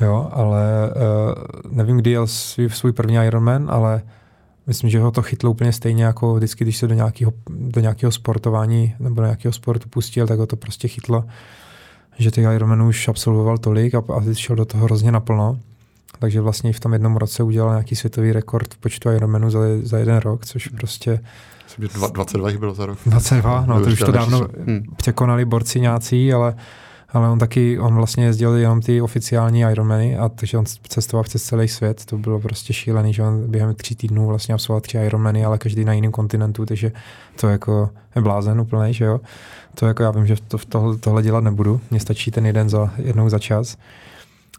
Jo, 0.00 0.28
ale 0.32 0.90
uh, 0.90 1.72
nevím, 1.72 1.96
kdy 1.96 2.10
jel 2.10 2.26
svůj, 2.26 2.70
svůj 2.70 2.92
první 2.92 3.16
Ironman, 3.16 3.66
ale 3.70 4.02
myslím, 4.66 4.90
že 4.90 5.00
ho 5.00 5.10
to 5.10 5.22
chytlo 5.22 5.50
úplně 5.50 5.72
stejně 5.72 6.04
jako 6.04 6.34
vždycky, 6.34 6.64
když 6.64 6.76
se 6.76 6.86
do 6.86 6.94
nějakého, 6.94 7.32
do 7.50 7.80
nějakého 7.80 8.12
sportování 8.12 8.94
nebo 9.00 9.20
do 9.20 9.26
nějakého 9.26 9.52
sportu 9.52 9.88
pustil, 9.88 10.26
tak 10.26 10.38
ho 10.38 10.46
to 10.46 10.56
prostě 10.56 10.88
chytlo, 10.88 11.24
že 12.18 12.30
těch 12.30 12.44
Ironmanů 12.54 12.88
už 12.88 13.08
absolvoval 13.08 13.58
tolik 13.58 13.94
a, 13.94 13.98
a 13.98 14.34
šel 14.34 14.56
do 14.56 14.64
toho 14.64 14.84
hrozně 14.84 15.12
naplno. 15.12 15.58
Takže 16.18 16.40
vlastně 16.40 16.72
v 16.72 16.80
tom 16.80 16.92
jednom 16.92 17.16
roce 17.16 17.42
udělal 17.42 17.70
nějaký 17.70 17.96
světový 17.96 18.32
rekord 18.32 18.74
v 18.74 18.78
počtu 18.78 19.10
Ironmanů 19.10 19.50
za, 19.50 19.58
za 19.82 19.98
jeden 19.98 20.16
rok, 20.16 20.46
což 20.46 20.68
prostě 20.68 21.20
Myslím, 21.64 21.88
že 21.88 22.08
22 22.08 22.48
jich 22.48 22.58
bylo 22.58 22.74
za 22.74 22.86
rok. 22.86 22.98
22, 23.06 23.64
no 23.66 23.80
to 23.80 23.90
už 23.90 23.98
to 23.98 24.12
dávno 24.12 24.48
hmm. 24.66 24.82
překonali 24.96 25.44
borci 25.44 25.80
nějací, 25.80 26.32
ale 26.32 26.54
ale 27.14 27.28
on 27.28 27.38
taky, 27.38 27.78
on 27.78 27.94
vlastně 27.94 28.24
jezdil 28.24 28.54
jenom 28.54 28.80
ty 28.80 29.00
oficiální 29.00 29.60
Ironmany 29.60 30.16
a 30.16 30.28
takže 30.28 30.58
on 30.58 30.64
cestoval 30.88 31.24
přes 31.24 31.42
celý 31.42 31.68
svět, 31.68 32.04
to 32.04 32.18
bylo 32.18 32.40
prostě 32.40 32.72
šílený, 32.72 33.12
že 33.12 33.22
on 33.22 33.50
během 33.50 33.74
tří 33.74 33.94
týdnů 33.94 34.26
vlastně 34.26 34.54
absolvoval 34.54 34.80
tři 34.80 34.98
Ironmany, 34.98 35.44
ale 35.44 35.58
každý 35.58 35.84
na 35.84 35.92
jiném 35.92 36.12
kontinentu, 36.12 36.66
takže 36.66 36.92
to 37.40 37.48
jako 37.48 37.90
je 38.16 38.22
blázen 38.22 38.60
úplný, 38.60 38.94
že 38.94 39.04
jo. 39.04 39.20
To 39.74 39.86
jako 39.86 40.02
já 40.02 40.10
vím, 40.10 40.26
že 40.26 40.36
to, 40.48 40.58
tohle, 40.68 40.96
tohle 40.96 41.22
dělat 41.22 41.44
nebudu, 41.44 41.80
mně 41.90 42.00
stačí 42.00 42.30
ten 42.30 42.46
jeden 42.46 42.68
za, 42.68 42.90
jednou 42.96 43.28
za 43.28 43.38
čas. 43.38 43.76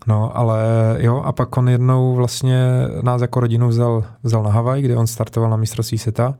No, 0.07 0.37
ale 0.37 0.59
jo, 0.99 1.21
a 1.21 1.31
pak 1.31 1.57
on 1.57 1.69
jednou 1.69 2.15
vlastně 2.15 2.67
nás 3.01 3.21
jako 3.21 3.39
rodinu 3.39 3.67
vzal, 3.67 4.03
vzal 4.23 4.43
na 4.43 4.51
Havaj, 4.51 4.81
kde 4.81 4.97
on 4.97 5.07
startoval 5.07 5.49
na 5.49 5.57
mistrovství 5.57 5.97
světa. 5.97 6.35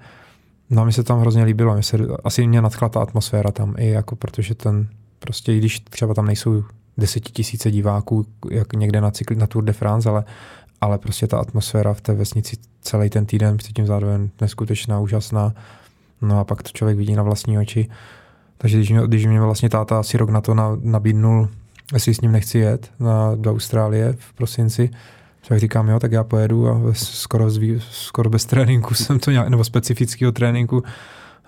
No 0.70 0.82
a 0.82 0.86
mi 0.86 0.93
se 0.93 1.03
tam 1.03 1.20
hrozně 1.20 1.43
líbilo, 1.43 1.74
mě 1.74 1.84
se, 1.84 1.97
asi 2.24 2.47
mě 2.47 2.61
nadchla 2.61 2.89
ta 2.89 3.01
atmosféra 3.01 3.51
tam, 3.51 3.76
i 3.78 3.89
jako 3.89 4.16
protože 4.16 4.55
ten, 4.55 4.88
prostě 5.20 5.53
i 5.53 5.57
když 5.57 5.80
třeba 5.80 6.13
tam 6.13 6.26
nejsou 6.26 6.63
desetitisíce 6.97 7.72
diváků, 7.72 8.26
jak 8.51 8.74
někde 8.74 9.01
na, 9.01 9.11
cykl, 9.11 9.36
na 9.36 9.47
Tour 9.47 9.63
de 9.63 9.74
France, 9.74 10.09
ale, 10.09 10.24
ale 10.82 10.97
prostě 10.97 11.28
ta 11.28 11.38
atmosféra 11.38 11.93
v 11.93 12.01
té 12.01 12.13
vesnici 12.13 12.57
celý 12.82 13.09
ten 13.09 13.26
týden 13.26 13.57
předtím 13.57 13.86
zároveň 13.86 14.30
neskutečná, 14.41 14.99
úžasná. 14.99 15.53
No 16.22 16.39
a 16.39 16.43
pak 16.43 16.63
to 16.63 16.70
člověk 16.74 16.97
vidí 16.97 17.16
na 17.16 17.24
vlastní 17.24 17.59
oči. 17.59 17.89
Takže 18.57 18.78
když 18.78 18.89
mě, 18.89 19.01
když 19.07 19.26
mě 19.26 19.41
vlastně 19.41 19.70
táta 19.70 19.99
asi 19.99 20.18
rok 20.18 20.30
na 20.30 20.41
to 20.41 20.55
nabídnul 20.84 21.49
jestli 21.94 22.14
s 22.14 22.22
ním 22.22 22.32
nechci 22.32 22.60
jet 22.60 22.92
na, 23.00 23.36
do 23.36 23.52
Austrálie 23.52 24.16
v 24.20 24.34
prosinci, 24.34 24.90
tak 25.48 25.60
říkám, 25.60 25.90
jo, 25.90 26.00
tak 26.00 26.12
já 26.12 26.24
pojedu 26.24 26.70
a 26.70 26.94
skoro, 26.94 27.50
zví, 27.50 27.82
skoro 27.92 28.30
bez 28.30 28.46
tréninku 28.46 28.94
jsem 28.96 29.20
to 29.20 29.32
nějak, 29.32 29.48
nebo 29.48 29.64
specifického 29.64 30.32
tréninku 30.32 30.84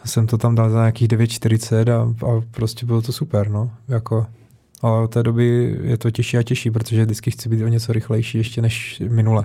jsem 0.05 0.27
to 0.27 0.37
tam 0.37 0.55
dal 0.55 0.69
za 0.69 0.79
nějakých 0.79 1.07
9,40 1.07 1.91
a, 1.91 2.25
a 2.27 2.41
prostě 2.51 2.85
bylo 2.85 3.01
to 3.01 3.11
super, 3.11 3.49
no, 3.49 3.71
jako 3.87 4.27
ale 4.81 5.03
od 5.03 5.07
té 5.07 5.23
doby 5.23 5.77
je 5.83 5.97
to 5.97 6.11
těžší 6.11 6.37
a 6.37 6.43
těžší, 6.43 6.71
protože 6.71 7.05
vždycky 7.05 7.31
chci 7.31 7.49
být 7.49 7.63
o 7.63 7.67
něco 7.67 7.93
rychlejší 7.93 8.37
ještě 8.37 8.61
než 8.61 9.01
minule. 9.09 9.43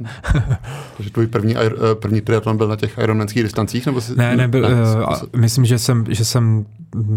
Takže 0.97 1.11
tvůj 1.11 1.27
první, 1.27 1.57
eh, 1.57 1.71
první 1.95 2.21
triatlon 2.21 2.57
byl 2.57 2.69
na 2.69 2.77
těch 2.77 2.99
ironmanských 2.99 3.43
distancích? 3.43 3.87
Nebo 3.87 4.01
jsi... 4.01 4.17
Ne, 4.17 4.37
nebyl, 4.37 4.63
ne, 4.63 4.69
uh, 4.73 5.15
myslím, 5.37 5.65
že 5.65 5.79
jsem, 5.79 6.05
že 6.09 6.25
jsem 6.25 6.67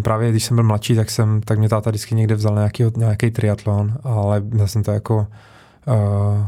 právě 0.02 0.32
když 0.32 0.44
jsem 0.44 0.56
byl 0.56 0.64
mladší, 0.64 0.96
tak 0.96 1.12
jsem, 1.12 1.42
tak 1.42 1.60
mě 1.60 1.70
táta 1.70 1.90
vždycky 1.90 2.16
někde 2.16 2.36
vzal 2.36 2.56
nějaký, 2.56 2.84
nějaký 2.98 3.32
triatlon, 3.32 3.98
ale 4.04 4.44
já 4.58 4.68
jsem 4.68 4.84
to 4.84 4.92
jako 4.92 5.28
uh, 5.88 6.46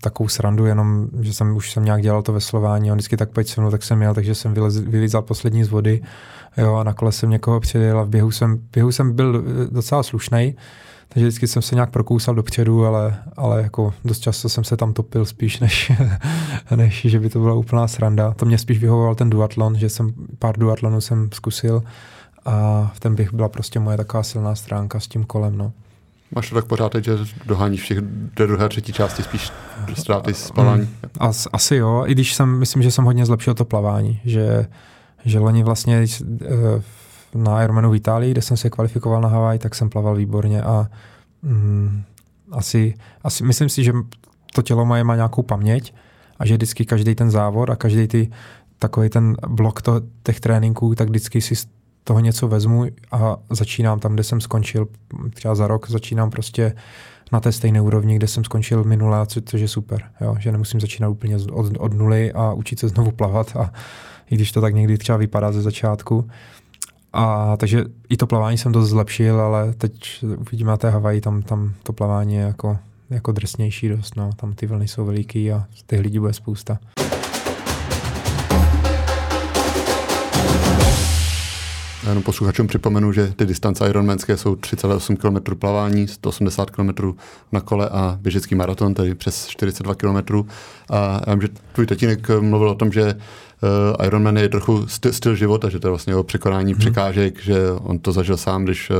takovou 0.00 0.28
srandu, 0.28 0.66
jenom, 0.66 1.08
že 1.20 1.32
jsem 1.32 1.56
už 1.56 1.72
jsem 1.72 1.84
nějak 1.84 2.02
dělal 2.02 2.22
to 2.22 2.32
veslování, 2.32 2.92
on 2.92 2.96
vždycky 2.96 3.16
tak 3.16 3.30
pojď 3.30 3.48
se 3.48 3.60
mnou, 3.60 3.70
tak 3.70 3.82
jsem 3.82 3.98
měl, 3.98 4.14
takže 4.14 4.34
jsem 4.34 4.54
vylez, 4.54 5.14
poslední 5.20 5.64
z 5.64 5.68
vody, 5.68 6.02
jo, 6.56 6.74
a 6.74 6.84
na 6.84 6.92
kole 6.92 7.12
jsem 7.12 7.30
někoho 7.30 7.60
předjel 7.60 8.00
a 8.00 8.02
v 8.02 8.08
běhu 8.08 8.30
jsem, 8.30 8.56
v 8.56 8.60
běhu 8.72 8.92
jsem 8.92 9.12
byl 9.12 9.44
docela 9.70 10.02
slušnej, 10.02 10.54
takže 11.08 11.26
vždycky 11.26 11.46
jsem 11.46 11.62
se 11.62 11.74
nějak 11.74 11.90
prokousal 11.90 12.34
dopředu, 12.34 12.86
ale, 12.86 13.18
ale 13.36 13.62
jako 13.62 13.94
dost 14.04 14.18
často 14.18 14.48
jsem 14.48 14.64
se 14.64 14.76
tam 14.76 14.92
topil 14.92 15.24
spíš, 15.24 15.60
než, 15.60 15.92
než 16.76 17.06
že 17.08 17.20
by 17.20 17.28
to 17.28 17.40
byla 17.40 17.54
úplná 17.54 17.88
sranda. 17.88 18.34
To 18.34 18.46
mě 18.46 18.58
spíš 18.58 18.78
vyhovoval 18.78 19.14
ten 19.14 19.30
duatlon, 19.30 19.78
že 19.78 19.88
jsem 19.88 20.12
pár 20.38 20.58
duatlonů 20.58 21.00
jsem 21.00 21.28
zkusil 21.32 21.82
a 22.44 22.90
v 22.94 23.00
ten 23.00 23.14
bych 23.14 23.32
byla 23.32 23.48
prostě 23.48 23.80
moje 23.80 23.96
taková 23.96 24.22
silná 24.22 24.54
stránka 24.54 25.00
s 25.00 25.08
tím 25.08 25.24
kolem. 25.24 25.58
No. 25.58 25.72
Máš 26.34 26.48
to 26.48 26.54
tak 26.54 26.64
pořád, 26.64 26.92
že 26.94 27.18
doháníš 27.46 27.82
všech 27.82 27.98
do 28.36 28.46
druhé, 28.46 28.68
třetí 28.68 28.92
části 28.92 29.22
spíš 29.22 29.52
ztráty 29.94 30.34
z 30.34 30.50
plavání? 30.50 30.82
Mm, 30.82 30.88
as, 31.18 31.48
asi 31.52 31.76
jo, 31.76 32.04
i 32.06 32.12
když 32.12 32.34
jsem, 32.34 32.58
myslím, 32.58 32.82
že 32.82 32.90
jsem 32.90 33.04
hodně 33.04 33.26
zlepšil 33.26 33.54
to 33.54 33.64
plavání, 33.64 34.20
že, 34.24 34.66
že 35.24 35.38
loni 35.38 35.62
vlastně 35.62 36.06
uh, 36.22 36.82
na 37.34 37.62
Ironmanu 37.62 37.90
v 37.90 37.96
Itálii, 37.96 38.30
kde 38.30 38.42
jsem 38.42 38.56
se 38.56 38.70
kvalifikoval 38.70 39.20
na 39.20 39.28
Havaj, 39.28 39.58
tak 39.58 39.74
jsem 39.74 39.90
plaval 39.90 40.14
výborně 40.14 40.62
a 40.62 40.86
mm, 41.42 42.02
asi, 42.52 42.94
asi 43.22 43.44
myslím 43.44 43.68
si, 43.68 43.84
že 43.84 43.92
to 44.54 44.62
tělo 44.62 44.84
má, 44.84 45.02
má 45.02 45.16
nějakou 45.16 45.42
paměť 45.42 45.94
a 46.38 46.46
že 46.46 46.54
vždycky 46.54 46.84
každý 46.84 47.14
ten 47.14 47.30
závod 47.30 47.70
a 47.70 47.76
každý 47.76 48.08
ty 48.08 48.30
takový 48.78 49.08
ten 49.08 49.36
blok 49.48 49.82
to, 49.82 50.00
těch 50.22 50.40
tréninků, 50.40 50.94
tak 50.94 51.08
vždycky 51.08 51.40
si 51.40 51.56
z 51.56 51.66
toho 52.04 52.20
něco 52.20 52.48
vezmu 52.48 52.86
a 53.12 53.36
začínám 53.50 54.00
tam, 54.00 54.14
kde 54.14 54.24
jsem 54.24 54.40
skončil, 54.40 54.86
třeba 55.34 55.54
za 55.54 55.66
rok 55.66 55.90
začínám 55.90 56.30
prostě 56.30 56.74
na 57.32 57.40
té 57.40 57.52
stejné 57.52 57.80
úrovni, 57.80 58.16
kde 58.16 58.26
jsem 58.26 58.44
skončil 58.44 58.84
minule, 58.84 59.26
co, 59.26 59.40
což 59.40 59.60
je 59.60 59.68
super, 59.68 60.02
jo? 60.20 60.36
že 60.38 60.52
nemusím 60.52 60.80
začínat 60.80 61.08
úplně 61.08 61.36
od, 61.36 61.76
od 61.78 61.92
nuly 61.92 62.32
a 62.32 62.52
učit 62.52 62.78
se 62.78 62.88
znovu 62.88 63.10
plavat 63.10 63.56
a 63.56 63.72
i 64.30 64.34
když 64.34 64.52
to 64.52 64.60
tak 64.60 64.74
někdy 64.74 64.98
třeba 64.98 65.18
vypadá 65.18 65.52
ze 65.52 65.62
začátku, 65.62 66.28
a 67.16 67.56
takže 67.56 67.84
i 68.08 68.16
to 68.16 68.26
plavání 68.26 68.58
jsem 68.58 68.72
dost 68.72 68.88
zlepšil, 68.88 69.40
ale 69.40 69.72
teď 69.72 70.24
uvidíme 70.38 70.70
na 70.70 70.76
té 70.76 70.90
Havaji, 70.90 71.20
tam, 71.20 71.42
tam 71.42 71.72
to 71.82 71.92
plavání 71.92 72.34
je 72.34 72.40
jako, 72.42 72.78
jako 73.10 73.32
drsnější 73.32 73.88
dost, 73.88 74.16
no. 74.16 74.30
tam 74.36 74.52
ty 74.52 74.66
vlny 74.66 74.88
jsou 74.88 75.04
veliký 75.04 75.52
a 75.52 75.64
těch 75.86 76.00
lidí 76.00 76.18
bude 76.18 76.32
spousta. 76.32 76.78
Já 82.02 82.10
jenom 82.10 82.22
posluchačům 82.22 82.66
připomenu, 82.66 83.12
že 83.12 83.32
ty 83.36 83.46
distance 83.46 83.88
Ironmanské 83.88 84.36
jsou 84.36 84.54
3,8 84.54 85.16
km 85.16 85.56
plavání, 85.58 86.08
180 86.08 86.70
km 86.70 87.12
na 87.52 87.60
kole 87.60 87.88
a 87.88 88.18
běžecký 88.20 88.54
maraton, 88.54 88.94
tedy 88.94 89.14
přes 89.14 89.46
42 89.46 89.94
km. 89.94 90.42
A 90.90 91.20
já 91.26 91.34
vím, 91.34 91.42
že 91.42 91.48
tvůj 91.72 91.86
tatínek 91.86 92.28
mluvil 92.40 92.68
o 92.70 92.74
tom, 92.74 92.92
že 92.92 93.14
uh, 93.62 94.06
Ironman 94.06 94.36
je 94.36 94.48
trochu 94.48 94.86
styl, 94.86 95.12
styl 95.12 95.34
života, 95.34 95.68
že 95.68 95.80
to 95.80 95.86
je 95.86 95.90
vlastně 95.90 96.16
o 96.16 96.22
překonání 96.22 96.72
hmm. 96.72 96.78
překážek, 96.78 97.42
že 97.42 97.56
on 97.72 97.98
to 97.98 98.12
zažil 98.12 98.36
sám, 98.36 98.64
když 98.64 98.90
uh, 98.90 98.96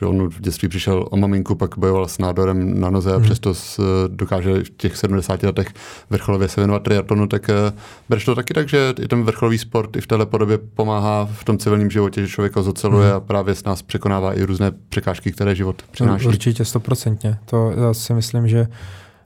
že 0.00 0.06
on 0.06 0.28
v 0.28 0.40
dětství 0.40 0.68
přišel 0.68 1.06
o 1.10 1.16
maminku, 1.16 1.54
pak 1.54 1.78
bojoval 1.78 2.08
s 2.08 2.18
nádorem 2.18 2.80
na 2.80 2.90
noze 2.90 3.12
a 3.12 3.16
hmm. 3.16 3.24
přesto 3.24 3.54
s, 3.54 3.80
dokáže 4.08 4.64
v 4.64 4.70
těch 4.70 4.96
70 4.96 5.42
letech 5.42 5.68
vrcholově 6.10 6.48
se 6.48 6.60
věnovat 6.60 6.82
triatlonu, 6.82 7.26
tak 7.26 7.48
uh, 7.48 7.78
bereš 8.08 8.24
to 8.24 8.34
taky 8.34 8.54
tak, 8.54 8.68
že 8.68 8.94
i 9.02 9.08
ten 9.08 9.22
vrcholový 9.22 9.58
sport 9.58 9.96
i 9.96 10.00
v 10.00 10.06
této 10.06 10.26
podobě 10.26 10.58
pomáhá 10.58 11.28
v 11.32 11.44
tom 11.44 11.58
civilním 11.58 11.90
životě, 11.90 12.20
že 12.20 12.28
člověk 12.28 12.56
ho 12.56 12.62
zoceluje 12.62 13.08
hmm. 13.08 13.16
a 13.16 13.20
právě 13.20 13.54
s 13.54 13.64
nás 13.64 13.82
překonává 13.82 14.34
i 14.34 14.42
různé 14.42 14.72
překážky, 14.88 15.32
které 15.32 15.54
život 15.54 15.82
přináší. 15.90 16.26
Určitě, 16.26 16.64
stoprocentně. 16.64 17.38
To 17.44 17.70
já 17.70 17.94
si 17.94 18.14
myslím, 18.14 18.48
že 18.48 18.66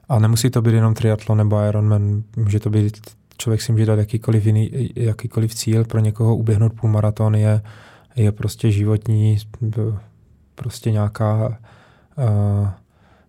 a 0.09 0.19
nemusí 0.19 0.49
to 0.49 0.61
být 0.61 0.73
jenom 0.73 0.93
triatlon 0.93 1.37
nebo 1.37 1.65
Ironman, 1.69 2.23
může 2.35 2.59
to 2.59 2.69
být 2.69 2.97
člověk 3.41 3.61
si 3.61 3.71
může 3.71 3.85
dát 3.85 3.99
jakýkoliv, 3.99 4.45
jiný, 4.45 4.91
jakýkoliv 4.95 5.55
cíl, 5.55 5.85
pro 5.85 5.99
někoho 5.99 6.35
uběhnout 6.35 6.73
půlmaraton 6.73 7.35
je, 7.35 7.61
je 8.15 8.31
prostě 8.31 8.71
životní, 8.71 9.37
prostě 10.55 10.91
nějaká, 10.91 11.57
uh, 12.17 12.69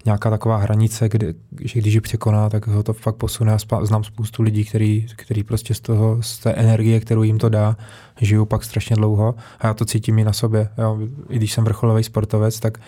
nějaká 0.04 0.30
taková 0.30 0.56
hranice, 0.56 1.08
kdy, 1.08 1.34
že 1.60 1.80
když 1.80 1.94
ji 1.94 2.00
překoná, 2.00 2.50
tak 2.50 2.66
ho 2.66 2.82
to 2.82 2.92
fakt 2.92 3.16
posune. 3.16 3.52
A 3.52 3.84
znám 3.84 4.04
spoustu 4.04 4.42
lidí, 4.42 4.64
který, 4.64 5.06
který 5.16 5.44
prostě 5.44 5.74
z, 5.74 5.80
toho, 5.80 6.22
z 6.22 6.38
té 6.38 6.52
energie, 6.52 7.00
kterou 7.00 7.22
jim 7.22 7.38
to 7.38 7.48
dá, 7.48 7.76
žijou 8.20 8.44
pak 8.44 8.64
strašně 8.64 8.96
dlouho. 8.96 9.34
A 9.60 9.66
já 9.66 9.74
to 9.74 9.84
cítím 9.84 10.18
i 10.18 10.24
na 10.24 10.32
sobě. 10.32 10.68
Jo. 10.78 10.98
I 11.28 11.36
když 11.36 11.52
jsem 11.52 11.64
vrcholový 11.64 12.04
sportovec, 12.04 12.60
tak, 12.60 12.78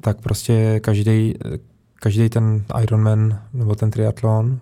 tak 0.00 0.20
prostě 0.20 0.80
každý 0.80 1.34
každý 2.00 2.28
ten 2.28 2.64
Ironman 2.82 3.40
nebo 3.52 3.74
ten 3.74 3.90
triatlon 3.90 4.60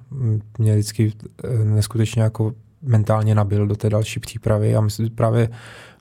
mě 0.58 0.72
vždycky 0.72 1.12
eh, 1.44 1.64
neskutečně 1.64 2.22
jako 2.22 2.52
mentálně 2.82 3.34
nabil 3.34 3.66
do 3.66 3.76
té 3.76 3.90
další 3.90 4.20
přípravy 4.20 4.76
a 4.76 4.80
myslím, 4.80 5.10
právě 5.10 5.48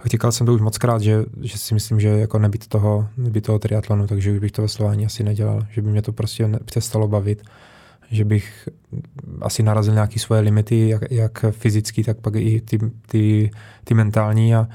říkal 0.05 0.31
jsem 0.31 0.45
to 0.45 0.53
už 0.53 0.61
moc 0.61 0.77
krát, 0.77 1.01
že, 1.01 1.25
že 1.41 1.57
si 1.57 1.73
myslím, 1.73 1.99
že 1.99 2.07
jako 2.07 2.39
nebyt 2.39 2.67
toho, 2.67 3.07
nebyt 3.17 3.41
toho 3.41 3.59
triatlonu, 3.59 4.07
takže 4.07 4.31
už 4.31 4.39
bych 4.39 4.51
to 4.51 4.61
veslování 4.61 5.05
asi 5.05 5.23
nedělal, 5.23 5.65
že 5.69 5.81
by 5.81 5.89
mě 5.89 6.01
to 6.01 6.13
prostě 6.13 6.49
přestalo 6.65 7.07
bavit, 7.07 7.43
že 8.11 8.25
bych 8.25 8.69
asi 9.41 9.63
narazil 9.63 9.93
nějaké 9.93 10.19
svoje 10.19 10.41
limity, 10.41 10.89
jak, 10.89 11.01
jak 11.11 11.45
fyzický, 11.51 12.03
tak 12.03 12.17
pak 12.17 12.35
i 12.35 12.61
ty, 12.61 12.79
ty, 13.07 13.51
ty 13.83 13.93
mentální 13.93 14.55
a, 14.55 14.67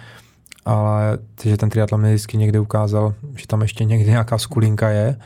ale 0.64 1.18
že 1.42 1.56
ten 1.56 1.70
triatlon 1.70 2.00
mě 2.00 2.10
vždycky 2.10 2.36
někde 2.36 2.60
ukázal, 2.60 3.14
že 3.36 3.46
tam 3.46 3.62
ještě 3.62 3.84
někde 3.84 4.10
nějaká 4.10 4.38
skulinka 4.38 4.88
je 4.88 5.16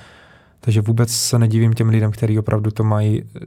takže 0.64 0.80
vůbec 0.80 1.10
se 1.10 1.38
nedivím 1.38 1.72
těm 1.72 1.88
lidem, 1.88 2.10
kteří 2.10 2.38
opravdu 2.38 2.70
to 2.70 2.84
mají, 2.84 3.22
eh, 3.22 3.44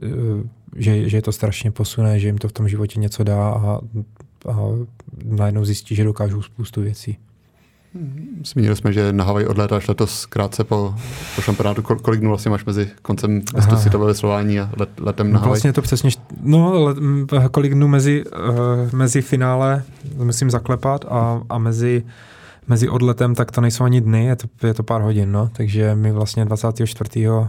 že, 0.76 1.08
že 1.08 1.16
je 1.16 1.22
to 1.22 1.32
strašně 1.32 1.70
posune, 1.70 2.18
že 2.18 2.28
jim 2.28 2.38
to 2.38 2.48
v 2.48 2.52
tom 2.52 2.68
životě 2.68 3.00
něco 3.00 3.24
dá 3.24 3.50
a, 3.50 3.80
a 4.52 4.56
najednou 5.24 5.64
zjistí, 5.64 5.94
že 5.94 6.04
dokážou 6.04 6.42
spoustu 6.42 6.80
věcí. 6.80 7.18
Zmínili 8.44 8.76
jsme, 8.76 8.92
že 8.92 9.12
na 9.12 9.24
Havaj 9.24 9.46
odlétáš 9.46 9.88
letos 9.88 10.26
krátce 10.26 10.64
po, 10.64 10.94
po 11.36 11.42
šampionátu. 11.42 11.82
Kolik 11.82 12.20
dnů 12.20 12.28
vlastně 12.28 12.50
máš 12.50 12.64
mezi 12.64 12.90
koncem 13.02 13.42
světového 13.78 14.06
veslování 14.06 14.60
a 14.60 14.70
let, 14.78 14.88
letem 15.00 15.32
na 15.32 15.38
Havaj? 15.38 15.48
Vlastně 15.48 15.72
to 15.72 15.82
přesně, 15.82 16.10
no, 16.42 16.84
let, 16.84 16.98
kolik 17.50 17.74
dnů 17.74 17.88
mezi, 17.88 18.24
uh, 18.24 18.92
mezi 18.92 19.22
finále 19.22 19.82
musím 20.16 20.50
zaklepat 20.50 21.04
a, 21.08 21.42
a 21.48 21.58
mezi 21.58 22.04
mezi 22.68 22.88
odletem, 22.88 23.34
tak 23.34 23.52
to 23.52 23.60
nejsou 23.60 23.84
ani 23.84 24.00
dny, 24.00 24.24
je 24.24 24.36
to, 24.36 24.66
je 24.66 24.74
to 24.74 24.82
pár 24.82 25.00
hodin, 25.00 25.32
no. 25.32 25.48
Takže 25.52 25.94
my 25.94 26.12
vlastně 26.12 26.44
24. 26.44 27.28
Uh, 27.28 27.46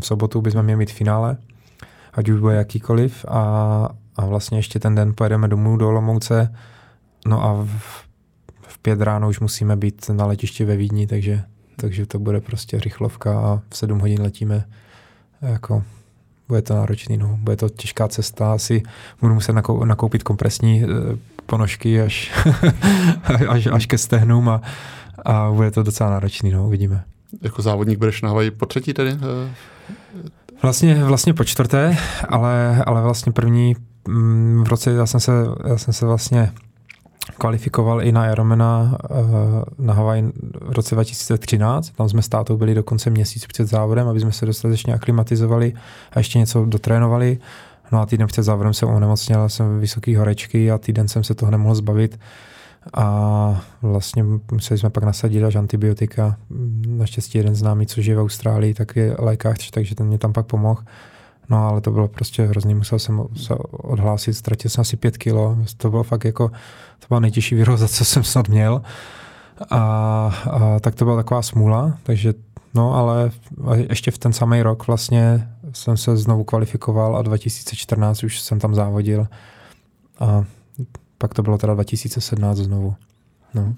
v 0.00 0.06
sobotu 0.06 0.40
bychom 0.40 0.62
měli 0.62 0.78
mít 0.78 0.92
finále, 0.92 1.36
ať 2.12 2.28
už 2.28 2.40
bude 2.40 2.54
jakýkoliv 2.54 3.24
a, 3.28 3.88
a 4.16 4.26
vlastně 4.26 4.58
ještě 4.58 4.78
ten 4.78 4.94
den 4.94 5.12
pojedeme 5.14 5.48
domů 5.48 5.76
do 5.76 5.88
Olomouce, 5.88 6.54
no 7.26 7.44
a 7.44 7.52
v, 7.64 8.04
v 8.62 8.78
pět 8.78 9.00
ráno 9.00 9.28
už 9.28 9.40
musíme 9.40 9.76
být 9.76 10.10
na 10.12 10.26
letišti 10.26 10.64
ve 10.64 10.76
Vídni, 10.76 11.06
takže 11.06 11.42
takže 11.80 12.06
to 12.06 12.18
bude 12.18 12.40
prostě 12.40 12.80
rychlovka 12.80 13.40
a 13.40 13.60
v 13.68 13.76
7 13.76 13.98
hodin 13.98 14.22
letíme 14.22 14.64
jako 15.42 15.84
bude 16.48 16.62
to 16.62 16.74
náročný, 16.74 17.16
no. 17.16 17.38
bude 17.40 17.56
to 17.56 17.68
těžká 17.68 18.08
cesta, 18.08 18.52
asi 18.52 18.82
budu 19.20 19.34
muset 19.34 19.52
nakoupit 19.84 20.22
kompresní 20.22 20.84
ponožky 21.50 22.02
až, 22.02 22.32
až, 23.48 23.66
až 23.66 23.86
ke 23.86 23.98
stehnům 23.98 24.48
a, 24.48 24.60
a 25.24 25.50
bude 25.50 25.70
to 25.70 25.82
docela 25.82 26.10
náročný, 26.10 26.50
no, 26.50 26.66
uvidíme. 26.66 27.04
Jako 27.42 27.62
závodník 27.62 27.98
budeš 27.98 28.22
na 28.22 28.28
Havaji 28.28 28.50
po 28.50 28.66
třetí 28.66 28.94
tedy? 28.94 29.18
Vlastně, 30.62 31.04
vlastně 31.04 31.34
po 31.34 31.44
čtvrté, 31.44 31.96
ale, 32.28 32.82
ale 32.86 33.02
vlastně 33.02 33.32
první 33.32 33.76
mm, 34.08 34.64
v 34.64 34.68
roce, 34.68 34.90
já 34.90 35.06
jsem 35.06 35.20
se, 35.20 35.32
já 35.68 35.78
jsem 35.78 35.94
se 35.94 36.06
vlastně 36.06 36.52
kvalifikoval 37.38 38.02
i 38.02 38.12
na 38.12 38.32
Ironmana 38.32 38.98
eh, 39.04 39.14
na 39.78 39.94
Hawaii 39.94 40.22
v 40.60 40.72
roce 40.72 40.94
2013. 40.94 41.90
Tam 41.90 42.08
jsme 42.08 42.22
s 42.22 42.28
tátou 42.28 42.56
byli 42.56 42.74
dokonce 42.74 43.10
měsíc 43.10 43.46
před 43.46 43.66
závodem, 43.66 44.08
aby 44.08 44.20
jsme 44.20 44.32
se 44.32 44.46
dostatečně 44.46 44.94
aklimatizovali 44.94 45.72
a 46.12 46.18
ještě 46.18 46.38
něco 46.38 46.64
dotrénovali. 46.64 47.38
No 47.92 48.00
a 48.00 48.06
týden 48.06 48.26
před 48.26 48.42
závodem 48.42 48.74
jsem 48.74 48.88
onemocněl, 48.88 49.48
jsem 49.48 49.80
vysoký 49.80 50.16
horečky 50.16 50.70
a 50.70 50.78
týden 50.78 51.08
jsem 51.08 51.24
se 51.24 51.34
toho 51.34 51.50
nemohl 51.50 51.74
zbavit. 51.74 52.20
A 52.94 53.62
vlastně 53.82 54.24
museli 54.52 54.78
jsme 54.78 54.90
pak 54.90 55.04
nasadit 55.04 55.44
až 55.44 55.54
antibiotika. 55.54 56.36
Naštěstí 56.86 57.38
jeden 57.38 57.54
známý, 57.54 57.86
co 57.86 58.00
žije 58.00 58.16
v 58.16 58.20
Austrálii, 58.20 58.74
tak 58.74 58.96
je 58.96 59.16
lékař, 59.18 59.70
takže 59.70 59.94
ten 59.94 60.06
mě 60.06 60.18
tam 60.18 60.32
pak 60.32 60.46
pomohl. 60.46 60.82
No 61.48 61.68
ale 61.68 61.80
to 61.80 61.90
bylo 61.90 62.08
prostě 62.08 62.46
hrozný, 62.46 62.74
musel 62.74 62.98
jsem 62.98 63.24
se 63.36 63.54
odhlásit, 63.70 64.36
ztratil 64.36 64.70
jsem 64.70 64.80
asi 64.80 64.96
pět 64.96 65.18
kilo, 65.18 65.58
to 65.76 65.90
bylo 65.90 66.02
fakt 66.02 66.24
jako, 66.24 66.48
to 66.98 67.06
byla 67.08 67.20
nejtěžší 67.20 67.54
výroza, 67.54 67.88
co 67.88 68.04
jsem 68.04 68.24
snad 68.24 68.48
měl. 68.48 68.82
A, 69.70 69.78
a 70.50 70.80
tak 70.80 70.94
to 70.94 71.04
byla 71.04 71.16
taková 71.16 71.42
smůla, 71.42 71.98
takže 72.02 72.34
no 72.74 72.94
ale 72.94 73.30
ještě 73.88 74.10
v 74.10 74.18
ten 74.18 74.32
samý 74.32 74.62
rok 74.62 74.86
vlastně 74.86 75.48
jsem 75.72 75.96
se 75.96 76.16
znovu 76.16 76.44
kvalifikoval 76.44 77.16
a 77.16 77.22
2014 77.22 78.24
už 78.24 78.40
jsem 78.40 78.58
tam 78.58 78.74
závodil 78.74 79.26
a 80.20 80.44
pak 81.18 81.34
to 81.34 81.42
bylo 81.42 81.58
teda 81.58 81.74
2017 81.74 82.56
znovu. 82.56 82.94
No. 83.54 83.74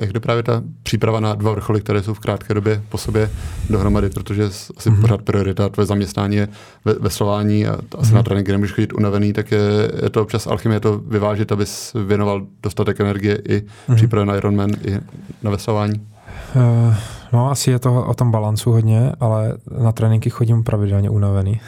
Jak 0.00 0.12
jde 0.12 0.20
právě 0.20 0.42
ta 0.42 0.62
příprava 0.82 1.20
na 1.20 1.34
dva 1.34 1.52
vrcholy, 1.52 1.80
které 1.80 2.02
jsou 2.02 2.14
v 2.14 2.18
krátké 2.18 2.54
době 2.54 2.82
po 2.88 2.98
sobě 2.98 3.30
dohromady, 3.70 4.10
protože 4.10 4.44
asi 4.44 4.72
mm-hmm. 4.76 5.00
pořád 5.00 5.22
priorita 5.22 5.68
tvoje 5.68 5.86
zaměstnání 5.86 6.36
je 6.36 6.48
ve, 6.84 6.94
veslování 6.94 7.66
a 7.66 7.72
asi 7.72 8.10
mm-hmm. 8.10 8.14
na 8.14 8.22
tréninky 8.22 8.52
nemůžeš 8.52 8.74
chodit 8.74 8.92
unavený, 8.92 9.32
tak 9.32 9.52
je, 9.52 9.60
je 10.02 10.10
to 10.10 10.22
občas 10.22 10.46
alchymie 10.46 10.80
to 10.80 10.98
vyvážit, 10.98 11.52
abys 11.52 11.92
věnoval 12.06 12.46
dostatek 12.62 13.00
energie 13.00 13.42
i 13.48 13.60
mm-hmm. 13.60 13.94
přípravě 13.94 14.26
na 14.26 14.36
Ironman, 14.36 14.70
i 14.70 15.00
na 15.42 15.50
veslování. 15.50 16.11
Uh, 16.56 16.94
no, 17.32 17.50
asi 17.50 17.70
je 17.70 17.78
to 17.78 18.04
o 18.04 18.14
tom 18.14 18.30
balancu 18.30 18.72
hodně, 18.72 19.12
ale 19.20 19.56
na 19.82 19.92
tréninky 19.92 20.30
chodím 20.30 20.64
pravidelně 20.64 21.10
unavený. 21.10 21.60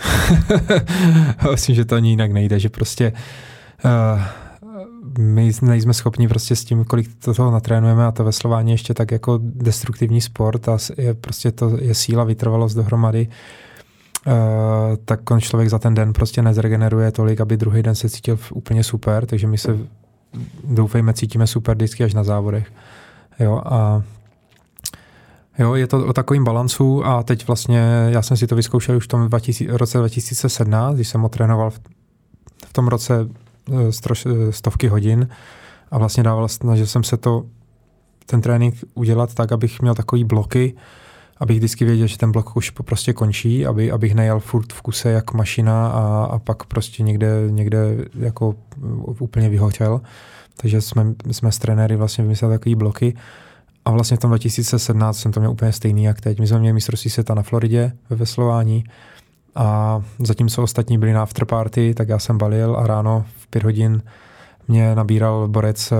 Myslím, 1.50 1.76
že 1.76 1.84
to 1.84 1.94
ani 1.94 2.10
jinak 2.10 2.32
nejde, 2.32 2.58
že 2.58 2.68
prostě 2.68 3.12
uh, 3.84 4.22
my 5.18 5.52
nejsme 5.62 5.94
schopni 5.94 6.28
prostě 6.28 6.56
s 6.56 6.64
tím, 6.64 6.84
kolik 6.84 7.24
to 7.24 7.34
toho 7.34 7.50
natrénujeme 7.50 8.06
a 8.06 8.12
to 8.12 8.24
veslování 8.24 8.70
ještě 8.70 8.94
tak 8.94 9.10
jako 9.10 9.40
destruktivní 9.42 10.20
sport 10.20 10.68
a 10.68 10.78
je 10.96 11.14
prostě 11.14 11.52
to 11.52 11.78
je 11.80 11.94
síla, 11.94 12.24
vytrvalost 12.24 12.76
dohromady, 12.76 13.28
uh, 14.26 14.32
tak 15.04 15.30
on 15.30 15.40
člověk 15.40 15.70
za 15.70 15.78
ten 15.78 15.94
den 15.94 16.12
prostě 16.12 16.42
nezregeneruje 16.42 17.12
tolik, 17.12 17.40
aby 17.40 17.56
druhý 17.56 17.82
den 17.82 17.94
se 17.94 18.08
cítil 18.08 18.38
úplně 18.54 18.84
super, 18.84 19.26
takže 19.26 19.46
my 19.46 19.58
se 19.58 19.78
doufejme 20.64 21.14
cítíme 21.14 21.46
super 21.46 21.76
vždycky 21.76 22.04
až 22.04 22.14
na 22.14 22.24
závodech. 22.24 22.72
Jo, 23.40 23.62
a 23.64 24.02
Jo, 25.58 25.74
je 25.74 25.86
to 25.86 26.06
o 26.06 26.12
takovým 26.12 26.44
balancu 26.44 27.06
a 27.06 27.22
teď 27.22 27.46
vlastně 27.46 28.06
já 28.08 28.22
jsem 28.22 28.36
si 28.36 28.46
to 28.46 28.56
vyzkoušel 28.56 28.96
už 28.96 29.04
v 29.04 29.08
tom 29.08 29.28
2000, 29.28 29.76
roce 29.76 29.98
2017, 29.98 30.94
když 30.94 31.08
jsem 31.08 31.24
otrénoval 31.24 31.70
v, 31.70 31.80
v 32.66 32.72
tom 32.72 32.88
roce 32.88 33.28
Eh, 33.72 33.92
stroš, 33.92 34.26
eh, 34.26 34.52
stovky 34.52 34.88
hodin 34.88 35.28
a 35.90 35.98
vlastně 35.98 36.22
dával, 36.22 36.48
snažil 36.48 36.86
jsem 36.86 37.04
se 37.04 37.16
to, 37.16 37.46
ten 38.26 38.40
trénink 38.40 38.74
udělat 38.94 39.34
tak, 39.34 39.52
abych 39.52 39.82
měl 39.82 39.94
takový 39.94 40.24
bloky, 40.24 40.74
abych 41.38 41.56
vždycky 41.56 41.84
věděl, 41.84 42.06
že 42.06 42.18
ten 42.18 42.32
blok 42.32 42.56
už 42.56 42.70
prostě 42.70 43.12
končí, 43.12 43.66
aby, 43.66 43.90
abych 43.90 44.14
nejel 44.14 44.40
furt 44.40 44.72
v 44.72 44.82
kuse 44.82 45.10
jak 45.10 45.34
mašina 45.34 45.88
a, 45.88 46.24
a 46.24 46.38
pak 46.38 46.64
prostě 46.64 47.02
někde, 47.02 47.28
někde 47.50 47.96
jako 48.18 48.54
úplně 49.18 49.48
vyhořel. 49.48 50.00
Takže 50.56 50.80
jsme, 50.80 51.14
jsme 51.30 51.52
s 51.52 51.58
trenéry 51.58 51.96
vlastně 51.96 52.24
vymysleli 52.24 52.54
takový 52.54 52.74
bloky 52.74 53.16
a 53.84 53.90
vlastně 53.90 54.16
v 54.16 54.20
tom 54.20 54.30
2017 54.30 55.18
jsem 55.18 55.32
to 55.32 55.40
měl 55.40 55.52
úplně 55.52 55.72
stejný 55.72 56.04
jak 56.04 56.20
teď. 56.20 56.40
My 56.40 56.46
jsme 56.46 56.58
měli 56.58 56.72
mistrovství 56.72 57.10
světa 57.10 57.34
na 57.34 57.42
Floridě 57.42 57.92
ve 58.10 58.16
veslování 58.16 58.84
a 59.54 60.00
zatímco 60.18 60.62
ostatní 60.62 60.98
byli 60.98 61.12
na 61.12 61.22
afterparty, 61.22 61.94
tak 61.94 62.08
já 62.08 62.18
jsem 62.18 62.38
balil 62.38 62.76
a 62.76 62.86
ráno 62.86 63.24
v 63.38 63.46
pět 63.46 63.64
hodin 63.64 64.02
mě 64.68 64.94
nabíral 64.94 65.48
borec 65.48 65.92
eh, 65.92 65.96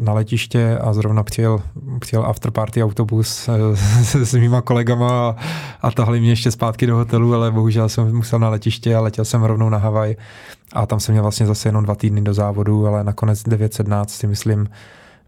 na 0.00 0.12
letiště 0.12 0.78
a 0.78 0.92
zrovna 0.92 1.22
přijel, 1.22 1.62
přijel 2.00 2.26
afterparty 2.26 2.84
autobus 2.84 3.48
eh, 3.48 3.76
s, 3.76 4.14
s 4.30 4.34
mýma 4.34 4.60
kolegama 4.60 5.28
a, 5.28 5.36
a 5.80 5.90
tahli 5.90 6.20
mě 6.20 6.30
ještě 6.30 6.50
zpátky 6.50 6.86
do 6.86 6.96
hotelu, 6.96 7.34
ale 7.34 7.50
bohužel 7.50 7.88
jsem 7.88 8.16
musel 8.16 8.38
na 8.38 8.48
letiště 8.48 8.96
a 8.96 9.00
letěl 9.00 9.24
jsem 9.24 9.42
rovnou 9.42 9.68
na 9.68 9.78
Havaj 9.78 10.16
a 10.72 10.86
tam 10.86 11.00
jsem 11.00 11.12
měl 11.12 11.22
vlastně 11.22 11.46
zase 11.46 11.68
jenom 11.68 11.84
dva 11.84 11.94
týdny 11.94 12.20
do 12.20 12.34
závodu, 12.34 12.86
ale 12.86 13.04
nakonec 13.04 13.42
9.17 13.42 14.04
si 14.06 14.26
myslím, 14.26 14.68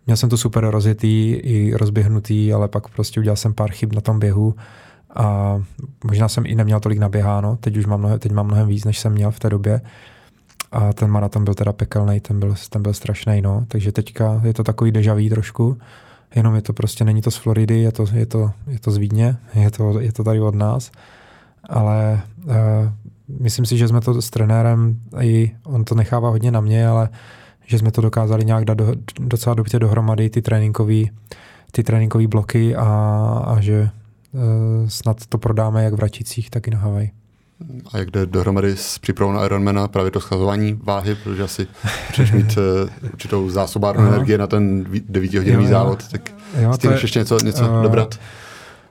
měl 0.07 0.17
jsem 0.17 0.29
to 0.29 0.37
super 0.37 0.71
rozjetý 0.71 1.33
i 1.33 1.75
rozběhnutý, 1.75 2.53
ale 2.53 2.69
pak 2.69 2.89
prostě 2.89 3.21
udělal 3.21 3.37
jsem 3.37 3.55
pár 3.55 3.71
chyb 3.71 3.93
na 3.93 4.01
tom 4.01 4.19
běhu 4.19 4.55
a 5.15 5.59
možná 6.05 6.29
jsem 6.29 6.47
i 6.47 6.55
neměl 6.55 6.81
tolik 6.81 6.99
naběháno, 6.99 7.57
teď 7.57 7.77
už 7.77 7.87
mám 7.87 7.99
mnohem, 7.99 8.19
teď 8.19 8.33
mám 8.33 8.47
mnohem 8.47 8.69
víc, 8.69 8.85
než 8.85 8.99
jsem 8.99 9.13
měl 9.13 9.31
v 9.31 9.39
té 9.39 9.51
době. 9.51 9.81
A 10.73 10.93
ten 10.93 11.11
maraton 11.11 11.45
byl 11.45 11.55
teda 11.55 11.73
pekelný, 11.73 12.21
ten 12.21 12.41
byl, 12.41 12.55
ten 12.71 12.83
byl 12.83 12.93
strašný, 12.93 13.41
no. 13.41 13.65
Takže 13.69 13.93
teďka 13.93 14.41
je 14.45 14.55
to 14.55 14.65
takový 14.65 14.93
dejaví 14.93 15.31
trošku, 15.31 15.79
jenom 16.35 16.55
je 16.55 16.63
to 16.63 16.73
prostě, 16.73 17.05
není 17.05 17.23
to 17.23 17.31
z 17.31 17.37
Floridy, 17.37 17.81
je 17.81 17.93
to, 17.93 18.07
je 18.13 18.27
to, 18.27 18.51
je 18.67 18.79
to 18.79 18.91
z 18.91 18.97
Vídně, 18.97 19.37
je 19.55 19.71
to, 19.71 20.01
je 20.01 20.13
to 20.13 20.25
tady 20.25 20.41
od 20.41 20.55
nás. 20.55 20.91
Ale 21.69 22.21
uh, 22.45 22.53
myslím 23.41 23.67
si, 23.67 23.79
že 23.79 23.89
jsme 23.89 24.01
to 24.01 24.23
s 24.23 24.31
trenérem, 24.31 25.01
i 25.21 25.53
on 25.65 25.85
to 25.85 25.95
nechává 25.95 26.29
hodně 26.29 26.51
na 26.51 26.61
mě, 26.61 26.89
ale 26.89 27.09
že 27.67 27.79
jsme 27.79 27.91
to 27.91 28.01
dokázali 28.01 28.45
nějak 28.45 28.65
dát 28.65 28.75
do, 28.75 28.95
docela 29.21 29.55
dobře 29.55 29.79
dohromady, 29.79 30.31
ty 30.31 30.43
tréninkové 30.43 31.03
ty 31.73 31.83
tréninkové 31.83 32.27
bloky 32.27 32.77
a, 32.77 32.85
a 33.47 33.61
že, 33.61 33.91
Eh, 34.35 34.91
snad 34.91 35.27
to 35.29 35.39
prodáme 35.39 35.85
jak 35.85 35.95
v 35.95 35.99
Račicích, 35.99 36.51
tak 36.51 36.69
i 36.69 36.71
na 36.71 36.79
Havaj. 36.79 37.11
A 37.93 37.99
jak 37.99 38.11
jde 38.11 38.27
dohromady 38.27 38.77
s 38.77 38.99
přípravou 38.99 39.33
na 39.33 39.45
Ironmana 39.45 39.89
právě 39.89 40.11
to 40.11 40.21
schazování 40.21 40.81
váhy, 40.83 41.15
protože 41.15 41.43
asi 41.43 41.67
můžeš 42.11 42.33
mít 42.33 42.57
uh, 42.57 43.11
určitou 43.13 43.51
zásobárnu 43.51 44.07
energie 44.07 44.39
na 44.39 44.47
ten 44.47 44.85
9-hodinový 44.85 45.69
závod, 45.69 46.09
tak 46.09 46.35
jo, 46.61 46.75
je, 46.85 46.99
ještě 47.03 47.19
něco, 47.19 47.39
něco 47.45 47.69
uh, 47.69 47.83
dobrat? 47.83 48.19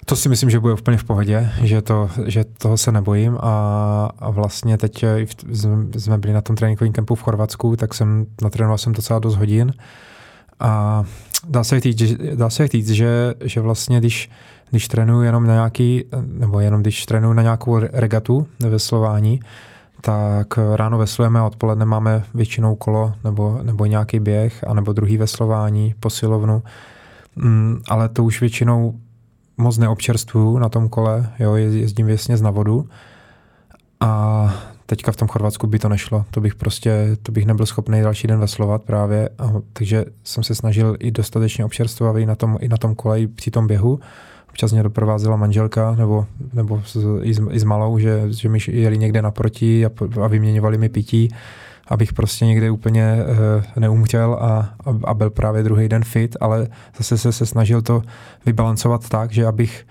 To 0.05 0.15
si 0.15 0.29
myslím, 0.29 0.49
že 0.49 0.59
bude 0.59 0.73
úplně 0.73 0.97
v 0.97 1.03
pohodě, 1.03 1.51
že, 1.61 1.81
to, 1.81 2.09
že 2.25 2.43
toho 2.43 2.77
se 2.77 2.91
nebojím 2.91 3.37
a, 3.41 4.09
a 4.19 4.29
vlastně 4.29 4.77
teď 4.77 5.05
jsme 5.97 6.17
byli 6.17 6.33
na 6.33 6.41
tom 6.41 6.55
tréninkovém 6.55 6.93
kempu 6.93 7.15
v 7.15 7.21
Chorvatsku, 7.21 7.75
tak 7.75 7.93
jsem 7.93 8.25
natrénoval 8.41 8.77
jsem 8.77 8.93
docela 8.93 9.19
dost 9.19 9.35
hodin 9.35 9.73
a 10.59 11.03
dá 11.47 11.63
se 11.63 11.79
říct, 11.79 12.01
dá 12.35 12.49
se 12.49 12.67
říct 12.67 12.89
že, 12.89 13.33
že 13.43 13.61
vlastně 13.61 13.99
když 13.99 14.29
když 14.73 14.87
trénuju 14.87 15.21
jenom 15.21 15.47
na 15.47 15.53
nějaký, 15.53 16.05
nebo 16.21 16.59
jenom 16.59 16.81
když 16.81 17.05
trénuju 17.05 17.33
na 17.33 17.41
nějakou 17.41 17.79
regatu 17.79 18.47
ve 18.59 18.69
veslování, 18.69 19.39
tak 20.01 20.59
ráno 20.75 20.97
veslujeme 20.97 21.39
a 21.39 21.45
odpoledne 21.45 21.85
máme 21.85 22.23
většinou 22.33 22.75
kolo 22.75 23.13
nebo, 23.23 23.59
nebo 23.63 23.85
nějaký 23.85 24.19
běh, 24.19 24.63
anebo 24.67 24.93
druhý 24.93 25.17
veslování, 25.17 25.95
posilovnu. 25.99 26.63
Mm, 27.35 27.81
ale 27.89 28.09
to 28.09 28.23
už 28.23 28.41
většinou 28.41 28.99
moc 29.57 29.77
neobčerstvuju 29.77 30.57
na 30.57 30.69
tom 30.69 30.89
kole, 30.89 31.29
jo, 31.39 31.55
jezdím 31.55 32.05
věsně 32.05 32.37
z 32.37 32.41
na 32.41 32.51
vodu. 32.51 32.87
A 33.99 34.53
teďka 34.85 35.11
v 35.11 35.15
tom 35.15 35.27
Chorvatsku 35.27 35.67
by 35.67 35.79
to 35.79 35.89
nešlo. 35.89 36.25
To 36.31 36.41
bych 36.41 36.55
prostě, 36.55 37.17
to 37.23 37.31
bych 37.31 37.45
nebyl 37.45 37.65
schopný 37.65 38.01
další 38.01 38.27
den 38.27 38.39
veslovat 38.39 38.83
právě. 38.83 39.29
A, 39.39 39.53
takže 39.73 40.05
jsem 40.23 40.43
se 40.43 40.55
snažil 40.55 40.97
i 40.99 41.11
dostatečně 41.11 41.65
občerstvovat 41.65 42.17
i 42.17 42.25
na 42.25 42.35
tom, 42.35 42.57
i 42.61 42.67
na 42.67 42.77
tom 42.77 42.95
kole, 42.95 43.21
i 43.21 43.27
při 43.27 43.51
tom 43.51 43.67
běhu. 43.67 43.99
Občas 44.49 44.71
mě 44.71 44.83
doprovázela 44.83 45.35
manželka 45.35 45.95
nebo, 45.95 46.25
nebo 46.53 46.81
s, 46.85 47.19
i, 47.21 47.33
s, 47.33 47.41
i 47.51 47.59
s 47.59 47.63
malou, 47.63 47.99
že, 47.99 48.23
že 48.27 48.49
mi 48.49 48.59
jeli 48.67 48.97
někde 48.97 49.21
naproti 49.21 49.85
a, 49.85 49.89
a 50.23 50.27
vyměňovali 50.27 50.77
mi 50.77 50.89
pití, 50.89 51.29
abych 51.87 52.13
prostě 52.13 52.45
někde 52.45 52.71
úplně 52.71 53.17
uh, 53.17 53.81
neumřel 53.81 54.33
a, 54.33 54.75
a, 55.05 55.13
byl 55.13 55.29
právě 55.29 55.63
druhý 55.63 55.89
den 55.89 56.03
fit, 56.03 56.35
ale 56.39 56.67
zase 56.97 57.17
se, 57.17 57.31
se 57.31 57.45
snažil 57.45 57.81
to 57.81 58.01
vybalancovat 58.45 59.09
tak, 59.09 59.31
že 59.31 59.45
abych 59.45 59.85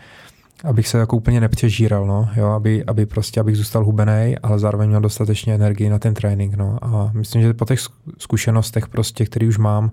abych 0.65 0.89
se 0.89 0.99
jako 0.99 1.17
úplně 1.17 1.41
nepřežíral, 1.41 2.07
no, 2.07 2.29
jo, 2.37 2.47
aby, 2.47 2.85
aby 2.85 3.07
prostě, 3.07 3.41
abych 3.41 3.57
zůstal 3.57 3.85
hubený, 3.85 4.35
ale 4.43 4.59
zároveň 4.59 4.89
měl 4.89 5.01
dostatečně 5.01 5.55
energii 5.55 5.89
na 5.89 5.99
ten 5.99 6.15
trénink, 6.15 6.55
no, 6.55 6.79
a 6.83 7.11
myslím, 7.15 7.43
že 7.43 7.55
po 7.55 7.65
těch 7.65 7.81
zkušenostech 8.19 8.89
prostě, 8.89 9.25
který 9.25 9.49
už 9.49 9.59
mám, 9.59 9.91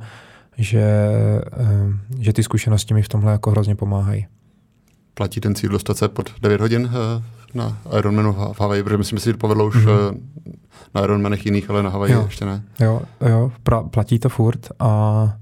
že, 0.58 1.10
eh, 1.54 2.18
že 2.20 2.34
ty 2.34 2.44
zkušenosti 2.44 2.94
mi 2.94 3.02
v 3.02 3.10
tomhle 3.10 3.32
jako 3.32 3.52
hrozně 3.52 3.76
pomáhají. 3.76 4.28
platí 5.14 5.40
ten 5.42 5.56
cíl 5.56 5.70
dostat 5.70 5.98
se 5.98 6.10
pod 6.10 6.32
9 6.42 6.62
hodin 6.62 6.90
na 7.54 7.78
Ironmanu 7.98 8.34
v 8.54 8.62
Havaji, 8.62 8.84
protože 8.84 8.98
myslím, 8.98 9.18
že 9.18 9.24
si 9.24 9.32
to 9.32 9.38
povedlo 9.38 9.66
už 9.66 9.76
mm-hmm. 9.76 10.18
na 10.96 11.02
Ironmanech 11.02 11.46
jiných, 11.46 11.70
ale 11.70 11.84
na 11.84 11.90
Havaji 11.90 12.14
jo. 12.14 12.24
ještě 12.26 12.46
ne. 12.46 12.64
Jo, 12.80 13.02
jo, 13.30 13.52
pra, 13.64 13.84
platí 13.84 14.20
to 14.20 14.30
furt 14.30 14.68
a 14.80 15.34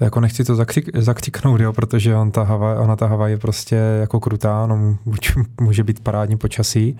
jako 0.00 0.20
nechci 0.20 0.44
to 0.44 0.54
zakřik, 0.54 0.96
zakřiknout, 0.96 1.60
jo, 1.60 1.72
protože 1.72 2.16
on 2.16 2.30
ta 2.30 2.42
Havaj, 2.42 2.78
ona 2.78 2.96
ta 2.96 3.06
Havaj 3.06 3.30
je 3.30 3.38
prostě 3.38 3.76
jako 3.76 4.20
krutá, 4.20 4.66
no, 4.66 4.98
může 5.60 5.84
být 5.84 6.00
parádní 6.00 6.36
počasí 6.36 6.98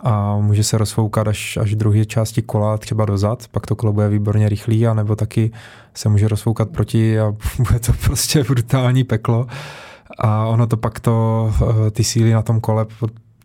a 0.00 0.36
může 0.36 0.64
se 0.64 0.78
rozfoukat 0.78 1.28
až, 1.28 1.56
až 1.56 1.74
druhé 1.74 2.04
části 2.04 2.42
kola 2.42 2.78
třeba 2.78 3.04
dozad, 3.04 3.48
pak 3.50 3.66
to 3.66 3.76
kolo 3.76 3.92
bude 3.92 4.08
výborně 4.08 4.48
rychlý, 4.48 4.86
anebo 4.86 5.16
taky 5.16 5.50
se 5.94 6.08
může 6.08 6.28
rozfoukat 6.28 6.70
proti 6.70 7.20
a 7.20 7.34
bude 7.58 7.78
to 7.78 7.92
prostě 7.92 8.44
brutální 8.44 9.04
peklo. 9.04 9.46
A 10.18 10.46
ono 10.46 10.66
to 10.66 10.76
pak 10.76 11.00
to, 11.00 11.52
eh, 11.86 11.90
ty 11.90 12.04
síly 12.04 12.32
na 12.32 12.42
tom 12.42 12.60
kole 12.60 12.86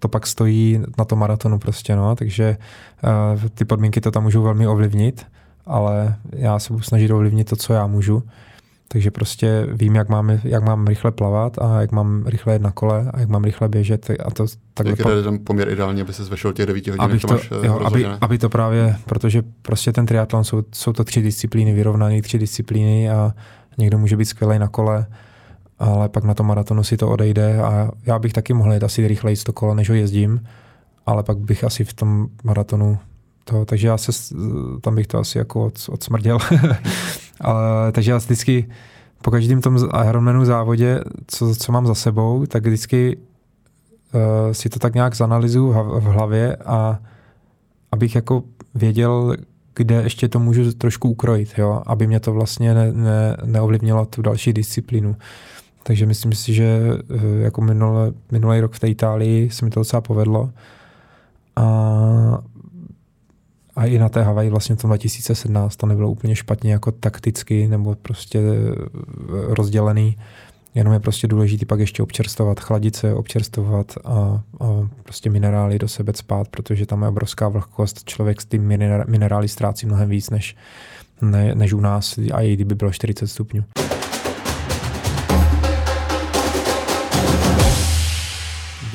to 0.06 0.10
pak 0.10 0.28
stojí 0.28 0.80
na 0.97 1.06
tom 1.06 1.20
maratonu 1.20 1.60
prostě, 1.60 1.95
no, 1.95 2.16
takže 2.16 2.58
uh, 3.03 3.49
ty 3.49 3.66
podmínky 3.66 4.01
to 4.01 4.12
tam 4.12 4.24
můžou 4.24 4.43
velmi 4.43 4.68
ovlivnit, 4.68 5.26
ale 5.66 6.16
já 6.32 6.60
se 6.60 6.74
budu 6.74 6.84
snažit 6.84 7.12
ovlivnit 7.12 7.49
to, 7.49 7.56
co 7.56 7.74
já 7.74 7.88
můžu. 7.88 8.24
Takže 8.88 9.12
prostě 9.12 9.68
vím, 9.72 9.95
jak, 9.95 10.10
mám, 10.10 10.39
jak 10.43 10.64
mám 10.64 10.88
rychle 10.88 11.12
plavat 11.12 11.58
a 11.58 11.82
jak 11.82 11.91
mám 11.91 12.24
rychle 12.26 12.53
jet 12.53 12.62
na 12.62 12.72
kole 12.72 13.12
a 13.14 13.20
jak 13.20 13.30
mám 13.30 13.43
rychle 13.43 13.70
běžet. 13.70 14.10
A 14.26 14.32
to, 14.32 14.45
takhle 14.74 14.91
jak 14.91 15.16
je 15.18 15.24
ten 15.24 15.39
poměr 15.43 15.70
ideální, 15.70 16.01
aby 16.01 16.14
se 16.14 16.24
zvešel 16.24 16.53
těch 16.53 16.66
9 16.66 16.88
hodin, 16.88 17.01
abych 17.01 17.22
to, 17.22 17.28
máš 17.28 17.51
eh, 17.51 17.68
jo, 17.68 17.80
aby, 17.86 18.06
aby, 18.06 18.38
to 18.38 18.49
právě, 18.49 18.95
protože 19.06 19.43
prostě 19.62 19.91
ten 19.91 20.06
triatlon 20.06 20.43
jsou, 20.43 20.64
jsou 20.72 20.93
to 20.93 21.03
tři 21.03 21.22
disciplíny, 21.22 21.74
vyrovnané 21.74 22.22
tři 22.22 22.39
disciplíny 22.39 23.10
a 23.10 23.34
někdo 23.78 23.97
může 23.97 24.18
být 24.18 24.26
skvělý 24.26 24.60
na 24.60 24.68
kole, 24.68 25.06
ale 25.80 26.09
pak 26.09 26.23
na 26.23 26.34
tom 26.34 26.47
maratonu 26.47 26.84
si 26.84 26.97
to 26.97 27.09
odejde 27.09 27.61
a 27.61 27.91
já 28.05 28.19
bych 28.19 28.34
taky 28.34 28.53
mohl 28.53 28.73
jít 28.73 28.84
asi 28.84 29.07
rychleji 29.07 29.38
to 29.38 29.53
kolo, 29.53 29.73
než 29.73 29.89
ho 29.89 29.95
jezdím, 29.95 30.43
ale 31.05 31.23
pak 31.23 31.38
bych 31.38 31.63
asi 31.63 31.84
v 31.84 31.93
tom 31.93 32.28
maratonu 32.43 32.97
to, 33.43 33.65
takže 33.65 33.88
já 33.88 33.97
se, 33.97 34.36
tam 34.82 34.95
bych 34.95 35.07
to 35.07 35.17
asi 35.19 35.38
jako 35.38 35.65
od, 35.65 35.89
odsmrděl. 35.89 36.38
Ale, 37.41 37.91
takže 37.91 38.11
já 38.11 38.17
vždycky 38.17 38.69
po 39.21 39.32
každém 39.32 39.61
tom 39.61 39.78
Ironmanu 40.07 40.45
závodě, 40.45 41.01
co, 41.28 41.55
co 41.55 41.71
mám 41.71 41.88
za 41.88 41.95
sebou, 41.95 42.45
tak 42.45 42.65
vždycky 42.65 43.17
uh, 43.17 44.21
si 44.51 44.69
to 44.69 44.80
tak 44.80 44.93
nějak 44.93 45.15
zanalizuju 45.15 45.71
v, 45.71 46.03
hlavě 46.03 46.55
a 46.55 46.99
abych 47.91 48.15
jako 48.15 48.43
věděl, 48.76 49.36
kde 49.76 49.95
ještě 49.95 50.28
to 50.28 50.39
můžu 50.39 50.73
trošku 50.73 51.09
ukrojit, 51.09 51.53
jo? 51.57 51.82
aby 51.86 52.07
mě 52.07 52.19
to 52.19 52.34
vlastně 52.34 52.73
ne, 52.73 52.91
ne, 52.91 53.38
neovlivnilo 53.45 54.05
tu 54.05 54.21
další 54.21 54.53
disciplínu. 54.53 55.15
Takže 55.88 56.06
myslím 56.06 56.34
si, 56.34 56.54
že 56.54 56.80
uh, 56.90 57.42
jako 57.42 57.62
minule, 57.62 58.12
minulý 58.32 58.60
rok 58.60 58.74
v 58.74 58.80
té 58.80 58.88
Itálii 58.88 59.50
se 59.50 59.66
mi 59.66 59.72
to 59.72 59.80
docela 59.80 60.02
povedlo. 60.02 60.50
A 61.56 62.40
a 63.76 63.86
i 63.86 64.00
na 64.00 64.10
té 64.10 64.24
Havaji 64.24 64.50
vlastně 64.50 64.76
v 64.76 64.82
tom 64.82 64.90
2017 64.90 65.76
to 65.76 65.86
nebylo 65.86 66.12
úplně 66.12 66.36
špatně 66.36 66.72
jako 66.72 66.92
takticky 66.92 67.68
nebo 67.68 67.96
prostě 67.96 68.40
eh, 68.40 68.76
rozdělený. 69.30 70.18
Jenom 70.76 70.94
je 70.94 71.00
prostě 71.00 71.28
důležité 71.28 71.66
pak 71.66 71.80
ještě 71.80 72.04
občerstovat, 72.04 72.60
chladit 72.60 72.96
se, 72.96 73.14
občerstovat 73.14 73.94
a, 74.06 74.12
a 74.12 74.42
prostě 75.04 75.30
minerály 75.30 75.80
do 75.80 75.88
sebe 75.88 76.14
spát, 76.16 76.48
protože 76.48 76.86
tam 76.86 77.02
je 77.02 77.08
obrovská 77.08 77.48
vlhkost. 77.48 78.04
Člověk 78.04 78.42
s 78.42 78.46
tím 78.46 78.68
minerály 79.08 79.48
ztrácí 79.48 79.86
mnohem 79.86 80.10
víc 80.10 80.30
než, 80.30 80.56
ne, 81.22 81.56
než 81.56 81.74
u 81.74 81.80
nás, 81.80 82.20
a 82.34 82.42
i 82.42 82.54
kdyby 82.54 82.76
bylo 82.76 82.92
40 82.92 83.28
stupňů. 83.28 83.64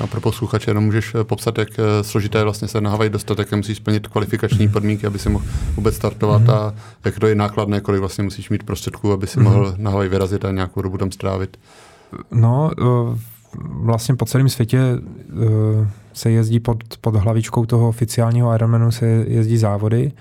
A 0.01 0.07
pro 0.07 0.20
posluchače 0.20 0.70
jenom 0.70 0.84
můžeš 0.84 1.14
eh, 1.14 1.24
popsat, 1.24 1.59
jak 1.59 1.68
eh, 1.78 2.05
složité 2.05 2.38
je 2.38 2.44
vlastně 2.44 2.68
se 2.68 2.80
na 2.80 2.90
Havaj 2.90 3.11
dostat, 3.11 3.38
jak 3.38 3.53
musíš 3.53 3.76
splnit 3.76 4.09
kvalifikační 4.09 4.64
mhm. 4.64 4.72
podmínky, 4.72 5.07
aby 5.07 5.18
si 5.18 5.28
mohl 5.28 5.44
vůbec 5.76 5.96
startovat 5.96 6.42
mm-hmm. 6.42 6.55
a 6.55 6.74
jak 7.05 7.18
to 7.18 7.26
je 7.26 7.34
nákladné, 7.34 7.80
kolik 7.80 8.01
vlastně 8.01 8.24
musíš 8.24 8.51
mít 8.51 8.62
prostředků, 8.62 9.12
aby 9.12 9.26
si 9.26 9.38
mm-hmm. 9.38 9.42
mohl 9.42 9.74
na 9.76 9.90
Havaj 9.90 10.09
vyrazit 10.09 10.44
a 10.44 10.51
nějakou 10.51 10.82
dobu 10.82 10.98
tam 10.98 11.12
strávit. 11.12 11.57
No, 12.30 12.70
eh, 12.80 13.18
vlastně 13.61 14.14
po 14.14 14.24
celém 14.24 14.48
světě 14.48 14.80
se 16.12 16.30
jezdí 16.30 16.61
pod, 16.61 16.84
pod 17.01 17.16
hlavičkou 17.16 17.66
toho 17.66 17.88
oficiálního 17.88 18.55
Ironmanu 18.55 18.90
se 18.90 19.07
jezdí 19.07 19.57
závody. 19.57 20.12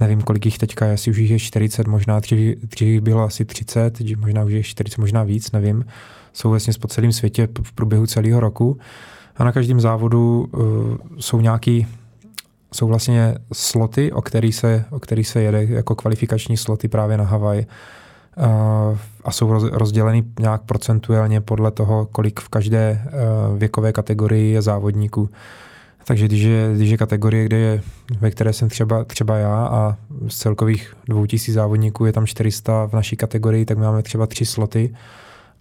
Nevím, 0.00 0.22
kolik 0.22 0.44
jich 0.44 0.58
teďka 0.58 0.86
je, 0.86 0.92
asi 0.92 1.10
už 1.10 1.16
jich 1.16 1.30
je 1.30 1.38
40, 1.38 1.86
možná 1.86 2.20
dřív, 2.20 2.58
dřív 2.58 3.02
bylo 3.02 3.22
asi 3.22 3.44
30, 3.44 4.00
možná 4.16 4.44
už 4.44 4.52
je 4.52 4.62
40, 4.62 4.98
možná 4.98 5.22
víc, 5.22 5.52
nevím. 5.52 5.84
Jsou 6.32 6.50
vlastně 6.50 6.72
po 6.80 6.88
celém 6.88 7.12
světě 7.12 7.48
v 7.62 7.72
průběhu 7.72 8.06
celého 8.06 8.40
roku. 8.40 8.78
A 9.36 9.44
na 9.44 9.52
každém 9.52 9.80
závodu 9.80 10.48
uh, 10.52 10.62
jsou 11.18 11.40
nějaký 11.40 11.86
jsou 12.72 12.86
vlastně 12.86 13.34
sloty, 13.52 14.12
o 14.12 14.22
který, 14.22 14.52
se, 14.52 14.84
o 14.90 15.00
který 15.00 15.24
se 15.24 15.42
jede 15.42 15.64
jako 15.64 15.94
kvalifikační 15.94 16.56
sloty 16.56 16.88
právě 16.88 17.16
na 17.16 17.24
Havaj. 17.24 17.66
Uh, 18.36 18.98
a 19.24 19.32
jsou 19.32 19.52
roz, 19.52 19.64
rozděleny 19.72 20.24
nějak 20.40 20.62
procentuálně 20.62 21.40
podle 21.40 21.70
toho, 21.70 22.06
kolik 22.12 22.40
v 22.40 22.48
každé 22.48 23.02
uh, 23.04 23.58
věkové 23.58 23.92
kategorii 23.92 24.52
je 24.52 24.62
závodníků. 24.62 25.30
Takže 26.04 26.24
když 26.24 26.42
je, 26.42 26.72
když 26.74 26.90
je 26.90 26.96
kategorie, 26.96 27.44
kde 27.44 27.56
je, 27.56 27.82
ve 28.20 28.30
které 28.30 28.52
jsem 28.52 28.68
třeba, 28.68 29.04
třeba 29.04 29.36
já 29.36 29.66
a 29.66 29.96
z 30.28 30.36
celkových 30.36 30.94
2000 31.08 31.52
závodníků 31.52 32.06
je 32.06 32.12
tam 32.12 32.26
400 32.26 32.86
v 32.86 32.92
naší 32.92 33.16
kategorii, 33.16 33.64
tak 33.64 33.78
máme 33.78 34.02
třeba 34.02 34.26
tři 34.26 34.46
sloty 34.46 34.94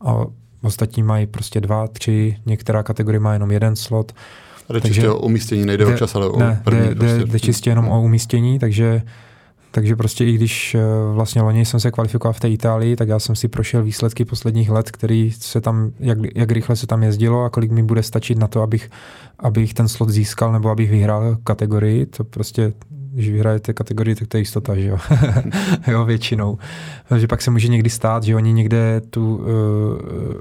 a 0.01 0.25
Ostatní 0.63 1.03
mají 1.03 1.27
prostě 1.27 1.61
dva, 1.61 1.87
tři, 1.87 2.37
některá 2.45 2.83
kategorie 2.83 3.19
má 3.19 3.33
jenom 3.33 3.51
jeden 3.51 3.75
slot. 3.75 4.11
A 4.69 4.73
jde 4.73 4.81
čistě 4.81 5.09
o 5.09 5.19
umístění, 5.19 5.65
nejde 5.65 5.85
jde, 5.85 5.93
o 5.93 5.97
čas, 5.97 6.15
ale 6.15 6.27
o 6.27 6.39
ne, 6.39 6.61
první 6.63 6.87
jde, 6.87 6.95
prostě. 6.95 7.25
jde 7.25 7.39
čistě 7.39 7.69
jenom 7.69 7.87
o 7.87 8.01
umístění, 8.01 8.59
takže 8.59 9.01
takže 9.71 9.95
prostě 9.95 10.25
i 10.25 10.33
když 10.33 10.75
eh, 10.75 10.79
vlastně 11.13 11.41
loni 11.41 11.65
jsem 11.65 11.79
se 11.79 11.91
kvalifikoval 11.91 12.33
v 12.33 12.39
té 12.39 12.49
Itálii, 12.49 12.95
tak 12.95 13.07
já 13.07 13.19
jsem 13.19 13.35
si 13.35 13.47
prošel 13.47 13.83
výsledky 13.83 14.25
posledních 14.25 14.69
let, 14.69 14.91
který 14.91 15.31
se 15.31 15.61
tam, 15.61 15.91
jak, 15.99 16.17
jak 16.35 16.51
rychle 16.51 16.75
se 16.75 16.87
tam 16.87 17.03
jezdilo 17.03 17.43
a 17.43 17.49
kolik 17.49 17.71
mi 17.71 17.83
bude 17.83 18.03
stačit 18.03 18.37
na 18.37 18.47
to, 18.47 18.61
abych, 18.61 18.89
abych 19.39 19.73
ten 19.73 19.87
slot 19.87 20.09
získal 20.09 20.51
nebo 20.51 20.69
abych 20.69 20.91
vyhrál 20.91 21.37
kategorii. 21.43 22.05
To 22.05 22.23
prostě 22.23 22.73
když 23.13 23.29
vyhrajete 23.29 23.73
kategorii, 23.73 24.15
tak 24.15 24.27
to 24.27 24.37
je 24.37 24.41
jistota, 24.41 24.75
že 24.75 24.87
jo? 24.87 24.97
jo, 25.87 26.05
většinou. 26.05 26.57
Takže 27.09 27.27
pak 27.27 27.41
se 27.41 27.51
může 27.51 27.67
někdy 27.67 27.89
stát, 27.89 28.23
že 28.23 28.35
oni 28.35 28.53
někde 28.53 29.01
tu, 29.09 29.35
uh, 29.35 29.45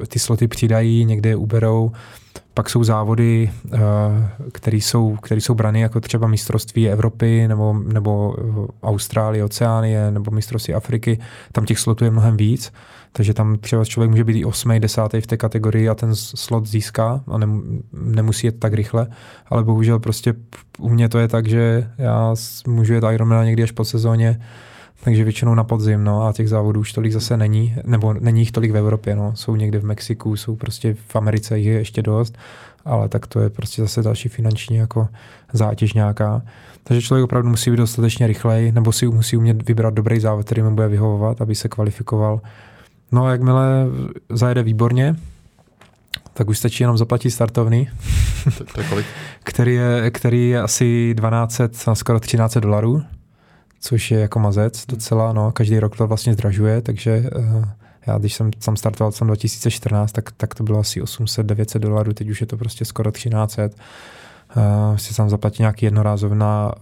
ty 0.09 0.19
sloty 0.19 0.49
přidají, 0.49 1.05
někde 1.05 1.29
je 1.29 1.37
uberou. 1.37 1.93
Pak 2.55 2.71
jsou 2.71 2.85
závody, 2.85 3.51
uh, 3.65 3.81
které 4.53 4.77
jsou, 4.77 5.17
které 5.17 5.41
jsou 5.41 5.55
brany 5.55 5.81
jako 5.81 6.01
třeba 6.01 6.27
mistrovství 6.27 6.89
Evropy 6.89 7.49
nebo, 7.49 7.77
nebo 7.93 8.37
Austrálie, 8.83 9.45
Oceánie 9.45 10.11
nebo 10.11 10.31
mistrovství 10.31 10.75
Afriky. 10.75 11.19
Tam 11.53 11.65
těch 11.65 11.79
slotů 11.79 12.05
je 12.05 12.11
mnohem 12.11 12.37
víc. 12.37 12.73
Takže 13.13 13.35
tam 13.35 13.59
třeba 13.59 13.85
člověk 13.85 14.11
může 14.11 14.25
být 14.25 14.37
i 14.37 14.45
8. 14.45 14.81
10. 14.81 15.03
v 15.21 15.27
té 15.27 15.37
kategorii 15.37 15.89
a 15.89 15.95
ten 15.95 16.15
slot 16.15 16.67
získá 16.67 17.25
a 17.27 17.39
nemusí 17.93 18.47
jet 18.47 18.59
tak 18.59 18.75
rychle, 18.75 19.07
ale 19.47 19.65
bohužel 19.65 19.99
prostě 19.99 20.35
u 20.79 20.89
mě 20.89 21.09
to 21.09 21.19
je 21.19 21.29
tak, 21.29 21.49
že 21.49 21.91
já 21.99 22.35
můžu 22.67 22.95
jet 22.95 23.05
Ironman 23.13 23.47
někdy 23.47 23.63
až 23.63 23.71
po 23.71 23.85
sezóně, 23.85 24.41
takže 25.05 25.25
většinou 25.25 25.55
na 25.55 25.65
podzim, 25.65 26.05
no 26.05 26.27
a 26.27 26.33
těch 26.33 26.49
závodů 26.49 26.81
už 26.81 26.93
tolik 26.93 27.13
zase 27.13 27.37
není, 27.37 27.77
nebo 27.85 28.13
není 28.13 28.41
jich 28.41 28.53
tolik 28.53 28.73
v 28.73 28.77
Evropě, 28.77 29.17
no. 29.17 29.37
Jsou 29.37 29.57
někde 29.57 29.79
v 29.79 29.85
Mexiku, 29.85 30.37
jsou 30.37 30.57
prostě 30.57 30.97
v 31.09 31.17
Americe 31.17 31.59
jich 31.59 31.67
je 31.67 31.73
ještě 31.73 32.03
dost, 32.03 32.39
ale 32.85 33.09
tak 33.09 33.27
to 33.27 33.41
je 33.41 33.51
prostě 33.51 33.83
zase 33.83 34.03
další 34.03 34.29
finanční 34.29 34.77
jako 34.77 35.09
zátěž 35.53 35.93
nějaká. 35.93 36.43
Takže 36.85 37.03
člověk 37.03 37.25
opravdu 37.25 37.49
musí 37.49 37.71
být 37.71 37.77
dostatečně 37.77 38.27
rychlej, 38.27 38.73
nebo 38.73 38.93
si 38.93 39.07
musí 39.07 39.37
umět 39.37 39.69
vybrat 39.69 39.95
dobrý 39.95 40.21
závod, 40.21 40.47
který 40.47 40.63
mu 40.63 40.75
bude 40.75 40.89
vyhovovat, 40.89 41.41
aby 41.41 41.55
se 41.55 41.69
kvalifikoval 41.69 42.41
No 43.13 43.25
a 43.25 43.31
jakmile 43.31 43.87
zajede 44.29 44.63
výborně, 44.63 45.17
tak 46.35 46.49
už 46.49 46.59
stačí 46.59 46.83
jenom 46.83 46.99
zaplatit 46.99 47.31
startovný, 47.31 47.89
to, 48.59 48.65
to 48.65 48.97
který, 49.45 49.75
je, 49.75 50.11
který 50.11 50.49
je 50.49 50.61
asi 50.61 51.15
1200, 51.15 51.95
skoro 51.95 52.21
13 52.21 52.57
dolarů, 52.57 53.03
což 53.81 54.11
je 54.11 54.21
jako 54.21 54.39
mazec 54.39 54.87
docela, 54.87 55.33
no, 55.33 55.53
každý 55.53 55.79
rok 55.79 55.97
to 55.97 56.07
vlastně 56.07 56.33
zdražuje, 56.33 56.83
takže 56.83 57.31
uh, 57.37 57.65
já 58.07 58.19
když 58.19 58.35
jsem 58.35 58.51
tam 58.51 58.77
startoval 58.77 59.13
jsem 59.13 59.27
2014, 59.27 60.13
tak, 60.13 60.33
tak 60.37 60.55
to 60.55 60.65
bylo 60.65 60.79
asi 60.79 61.03
800-900 61.03 61.79
dolarů, 61.79 62.13
teď 62.13 62.31
už 62.31 62.41
je 62.41 62.47
to 62.47 62.57
prostě 62.57 62.85
skoro 62.85 63.11
1300. 63.11 63.83
Uh, 64.57 64.97
si 64.97 65.15
tam 65.15 65.31
zaplatí 65.31 65.63
nějaký 65.63 65.87
jednorázovná, 65.87 66.73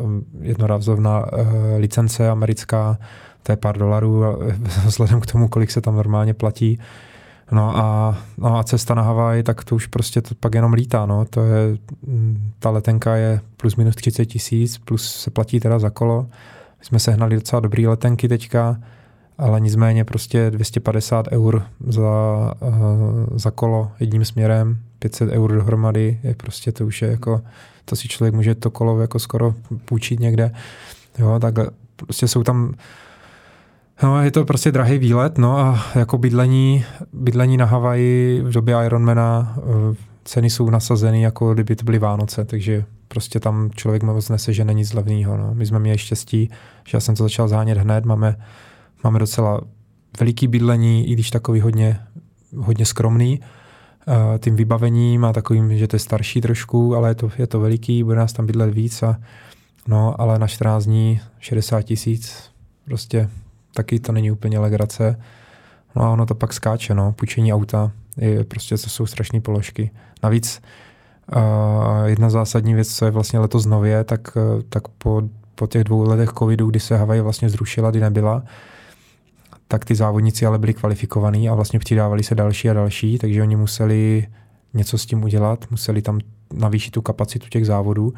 jednorázovná 0.41 1.33
uh, 1.33 1.39
licence 1.77 2.31
americká, 2.31 2.99
to 3.43 3.53
je 3.53 3.57
pár 3.57 3.79
dolarů 3.79 4.25
vzhledem 4.87 5.21
k 5.21 5.27
tomu, 5.27 5.49
kolik 5.49 5.71
se 5.71 5.81
tam 5.81 5.97
normálně 5.97 6.35
platí. 6.35 6.79
No 7.53 7.77
a, 7.77 8.19
no 8.39 8.57
a 8.57 8.65
cesta 8.65 8.95
na 8.95 9.03
Havaj, 9.03 9.43
tak 9.43 9.65
to 9.65 9.75
už 9.75 9.87
prostě 9.87 10.23
to 10.23 10.35
pak 10.35 10.55
jenom 10.55 10.73
lítá, 10.73 11.07
no. 11.07 11.25
To 11.25 11.45
je, 11.45 11.79
mm, 12.07 12.53
ta 12.59 12.71
letenka 12.71 13.17
je 13.17 13.41
plus 13.57 13.77
minus 13.77 13.95
30 13.95 14.27
tisíc, 14.27 14.79
plus 14.79 15.15
se 15.15 15.31
platí 15.31 15.61
teda 15.61 15.79
za 15.79 15.91
kolo. 15.91 16.27
My 16.79 16.85
jsme 16.85 16.99
sehnali 16.99 17.35
docela 17.35 17.61
dobrý 17.61 17.87
letenky 17.87 18.29
teďka, 18.29 18.77
ale 19.39 19.61
nicméně 19.61 20.05
prostě 20.05 20.51
250 20.51 21.27
eur 21.33 21.63
za, 21.87 22.03
uh, 22.61 23.39
za 23.39 23.51
kolo 23.51 23.91
jedním 24.01 24.25
směrem, 24.25 24.79
500 24.99 25.31
eur 25.31 25.53
dohromady, 25.53 26.21
je 26.23 26.35
prostě 26.35 26.73
to 26.73 26.87
už 26.87 27.03
je 27.03 27.11
jako, 27.11 27.41
to 27.85 27.97
si 27.97 28.09
člověk 28.09 28.35
může 28.35 28.55
to 28.55 28.71
kolo 28.71 29.01
jako 29.01 29.19
skoro 29.19 29.55
půjčit 29.85 30.21
někde. 30.21 30.51
Jo, 31.19 31.39
tak 31.41 31.55
prostě 31.97 32.29
jsou 32.29 32.43
tam 32.43 32.75
No, 34.03 34.23
je 34.23 34.31
to 34.31 34.45
prostě 34.45 34.73
drahý 34.73 34.99
výlet, 34.99 35.39
no 35.39 35.59
a 35.59 35.85
jako 35.95 36.19
bydlení, 36.19 36.85
bydlení 37.13 37.57
na 37.57 37.65
Havaji 37.65 38.43
v 38.43 38.53
době 38.53 38.77
Ironmana, 38.87 39.57
eh, 39.59 39.97
ceny 40.25 40.51
jsou 40.51 40.71
nasazeny, 40.71 41.23
jako 41.23 41.55
kdyby 41.55 41.77
to 41.77 41.85
byly 41.85 41.99
Vánoce, 41.99 42.45
takže 42.45 42.85
prostě 43.09 43.41
tam 43.41 43.71
člověk 43.75 44.03
moc 44.03 44.29
nesežene 44.29 44.75
nic 44.75 44.93
levného. 44.93 45.37
No. 45.37 45.55
My 45.55 45.67
jsme 45.67 45.79
měli 45.79 45.99
štěstí, 45.99 46.51
že 46.89 46.97
já 46.97 47.01
jsem 47.01 47.15
to 47.15 47.23
začal 47.23 47.49
zánět 47.49 47.79
hned, 47.79 48.05
máme, 48.05 48.37
máme 49.05 49.19
docela 49.19 49.61
veliký 50.21 50.49
bydlení, 50.49 51.09
i 51.09 51.13
když 51.13 51.31
takový 51.31 51.61
hodně, 51.61 52.01
hodně 52.57 52.87
skromný, 52.87 53.41
uh, 53.41 54.39
tím 54.39 54.57
vybavením 54.57 55.25
a 55.25 55.33
takovým, 55.33 55.79
že 55.79 55.87
to 55.87 55.97
je 55.97 56.01
starší 56.01 56.41
trošku, 56.41 56.97
ale 56.97 57.11
je 57.11 57.15
to, 57.15 57.31
je 57.39 57.47
to 57.47 57.61
veliký, 57.61 58.05
bude 58.05 58.17
nás 58.17 58.33
tam 58.33 58.47
bydlet 58.47 58.75
víc 58.75 59.03
a 59.03 59.17
no, 59.89 60.21
ale 60.21 60.39
na 60.39 60.47
14 60.47 60.85
dní 60.85 61.21
60 61.39 61.83
tisíc, 61.83 62.51
prostě 62.85 63.29
taky 63.79 64.01
to 64.01 64.13
není 64.13 64.31
úplně 64.31 64.59
legrace. 64.59 65.21
No 65.97 66.03
a 66.03 66.11
ono 66.11 66.27
to 66.27 66.35
pak 66.35 66.53
skáče, 66.53 66.95
no, 66.95 67.13
půjčení 67.13 67.55
auta, 67.55 67.93
je, 68.17 68.45
prostě 68.45 68.79
to 68.79 68.91
jsou 68.91 69.07
strašné 69.07 69.41
položky. 69.41 69.91
Navíc 70.23 70.63
uh, 71.37 71.43
jedna 72.05 72.31
zásadní 72.31 72.75
věc, 72.75 72.95
co 72.95 73.05
je 73.05 73.11
vlastně 73.11 73.39
letos 73.39 73.67
nově, 73.67 74.05
tak, 74.05 74.37
uh, 74.37 74.63
tak 74.69 74.89
po, 74.89 75.23
po 75.55 75.67
těch 75.67 75.85
dvou 75.85 76.03
letech 76.03 76.31
covidu, 76.39 76.67
kdy 76.71 76.81
se 76.81 76.97
Havaj 76.97 77.21
vlastně 77.21 77.49
zrušila, 77.49 77.91
kdy 77.91 78.01
nebyla, 78.01 78.43
tak 79.69 79.85
ty 79.85 79.95
závodníci 79.95 80.47
ale 80.47 80.59
byli 80.59 80.75
kvalifikovaní 80.75 81.49
a 81.49 81.55
vlastně 81.55 81.79
přidávali 81.79 82.23
se 82.23 82.35
další 82.35 82.71
a 82.71 82.73
další, 82.73 83.19
takže 83.19 83.43
oni 83.43 83.57
museli 83.57 84.27
něco 84.75 84.99
s 84.99 85.07
tím 85.07 85.25
udělat, 85.25 85.71
museli 85.71 86.03
tam 86.03 86.19
navýšit 86.55 86.91
tu 86.91 87.03
kapacitu 87.03 87.49
těch 87.49 87.67
závodů. 87.67 88.13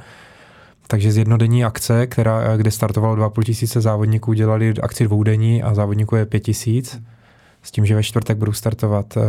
Takže 0.90 1.12
z 1.12 1.16
jednodenní 1.16 1.64
akce, 1.64 2.06
která, 2.06 2.56
kde 2.56 2.70
startovalo 2.70 3.16
2,5 3.16 3.42
tisíce 3.42 3.80
závodníků, 3.80 4.32
dělali 4.32 4.74
akci 4.82 5.04
dvoudenní 5.04 5.62
a 5.62 5.74
závodníků 5.74 6.16
je 6.16 6.26
5 6.26 6.40
tisíc. 6.40 7.02
S 7.62 7.70
tím, 7.70 7.86
že 7.86 7.94
ve 7.94 8.02
čtvrtek 8.02 8.38
budou 8.38 8.52
startovat 8.52 9.16
uh, 9.16 9.22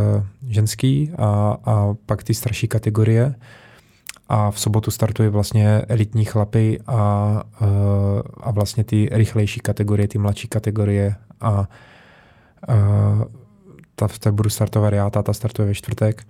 ženský 0.47 1.12
a, 1.18 1.57
a 1.66 1.93
pak 2.05 2.24
ty 2.24 2.34
starší 2.34 2.68
kategorie. 2.68 3.36
A 4.30 4.51
v 4.51 4.59
sobotu 4.59 4.91
startuje 4.91 5.30
vlastně 5.30 5.82
elitní 5.88 6.26
chlapy 6.26 6.80
a, 6.88 7.43
uh, 7.62 7.68
a 8.41 8.51
vlastně 8.51 8.84
ty 8.84 9.09
rychlejší 9.12 9.59
kategorie, 9.59 10.07
ty 10.07 10.18
mladší 10.18 10.47
kategorie 10.47 11.16
a 11.41 11.68
Uh, 12.70 13.24
ta, 13.95 14.07
ta 14.20 14.32
budu 14.32 14.49
startovat 14.49 14.93
já, 14.93 15.09
táta 15.09 15.34
startuje 15.34 15.68
ve 15.68 15.74
čtvrtek. 15.74 16.24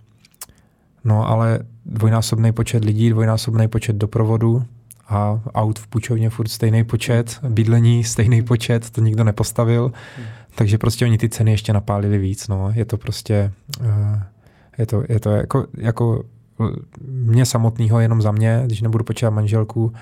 No 1.03 1.29
ale 1.29 1.59
dvojnásobný 1.85 2.51
počet 2.51 2.85
lidí, 2.85 3.09
dvojnásobný 3.09 3.67
počet 3.67 3.95
doprovodu 3.95 4.65
a 5.11 5.41
aut 5.53 5.79
v 5.79 5.87
půjčovně 5.87 6.29
furt 6.29 6.47
stejný 6.47 6.83
počet, 6.83 7.39
bydlení 7.49 8.03
stejný 8.03 8.43
počet, 8.43 8.89
to 8.89 9.01
nikdo 9.01 9.23
nepostavil, 9.23 9.91
hmm. 10.17 10.25
takže 10.55 10.77
prostě 10.77 11.05
oni 11.05 11.17
ty 11.17 11.29
ceny 11.29 11.51
ještě 11.51 11.73
napálili 11.73 12.17
víc, 12.17 12.47
no. 12.47 12.71
Je 12.75 12.85
to 12.85 12.97
prostě, 12.97 13.51
uh, 13.79 13.87
je 14.77 14.85
to, 14.85 15.03
je 15.09 15.19
to 15.19 15.29
jako, 15.29 15.65
jako 15.77 16.23
mě 17.01 17.45
samotného 17.45 17.99
jenom 17.99 18.21
za 18.21 18.31
mě, 18.31 18.61
když 18.65 18.81
nebudu 18.81 19.03
počítat 19.03 19.29
manželku, 19.29 19.93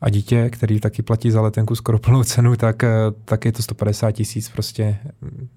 a 0.00 0.10
dítě, 0.10 0.50
který 0.50 0.80
taky 0.80 1.02
platí 1.02 1.30
za 1.30 1.40
letenku 1.40 1.74
skoro 1.74 1.98
plnou 1.98 2.24
cenu, 2.24 2.56
tak, 2.56 2.84
eh, 2.84 2.90
tak 3.24 3.44
je 3.44 3.52
to 3.52 3.62
150 3.62 4.12
tisíc 4.12 4.48
prostě 4.48 4.96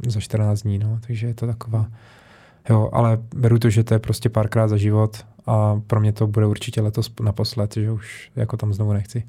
za 0.08 0.20
14 0.20 0.62
dní. 0.62 0.80
No. 0.80 1.00
Takže 1.08 1.28
je 1.28 1.34
to 1.34 1.48
taková... 1.48 1.88
Jo, 2.70 2.90
ale 2.94 3.18
beru 3.36 3.60
to, 3.60 3.70
že 3.70 3.84
to 3.84 3.94
je 3.94 4.00
prostě 4.00 4.30
párkrát 4.30 4.68
za 4.68 4.78
život 4.78 5.26
a 5.50 5.82
pro 5.88 6.00
mě 6.00 6.12
to 6.12 6.28
bude 6.28 6.46
určitě 6.46 6.82
letos 6.82 7.12
naposled, 7.22 7.74
že 7.74 7.92
už 7.92 8.32
jako 8.36 8.58
tam 8.58 8.74
znovu 8.74 8.94
nechci. 8.94 9.24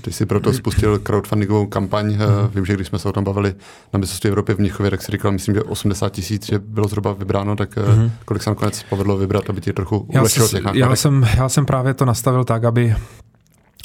Ty 0.00 0.12
jsi 0.12 0.26
proto 0.26 0.52
spustil 0.52 0.98
crowdfundingovou 0.98 1.66
kampaň. 1.66 2.12
Mm. 2.12 2.20
Vím, 2.54 2.66
že 2.66 2.74
když 2.74 2.86
jsme 2.86 2.98
se 2.98 3.08
o 3.08 3.12
tom 3.12 3.24
bavili 3.24 3.54
na 3.92 3.98
mistrovství 3.98 4.28
Evropy 4.28 4.54
v 4.54 4.58
Mnichově, 4.58 4.90
tak 4.90 5.02
si 5.02 5.12
říkal, 5.12 5.32
myslím, 5.32 5.54
že 5.54 5.62
80 5.62 6.12
tisíc, 6.12 6.46
že 6.46 6.58
bylo 6.58 6.88
zhruba 6.88 7.12
vybráno, 7.12 7.56
tak 7.56 7.76
mm. 7.76 8.10
kolik 8.24 8.42
se 8.42 8.50
nakonec 8.50 8.82
povedlo 8.82 9.16
vybrat, 9.16 9.50
aby 9.50 9.60
ti 9.60 9.72
trochu 9.72 9.98
ulehčilo 9.98 10.48
těch? 10.48 10.64
Já 10.72 10.96
jsem, 10.96 11.26
já 11.36 11.48
jsem 11.48 11.66
právě 11.66 11.94
to 11.94 12.04
nastavil 12.04 12.44
tak, 12.44 12.64
aby 12.64 12.96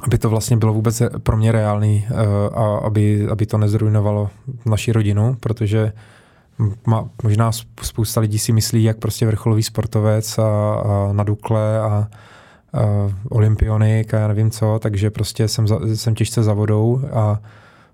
aby 0.04 0.18
to 0.18 0.30
vlastně 0.30 0.58
bylo 0.58 0.74
vůbec 0.74 1.02
pro 1.24 1.38
mě 1.38 1.52
reálný 1.52 2.06
eh, 2.10 2.14
a 2.54 2.78
aby, 2.78 3.28
aby 3.32 3.46
to 3.46 3.58
nezrujnovalo 3.58 4.30
naši 4.66 4.92
rodinu, 4.92 5.38
protože 5.40 5.94
má, 6.88 7.10
možná 7.24 7.52
spousta 7.82 8.22
lidí 8.22 8.40
si 8.40 8.52
myslí, 8.52 8.84
jak 8.84 8.98
prostě 8.98 9.26
vrcholový 9.26 9.64
sportovec 9.64 10.38
a, 10.38 10.74
a 10.74 11.14
na 11.14 11.24
Dukle 11.24 11.80
a, 11.80 11.86
a 11.88 12.08
olympionik 13.30 14.14
a 14.14 14.20
já 14.20 14.28
nevím 14.28 14.52
co, 14.52 14.80
takže 14.80 15.10
prostě 15.10 15.48
jsem, 15.48 15.68
za, 15.68 15.80
jsem 15.96 16.16
těžce 16.16 16.44
za 16.44 16.54
vodou 16.54 17.02
a 17.14 17.40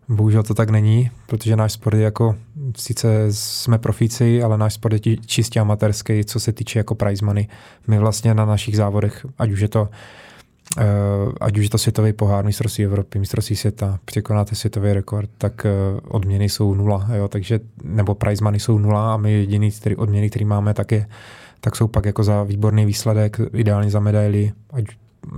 bohužel 0.09 0.43
to 0.43 0.53
tak 0.53 0.69
není, 0.69 1.11
protože 1.25 1.55
náš 1.55 1.73
sport 1.73 1.93
je 1.93 2.03
jako, 2.03 2.35
sice 2.75 3.27
jsme 3.29 3.77
profíci, 3.77 4.43
ale 4.43 4.57
náš 4.57 4.73
sport 4.73 5.05
je 5.05 5.17
čistě 5.17 5.59
amatérský, 5.59 6.25
co 6.25 6.39
se 6.39 6.53
týče 6.53 6.79
jako 6.79 6.95
prize 6.95 7.25
money. 7.25 7.47
My 7.87 7.99
vlastně 7.99 8.33
na 8.33 8.45
našich 8.45 8.77
závodech, 8.77 9.25
ať 9.37 9.51
už 9.51 9.59
je 9.59 9.67
to 9.67 9.89
ať 11.41 11.57
už 11.57 11.63
je 11.63 11.69
to 11.69 11.77
světový 11.77 12.13
pohár, 12.13 12.45
mistrovství 12.45 12.85
Evropy, 12.85 13.19
mistrovství 13.19 13.55
světa, 13.55 13.99
překonáte 14.05 14.55
světový 14.55 14.93
rekord, 14.93 15.29
tak 15.37 15.65
uh, 15.65 15.99
odměny 16.07 16.49
jsou 16.49 16.73
nula, 16.73 17.07
jo, 17.13 17.27
takže, 17.27 17.59
nebo 17.83 18.15
prize 18.15 18.43
money 18.43 18.59
jsou 18.59 18.77
nula 18.77 19.13
a 19.13 19.17
my 19.17 19.31
jediný 19.31 19.71
který, 19.71 19.95
odměny, 19.95 20.29
který 20.29 20.45
máme, 20.45 20.73
tak, 20.73 20.91
je, 20.91 21.07
tak 21.61 21.75
jsou 21.75 21.87
pak 21.87 22.05
jako 22.05 22.23
za 22.23 22.43
výborný 22.43 22.85
výsledek, 22.85 23.39
ideálně 23.53 23.89
za 23.89 23.99
medaily, 23.99 24.51
ať 24.73 24.85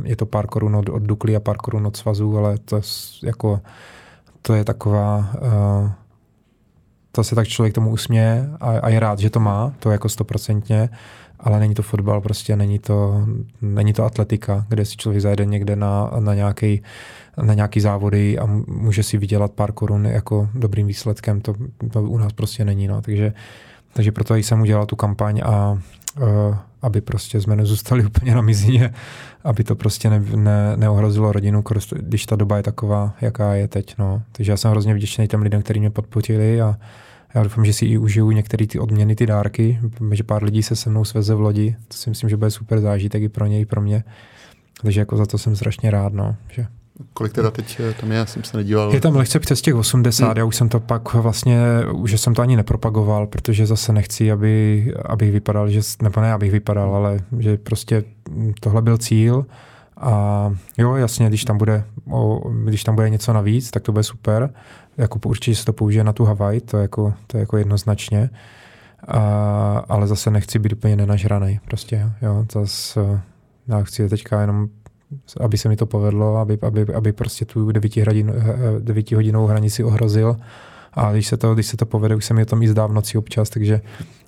je 0.03 0.15
to 0.15 0.25
pár 0.25 0.47
korun 0.47 0.75
od, 0.75 0.89
od 0.89 1.03
Dukly 1.03 1.35
a 1.35 1.39
pár 1.39 1.57
korun 1.57 1.87
od 1.87 1.97
svazu, 1.97 2.37
ale 2.37 2.57
to, 2.57 2.81
jako, 3.23 3.61
to 4.41 4.53
je 4.53 4.63
taková, 4.63 5.29
uh, 5.41 5.89
to 7.11 7.23
se 7.23 7.35
tak 7.35 7.47
člověk 7.47 7.73
tomu 7.73 7.91
usměje 7.91 8.49
a, 8.59 8.79
a 8.79 8.89
je 8.89 8.99
rád, 8.99 9.19
že 9.19 9.29
to 9.29 9.39
má, 9.39 9.73
to 9.79 9.91
jako 9.91 10.09
stoprocentně, 10.09 10.89
ale 11.39 11.59
není 11.59 11.73
to 11.73 11.81
fotbal, 11.81 12.21
prostě 12.21 12.55
není 12.55 12.79
to, 12.79 13.25
není 13.61 13.93
to 13.93 14.03
atletika, 14.03 14.65
kde 14.69 14.85
si 14.85 14.97
člověk 14.97 15.21
zajde 15.21 15.45
někde 15.45 15.75
na, 15.75 16.11
na, 16.19 16.33
nějaký, 16.33 16.81
na 17.43 17.53
nějaký 17.53 17.79
závody 17.79 18.39
a 18.39 18.45
může 18.67 19.03
si 19.03 19.17
vydělat 19.17 19.51
pár 19.51 19.71
korun 19.71 20.05
jako 20.05 20.49
dobrým 20.53 20.87
výsledkem, 20.87 21.41
to, 21.41 21.53
to 21.91 22.03
u 22.03 22.17
nás 22.17 22.33
prostě 22.33 22.65
není, 22.65 22.87
no. 22.87 23.01
takže, 23.01 23.33
takže 23.93 24.11
proto 24.11 24.35
jsem 24.35 24.61
udělal 24.61 24.85
tu 24.85 24.95
kampaň 24.95 25.41
a 25.45 25.71
uh, 26.21 26.55
aby 26.81 27.01
prostě 27.01 27.41
jsme 27.41 27.55
nezůstali 27.55 28.05
úplně 28.05 28.35
na 28.35 28.41
mizině, 28.41 28.93
aby 29.43 29.63
to 29.63 29.75
prostě 29.75 30.09
ne, 30.09 30.19
ne, 30.35 30.77
neohrozilo 30.77 31.31
rodinu, 31.31 31.63
když 31.95 32.25
ta 32.25 32.35
doba 32.35 32.57
je 32.57 32.63
taková, 32.63 33.13
jaká 33.21 33.53
je 33.53 33.67
teď. 33.67 33.95
No. 33.97 34.21
Takže 34.31 34.51
já 34.51 34.57
jsem 34.57 34.71
hrozně 34.71 34.93
vděčný 34.93 35.27
těm 35.27 35.41
lidem, 35.41 35.61
kteří 35.61 35.79
mě 35.79 35.89
podpořili 35.89 36.61
a, 36.61 36.75
já 37.35 37.43
doufám, 37.43 37.65
že 37.65 37.73
si 37.73 37.85
i 37.85 37.97
užiju 37.97 38.31
některé 38.31 38.67
ty 38.67 38.79
odměny, 38.79 39.15
ty 39.15 39.25
dárky, 39.25 39.79
že 40.11 40.23
pár 40.23 40.43
lidí 40.43 40.63
se 40.63 40.75
se 40.75 40.89
mnou 40.89 41.05
sveze 41.05 41.35
v 41.35 41.41
lodi. 41.41 41.75
To 41.87 41.97
si 41.97 42.09
myslím, 42.09 42.29
že 42.29 42.37
bude 42.37 42.51
super 42.51 42.81
zážitek 42.81 43.23
i 43.23 43.29
pro 43.29 43.45
něj, 43.45 43.61
i 43.61 43.65
pro 43.65 43.81
mě. 43.81 44.03
Takže 44.81 44.99
jako 44.99 45.17
za 45.17 45.25
to 45.25 45.37
jsem 45.37 45.55
strašně 45.55 45.91
rád. 45.91 46.13
No, 46.13 46.35
že. 46.49 46.65
Kolik 47.13 47.33
teda 47.33 47.51
teď 47.51 47.79
eh, 47.79 47.93
tam 47.93 48.11
je, 48.11 48.17
já 48.17 48.25
jsem 48.25 48.43
se 48.43 48.57
nedíval. 48.57 48.93
Je 48.93 49.01
tam 49.01 49.15
lehce 49.15 49.39
přes 49.39 49.61
těch 49.61 49.75
80, 49.75 50.25
hmm. 50.25 50.37
já 50.37 50.45
už 50.45 50.55
jsem 50.55 50.69
to 50.69 50.79
pak 50.79 51.13
vlastně, 51.13 51.59
že 52.05 52.17
jsem 52.17 52.33
to 52.33 52.41
ani 52.41 52.55
nepropagoval, 52.55 53.27
protože 53.27 53.65
zase 53.65 53.93
nechci, 53.93 54.31
aby, 54.31 54.93
abych 55.05 55.31
vypadal, 55.31 55.69
že, 55.69 55.81
nebo 56.01 56.21
ne, 56.21 56.33
abych 56.33 56.51
vypadal, 56.51 56.95
ale 56.95 57.19
že 57.39 57.57
prostě 57.57 58.03
tohle 58.59 58.81
byl 58.81 58.97
cíl 58.97 59.45
a 59.99 60.53
jo, 60.77 60.95
jasně, 60.95 61.27
když 61.27 61.45
tam 61.45 61.57
bude, 61.57 61.83
o, 62.11 62.49
když 62.49 62.83
tam 62.83 62.95
bude 62.95 63.09
něco 63.09 63.33
navíc, 63.33 63.71
tak 63.71 63.83
to 63.83 63.91
bude 63.91 64.03
super. 64.03 64.53
Jako 64.97 65.19
určitě 65.25 65.55
se 65.55 65.65
to 65.65 65.73
použije 65.73 66.03
na 66.03 66.13
tu 66.13 66.25
Havaj, 66.25 66.59
to 66.59 66.77
je 66.77 66.81
jako, 66.81 67.13
to 67.27 67.37
je 67.37 67.39
jako 67.39 67.57
jednoznačně. 67.57 68.29
A, 69.07 69.85
ale 69.89 70.07
zase 70.07 70.31
nechci 70.31 70.59
být 70.59 70.73
úplně 70.73 70.95
nenažraný. 70.95 71.59
Prostě, 71.65 72.11
jo, 72.21 72.45
zase, 72.53 73.21
já 73.67 73.83
chci 73.83 74.09
teďka 74.09 74.41
jenom 74.41 74.69
aby 75.39 75.57
se 75.57 75.69
mi 75.69 75.75
to 75.75 75.85
povedlo, 75.85 76.37
aby, 76.37 76.57
aby, 76.61 76.85
aby 76.93 77.13
prostě 77.13 77.45
tu 77.45 77.71
9, 77.71 77.97
hodin, 77.97 78.33
9 78.79 79.11
hodinovou 79.11 79.47
hranici 79.47 79.83
ohrozil. 79.83 80.37
A 80.93 81.11
když 81.11 81.27
se 81.27 81.37
to, 81.37 81.53
když 81.53 81.65
se 81.65 81.77
to 81.77 81.85
povede, 81.85 82.15
už 82.15 82.25
se 82.25 82.33
mi 82.33 82.41
o 82.41 82.45
tom 82.45 82.63
i 82.63 82.67
zdá 82.67 82.87
v 82.87 82.93
noci 82.93 83.17
občas, 83.17 83.49
takže 83.49 83.81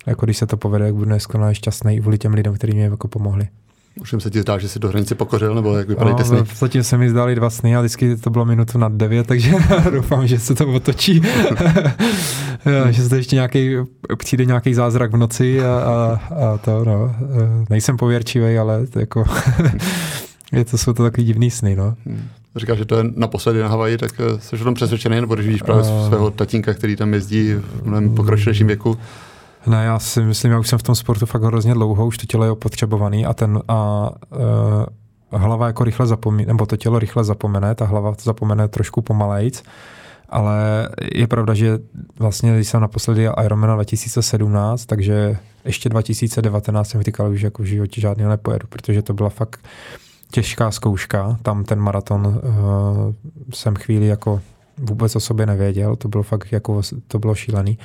jako 0.06 0.26
když 0.26 0.36
se 0.36 0.46
to 0.46 0.56
povede, 0.56 0.92
budu 0.92 1.10
neskonale 1.10 1.54
šťastný 1.54 1.96
i 1.96 2.00
vůli 2.00 2.18
těm 2.18 2.34
lidem, 2.34 2.54
kteří 2.54 2.72
mě 2.72 2.84
jako 2.84 3.08
pomohli. 3.08 3.48
Už 4.00 4.14
se 4.18 4.30
ti 4.30 4.40
zdá, 4.40 4.58
že 4.58 4.68
jsi 4.68 4.78
do 4.78 4.88
hranice 4.88 5.14
pokořil, 5.14 5.54
nebo 5.54 5.76
jak 5.76 5.88
vypadají 5.88 6.16
ty 6.16 6.24
sny? 6.24 6.38
Zatím 6.56 6.82
se 6.82 6.98
mi 6.98 7.10
zdály 7.10 7.34
dva 7.34 7.50
sny 7.50 7.76
a 7.76 7.80
vždycky 7.80 8.16
to 8.16 8.30
bylo 8.30 8.44
minutu 8.44 8.78
nad 8.78 8.92
devět, 8.92 9.26
takže 9.26 9.52
doufám, 9.90 10.26
že 10.26 10.38
se 10.38 10.54
to 10.54 10.66
otočí. 10.66 11.22
že 12.90 13.08
se 13.08 13.16
ještě 13.16 13.36
nějaký, 13.36 13.76
přijde 14.18 14.44
nějaký 14.44 14.74
zázrak 14.74 15.12
v 15.12 15.16
noci 15.16 15.64
a, 15.64 15.78
a, 15.78 16.20
a 16.34 16.58
to, 16.58 16.84
no. 16.84 17.16
Nejsem 17.70 17.96
pověrčivý, 17.96 18.58
ale 18.58 18.86
to 18.86 19.00
jako 19.00 19.24
je 20.52 20.64
to, 20.64 20.78
jsou 20.78 20.92
to 20.92 21.02
takový 21.02 21.26
divný 21.26 21.50
sny, 21.50 21.76
no. 21.76 21.94
Hmm. 22.06 22.28
Říkáš, 22.56 22.78
že 22.78 22.84
to 22.84 22.98
je 22.98 23.04
naposledy 23.16 23.60
na 23.60 23.68
Havaji, 23.68 23.98
tak 23.98 24.12
eh, 24.20 24.40
jsi 24.40 24.56
o 24.56 24.64
tom 24.64 24.74
přesvědčený, 24.74 25.20
nebo 25.20 25.34
když 25.34 25.46
vidíš 25.46 25.62
právě 25.62 25.82
uh, 25.82 26.06
svého 26.06 26.30
tatínka, 26.30 26.74
který 26.74 26.96
tam 26.96 27.14
jezdí 27.14 27.54
v 27.54 27.86
mnohem 27.86 28.14
pokročilejším 28.14 28.66
věku, 28.66 28.98
Ne, 29.66 29.84
já 29.84 29.98
si 29.98 30.22
myslím, 30.22 30.52
já 30.52 30.58
už 30.58 30.68
jsem 30.68 30.78
v 30.78 30.82
tom 30.82 30.94
sportu 30.94 31.26
fakt 31.26 31.42
hrozně 31.42 31.74
dlouho, 31.74 32.06
už 32.06 32.18
to 32.18 32.26
tělo 32.26 32.44
je 32.44 32.50
opotřebovaný 32.50 33.26
a 33.26 33.34
ten 33.34 33.62
a 33.68 34.10
uh, 35.32 35.40
hlava 35.40 35.66
jako 35.66 35.84
rychle 35.84 36.06
zapomíná, 36.06 36.48
nebo 36.48 36.66
to 36.66 36.76
tělo 36.76 36.98
rychle 36.98 37.24
zapomene, 37.24 37.74
ta 37.74 37.84
hlava 37.84 38.14
zapomene 38.22 38.68
trošku 38.68 39.02
pomalejc, 39.02 39.62
ale 40.28 40.88
je 41.14 41.26
pravda, 41.26 41.54
že 41.54 41.78
vlastně, 42.18 42.54
když 42.54 42.68
jsem 42.68 42.80
naposledy 42.80 43.28
Ironman 43.44 43.74
2017, 43.74 44.86
takže 44.86 45.38
ještě 45.64 45.88
2019 45.88 46.88
jsem 46.88 47.02
říkal, 47.02 47.34
že 47.34 47.46
jako 47.46 47.62
v 47.62 47.66
životě 47.66 48.00
žádný 48.00 48.24
nepojedu, 48.24 48.66
protože 48.68 49.02
to 49.02 49.14
byla 49.14 49.28
fakt 49.28 49.60
těžká 50.30 50.70
zkouška. 50.70 51.38
Tam 51.42 51.64
ten 51.64 51.80
maraton 51.80 52.26
uh, 52.26 52.34
jsem 53.54 53.74
chvíli 53.76 54.06
jako 54.06 54.40
vůbec 54.78 55.16
o 55.16 55.20
sobě 55.20 55.46
nevěděl, 55.46 55.96
to 55.96 56.08
bylo 56.08 56.22
fakt 56.22 56.52
jako, 56.52 56.80
to 57.08 57.18
bylo 57.18 57.34
šílený. 57.34 57.78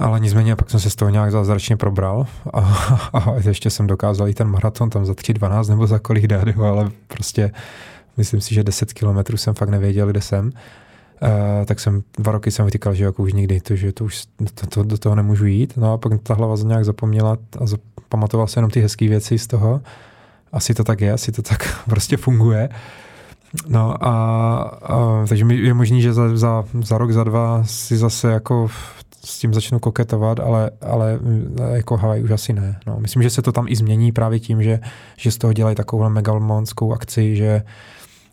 Ale 0.00 0.20
nicméně 0.20 0.56
pak 0.56 0.70
jsem 0.70 0.80
se 0.80 0.90
z 0.90 0.96
toho 0.96 1.10
nějak 1.10 1.30
zázračně 1.30 1.76
probral 1.76 2.26
a, 2.52 2.60
a 3.12 3.34
ještě 3.48 3.70
jsem 3.70 3.86
dokázal 3.86 4.28
i 4.28 4.34
ten 4.34 4.48
maraton 4.48 4.90
tam 4.90 5.06
za 5.06 5.12
3.12 5.12 5.68
nebo 5.68 5.86
za 5.86 5.98
kolik 5.98 6.26
dát, 6.26 6.48
ale 6.58 6.90
prostě 7.06 7.50
myslím 8.16 8.40
si, 8.40 8.54
že 8.54 8.64
10 8.64 8.92
kilometrů 8.92 9.36
jsem 9.36 9.54
fakt 9.54 9.68
nevěděl, 9.68 10.06
kde 10.06 10.20
jsem. 10.20 10.52
Uh, 11.22 11.64
tak 11.64 11.80
jsem 11.80 12.02
dva 12.18 12.32
roky 12.32 12.50
jsem 12.50 12.64
vytýkal, 12.64 12.94
že 12.94 13.04
jako 13.04 13.22
už 13.22 13.32
nikdy, 13.32 13.60
to, 13.60 13.76
že 13.76 13.92
to 13.92 14.04
už 14.04 14.24
to, 14.54 14.66
to, 14.66 14.82
do 14.82 14.98
toho 14.98 15.14
nemůžu 15.14 15.46
jít. 15.46 15.76
No 15.76 15.92
a 15.92 15.98
pak 15.98 16.12
ta 16.22 16.34
hlava 16.34 16.56
nějak 16.64 16.84
zapomněla 16.84 17.36
a 17.60 17.64
pamatoval 18.08 18.46
se 18.46 18.58
jenom 18.58 18.70
ty 18.70 18.80
hezké 18.80 19.08
věci 19.08 19.38
z 19.38 19.46
toho. 19.46 19.80
Asi 20.52 20.74
to 20.74 20.84
tak 20.84 21.00
je, 21.00 21.12
asi 21.12 21.32
to 21.32 21.42
tak 21.42 21.84
prostě 21.88 22.16
funguje. 22.16 22.68
No 23.68 24.04
a, 24.06 24.12
a 24.82 25.26
takže 25.28 25.44
je 25.50 25.74
možný, 25.74 26.02
že 26.02 26.12
za, 26.12 26.36
za, 26.36 26.64
za 26.82 26.98
rok, 26.98 27.12
za 27.12 27.24
dva 27.24 27.64
si 27.64 27.96
zase 27.96 28.32
jako 28.32 28.68
s 29.24 29.38
tím 29.38 29.54
začnu 29.54 29.78
koketovat, 29.78 30.40
ale, 30.40 30.70
ale 30.80 31.18
jako 31.72 31.96
Hawaii 31.96 32.22
už 32.22 32.30
asi 32.30 32.52
ne. 32.52 32.80
No, 32.86 32.96
myslím, 33.00 33.22
že 33.22 33.30
se 33.30 33.42
to 33.42 33.52
tam 33.52 33.68
i 33.68 33.76
změní 33.76 34.12
právě 34.12 34.40
tím, 34.40 34.62
že, 34.62 34.80
že 35.16 35.30
z 35.30 35.38
toho 35.38 35.52
dělají 35.52 35.76
takovou 35.76 36.08
megalomonskou 36.08 36.92
akci, 36.92 37.36
že, 37.36 37.62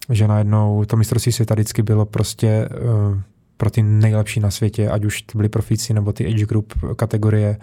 že 0.10 0.28
najednou 0.28 0.86
to 0.86 0.98
mistrovství 0.98 1.32
světa 1.32 1.54
vždycky 1.54 1.84
bylo 1.84 2.06
prostě 2.06 2.70
uh, 2.70 3.20
pro 3.58 3.70
ty 3.70 3.84
nejlepší 3.84 4.40
na 4.40 4.52
světě, 4.52 4.90
ať 4.90 5.06
už 5.06 5.22
to 5.22 5.38
byli 5.38 5.50
profíci 5.50 5.94
nebo 5.94 6.14
ty 6.14 6.28
age 6.28 6.46
group 6.46 6.74
kategorie. 6.96 7.58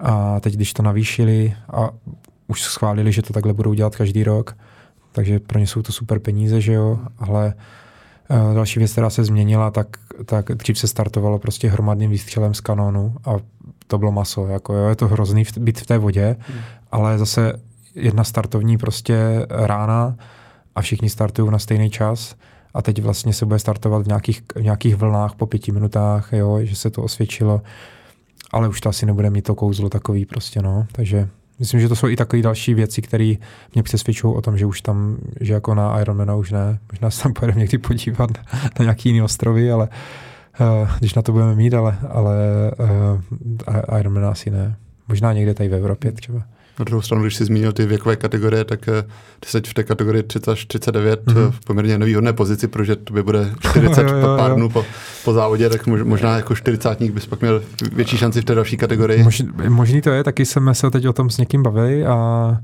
A 0.00 0.40
teď, 0.40 0.54
když 0.54 0.72
to 0.72 0.82
navýšili 0.82 1.54
a 1.72 1.90
už 2.46 2.62
schválili, 2.62 3.12
že 3.12 3.22
to 3.22 3.32
takhle 3.32 3.52
budou 3.52 3.74
dělat 3.74 3.96
každý 3.96 4.24
rok, 4.24 4.56
takže 5.12 5.40
pro 5.40 5.58
ně 5.58 5.66
jsou 5.66 5.82
to 5.82 5.92
super 5.92 6.18
peníze, 6.18 6.60
že 6.60 6.72
jo, 6.72 6.98
ale 7.18 7.54
další 8.54 8.78
věc, 8.78 8.92
která 8.92 9.10
se 9.10 9.24
změnila, 9.24 9.70
tak, 9.70 9.86
tak 10.24 10.48
dřív 10.48 10.78
se 10.78 10.88
startovalo 10.88 11.38
prostě 11.38 11.68
hromadným 11.68 12.10
výstřelem 12.10 12.54
z 12.54 12.60
kanónu 12.60 13.14
a 13.24 13.30
to 13.86 13.98
bylo 13.98 14.12
maso, 14.12 14.46
jako 14.46 14.74
jo, 14.74 14.88
je 14.88 14.96
to 14.96 15.08
hrozný 15.08 15.44
být 15.58 15.80
v 15.80 15.86
té 15.86 15.98
vodě, 15.98 16.36
hmm. 16.38 16.60
ale 16.92 17.18
zase 17.18 17.60
jedna 17.94 18.24
startovní 18.24 18.78
prostě 18.78 19.46
rána 19.50 20.16
a 20.74 20.82
všichni 20.82 21.10
startují 21.10 21.50
na 21.50 21.58
stejný 21.58 21.90
čas 21.90 22.34
a 22.74 22.82
teď 22.82 23.02
vlastně 23.02 23.32
se 23.32 23.46
bude 23.46 23.58
startovat 23.58 24.02
v 24.02 24.06
nějakých, 24.06 24.42
v 24.54 24.62
nějakých 24.62 24.96
vlnách 24.96 25.34
po 25.34 25.46
pěti 25.46 25.72
minutách, 25.72 26.32
jo, 26.32 26.58
že 26.62 26.76
se 26.76 26.90
to 26.90 27.02
osvědčilo, 27.02 27.62
ale 28.52 28.68
už 28.68 28.80
to 28.80 28.88
asi 28.88 29.06
nebude 29.06 29.30
mít 29.30 29.42
to 29.42 29.54
kouzlo 29.54 29.88
takový 29.88 30.26
prostě, 30.26 30.62
no, 30.62 30.86
takže 30.92 31.28
Myslím, 31.62 31.80
že 31.80 31.88
to 31.88 31.96
jsou 31.96 32.08
i 32.08 32.16
takové 32.16 32.42
další 32.42 32.74
věci, 32.74 33.02
které 33.02 33.34
mě 33.74 33.82
přesvědčují 33.82 34.34
o 34.34 34.40
tom, 34.40 34.58
že 34.58 34.66
už 34.66 34.82
tam, 34.82 35.16
že 35.40 35.52
jako 35.52 35.74
na 35.74 36.00
Ironmana 36.00 36.34
už 36.34 36.52
ne. 36.52 36.78
Možná 36.92 37.10
se 37.10 37.22
tam 37.22 37.32
pojedeme 37.32 37.60
někdy 37.60 37.78
podívat 37.78 38.30
na 38.78 38.82
nějaký 38.82 39.08
jiný 39.08 39.22
ostrovy, 39.22 39.72
ale 39.72 39.88
uh, 40.60 40.88
když 40.98 41.14
na 41.14 41.22
to 41.22 41.32
budeme 41.32 41.54
mít, 41.54 41.74
ale, 41.74 41.98
ale 42.08 42.36
uh, 43.88 43.98
Ironmana 44.00 44.30
asi 44.30 44.50
ne. 44.50 44.76
Možná 45.08 45.32
někde 45.32 45.54
tady 45.54 45.68
v 45.68 45.74
Evropě 45.74 46.12
třeba. 46.12 46.42
Na 46.78 46.84
druhou 46.84 47.02
stranu, 47.02 47.22
když 47.22 47.36
jsi 47.36 47.44
zmínil 47.44 47.72
ty 47.72 47.86
věkové 47.86 48.16
kategorie, 48.16 48.64
tak 48.64 48.88
eh, 48.88 49.02
ty 49.40 49.48
jsi 49.48 49.60
v 49.60 49.74
té 49.74 49.84
kategorii 49.84 50.22
30 50.22 50.48
až 50.50 50.64
39 50.66 51.26
mm-hmm. 51.26 51.50
v 51.50 51.60
poměrně 51.64 51.98
nevýhodné 51.98 52.32
pozici, 52.32 52.68
protože 52.68 52.96
to 52.96 53.14
by 53.14 53.22
bude 53.22 53.52
40 53.70 54.02
jo, 54.08 54.08
jo, 54.08 54.16
jo. 54.16 54.36
pár 54.36 54.54
dnů 54.54 54.68
po, 54.68 54.84
po 55.24 55.32
závodě, 55.32 55.68
tak 55.68 55.86
možná 55.86 56.36
jako 56.36 56.54
40 56.54 57.00
bys 57.00 57.26
pak 57.26 57.40
měl 57.40 57.62
větší 57.92 58.18
šanci 58.18 58.40
v 58.40 58.44
té 58.44 58.54
další 58.54 58.76
kategorii. 58.76 59.22
Mož, 59.22 59.42
možný 59.68 60.02
to 60.02 60.10
je, 60.10 60.24
taky 60.24 60.46
jsme 60.46 60.74
se 60.74 60.90
teď 60.90 61.06
o 61.06 61.12
tom 61.12 61.30
s 61.30 61.38
někým 61.38 61.62
bavili 61.62 62.06
a 62.06 62.56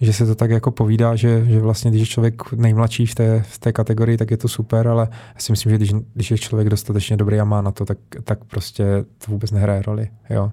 že 0.00 0.12
se 0.12 0.26
to 0.26 0.34
tak 0.34 0.50
jako 0.50 0.70
povídá, 0.70 1.16
že, 1.16 1.44
že 1.44 1.60
vlastně 1.60 1.90
když 1.90 2.00
je 2.00 2.06
člověk 2.06 2.52
nejmladší 2.52 3.06
v 3.06 3.14
té, 3.14 3.44
v 3.48 3.58
té 3.58 3.72
kategorii, 3.72 4.16
tak 4.16 4.30
je 4.30 4.36
to 4.36 4.48
super, 4.48 4.88
ale 4.88 5.08
já 5.34 5.40
si 5.40 5.52
myslím, 5.52 5.70
že 5.70 5.76
když, 5.76 5.92
když 6.14 6.30
je 6.30 6.38
člověk 6.38 6.68
dostatečně 6.68 7.16
dobrý 7.16 7.40
a 7.40 7.44
má 7.44 7.62
na 7.62 7.70
to, 7.70 7.84
tak, 7.84 7.98
tak 8.24 8.44
prostě 8.44 8.84
to 9.24 9.32
vůbec 9.32 9.50
nehraje 9.50 9.82
roli. 9.82 10.08
Jo. 10.30 10.52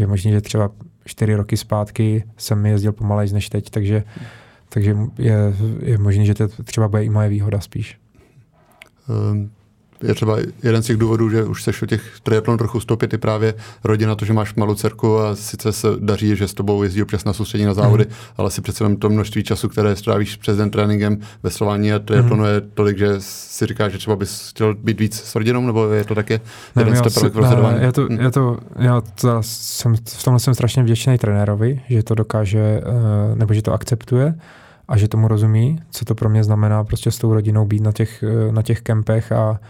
Je 0.00 0.06
možné, 0.06 0.30
že 0.30 0.40
třeba 0.40 0.70
čtyři 1.04 1.34
roky 1.34 1.56
zpátky 1.56 2.24
jsem 2.36 2.66
jezdil 2.66 2.92
pomalej 2.92 3.32
než 3.32 3.48
teď, 3.48 3.70
takže, 3.70 4.04
takže 4.68 4.96
je, 5.18 5.34
je 5.82 5.98
možné, 5.98 6.24
že 6.24 6.34
to 6.34 6.48
třeba 6.48 6.88
bude 6.88 7.04
i 7.04 7.10
moje 7.10 7.28
výhoda 7.28 7.60
spíš. 7.60 7.98
Um, 9.08 9.50
je 10.02 10.14
třeba 10.14 10.36
jeden 10.62 10.82
z 10.82 10.86
těch 10.86 10.96
důvodů, 10.96 11.30
že 11.30 11.44
už 11.44 11.62
seš 11.62 11.82
o 11.82 11.86
těch 11.86 12.02
triatlonů 12.22 12.58
trochu 12.58 12.80
stoupit, 12.80 13.14
i 13.14 13.18
právě 13.18 13.54
rodina, 13.84 14.14
to, 14.14 14.24
že 14.24 14.32
máš 14.32 14.54
malou 14.54 14.74
dcerku 14.74 15.18
a 15.18 15.36
sice 15.36 15.72
se 15.72 15.88
daří, 15.98 16.36
že 16.36 16.48
s 16.48 16.54
tobou 16.54 16.82
jezdí 16.82 17.02
občas 17.02 17.24
na 17.24 17.32
soustředí 17.32 17.64
na 17.64 17.74
závody, 17.74 18.04
mm. 18.04 18.14
ale 18.36 18.50
si 18.50 18.60
přece 18.60 18.96
to 18.96 19.10
množství 19.10 19.44
času, 19.44 19.68
které 19.68 19.96
strávíš 19.96 20.36
přes 20.36 20.56
den 20.56 20.70
tréninkem 20.70 21.18
ve 21.42 21.50
Slování 21.50 21.92
a 21.92 21.98
triatlonu 21.98 22.42
mm. 22.42 22.48
je 22.48 22.60
tolik, 22.60 22.98
že 22.98 23.14
si 23.18 23.66
říkáš, 23.66 23.92
že 23.92 23.98
třeba 23.98 24.16
bys 24.16 24.50
chtěl 24.50 24.74
být 24.74 25.00
víc 25.00 25.20
s 25.20 25.34
rodinou, 25.34 25.66
nebo 25.66 25.88
je 25.88 26.04
to 26.04 26.14
také 26.14 26.40
jeden 26.78 26.96
z 26.96 27.14
prvek 27.14 27.34
rozhodování? 27.34 27.82
Je 27.82 27.92
to, 27.92 28.08
je 28.12 28.30
to, 28.30 28.58
já 28.78 29.00
to 29.00 29.38
jsem, 29.40 29.96
v 29.96 30.24
tomhle 30.24 30.40
jsem 30.40 30.54
strašně 30.54 30.82
vděčný 30.82 31.18
trenérovi, 31.18 31.80
že 31.88 32.02
to 32.02 32.14
dokáže, 32.14 32.60
eh, 32.60 33.36
nebo 33.36 33.54
že 33.54 33.62
to 33.62 33.72
akceptuje 33.72 34.34
a 34.88 34.96
že 34.96 35.08
tomu 35.08 35.28
rozumí, 35.28 35.82
co 35.90 36.04
to 36.04 36.14
pro 36.14 36.28
mě 36.28 36.44
znamená 36.44 36.84
prostě 36.84 37.10
s 37.10 37.18
tou 37.18 37.34
rodinou 37.34 37.64
být 37.64 37.82
na 37.82 37.92
těch, 37.92 38.22
eh, 38.22 38.52
na 38.52 38.62
těch 38.62 38.80
kempech 38.80 39.32
a 39.32 39.60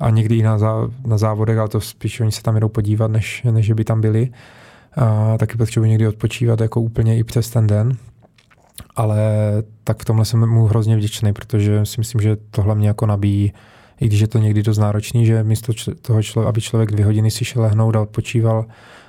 a 0.00 0.10
někdy 0.10 0.36
i 0.36 0.42
na, 0.42 0.58
zá, 0.58 0.88
na 1.06 1.18
závodech, 1.18 1.58
ale 1.58 1.68
to 1.68 1.80
spíš 1.80 2.20
oni 2.20 2.32
se 2.32 2.42
tam 2.42 2.56
jdou 2.56 2.68
podívat, 2.68 3.10
než, 3.10 3.42
než 3.50 3.72
by 3.72 3.84
tam 3.84 4.00
byli. 4.00 4.30
A 4.96 5.38
taky 5.38 5.56
potřebuji 5.56 5.90
někdy 5.90 6.08
odpočívat 6.08 6.60
jako 6.60 6.80
úplně 6.80 7.18
i 7.18 7.24
přes 7.24 7.50
ten 7.50 7.66
den. 7.66 7.92
Ale 8.96 9.18
tak 9.84 10.02
v 10.02 10.04
tomhle 10.04 10.24
jsem 10.24 10.46
mu 10.46 10.64
hrozně 10.64 10.96
vděčný, 10.96 11.32
protože 11.32 11.86
si 11.86 12.00
myslím, 12.00 12.20
že 12.20 12.36
tohle 12.50 12.74
mě 12.74 12.88
jako 12.88 13.06
nabíjí, 13.06 13.52
i 14.00 14.06
když 14.06 14.20
je 14.20 14.28
to 14.28 14.38
někdy 14.38 14.62
dost 14.62 14.78
náročný, 14.78 15.26
že 15.26 15.42
místo 15.42 15.72
toho, 16.02 16.22
člo, 16.22 16.46
aby 16.46 16.60
člověk 16.60 16.90
dvě 16.90 17.04
hodiny 17.04 17.30
si 17.30 17.44
šel 17.44 17.62
lehnout 17.62 17.96
a 17.96 18.00
odpočíval, 18.00 18.64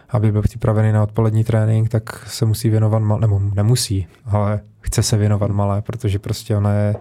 aby 0.10 0.32
byl 0.32 0.42
připravený 0.42 0.92
na 0.92 1.04
odpolední 1.04 1.44
trénink, 1.44 1.90
tak 1.90 2.30
se 2.30 2.46
musí 2.46 2.70
věnovat, 2.70 3.00
mal, 3.00 3.20
nebo 3.20 3.42
nemusí, 3.56 4.08
ale 4.26 4.60
chce 4.82 5.04
se 5.04 5.18
věnovat 5.18 5.52
malé, 5.52 5.82
protože 5.82 6.20
prostě 6.20 6.58
ona 6.58 6.74
je, 6.74 6.96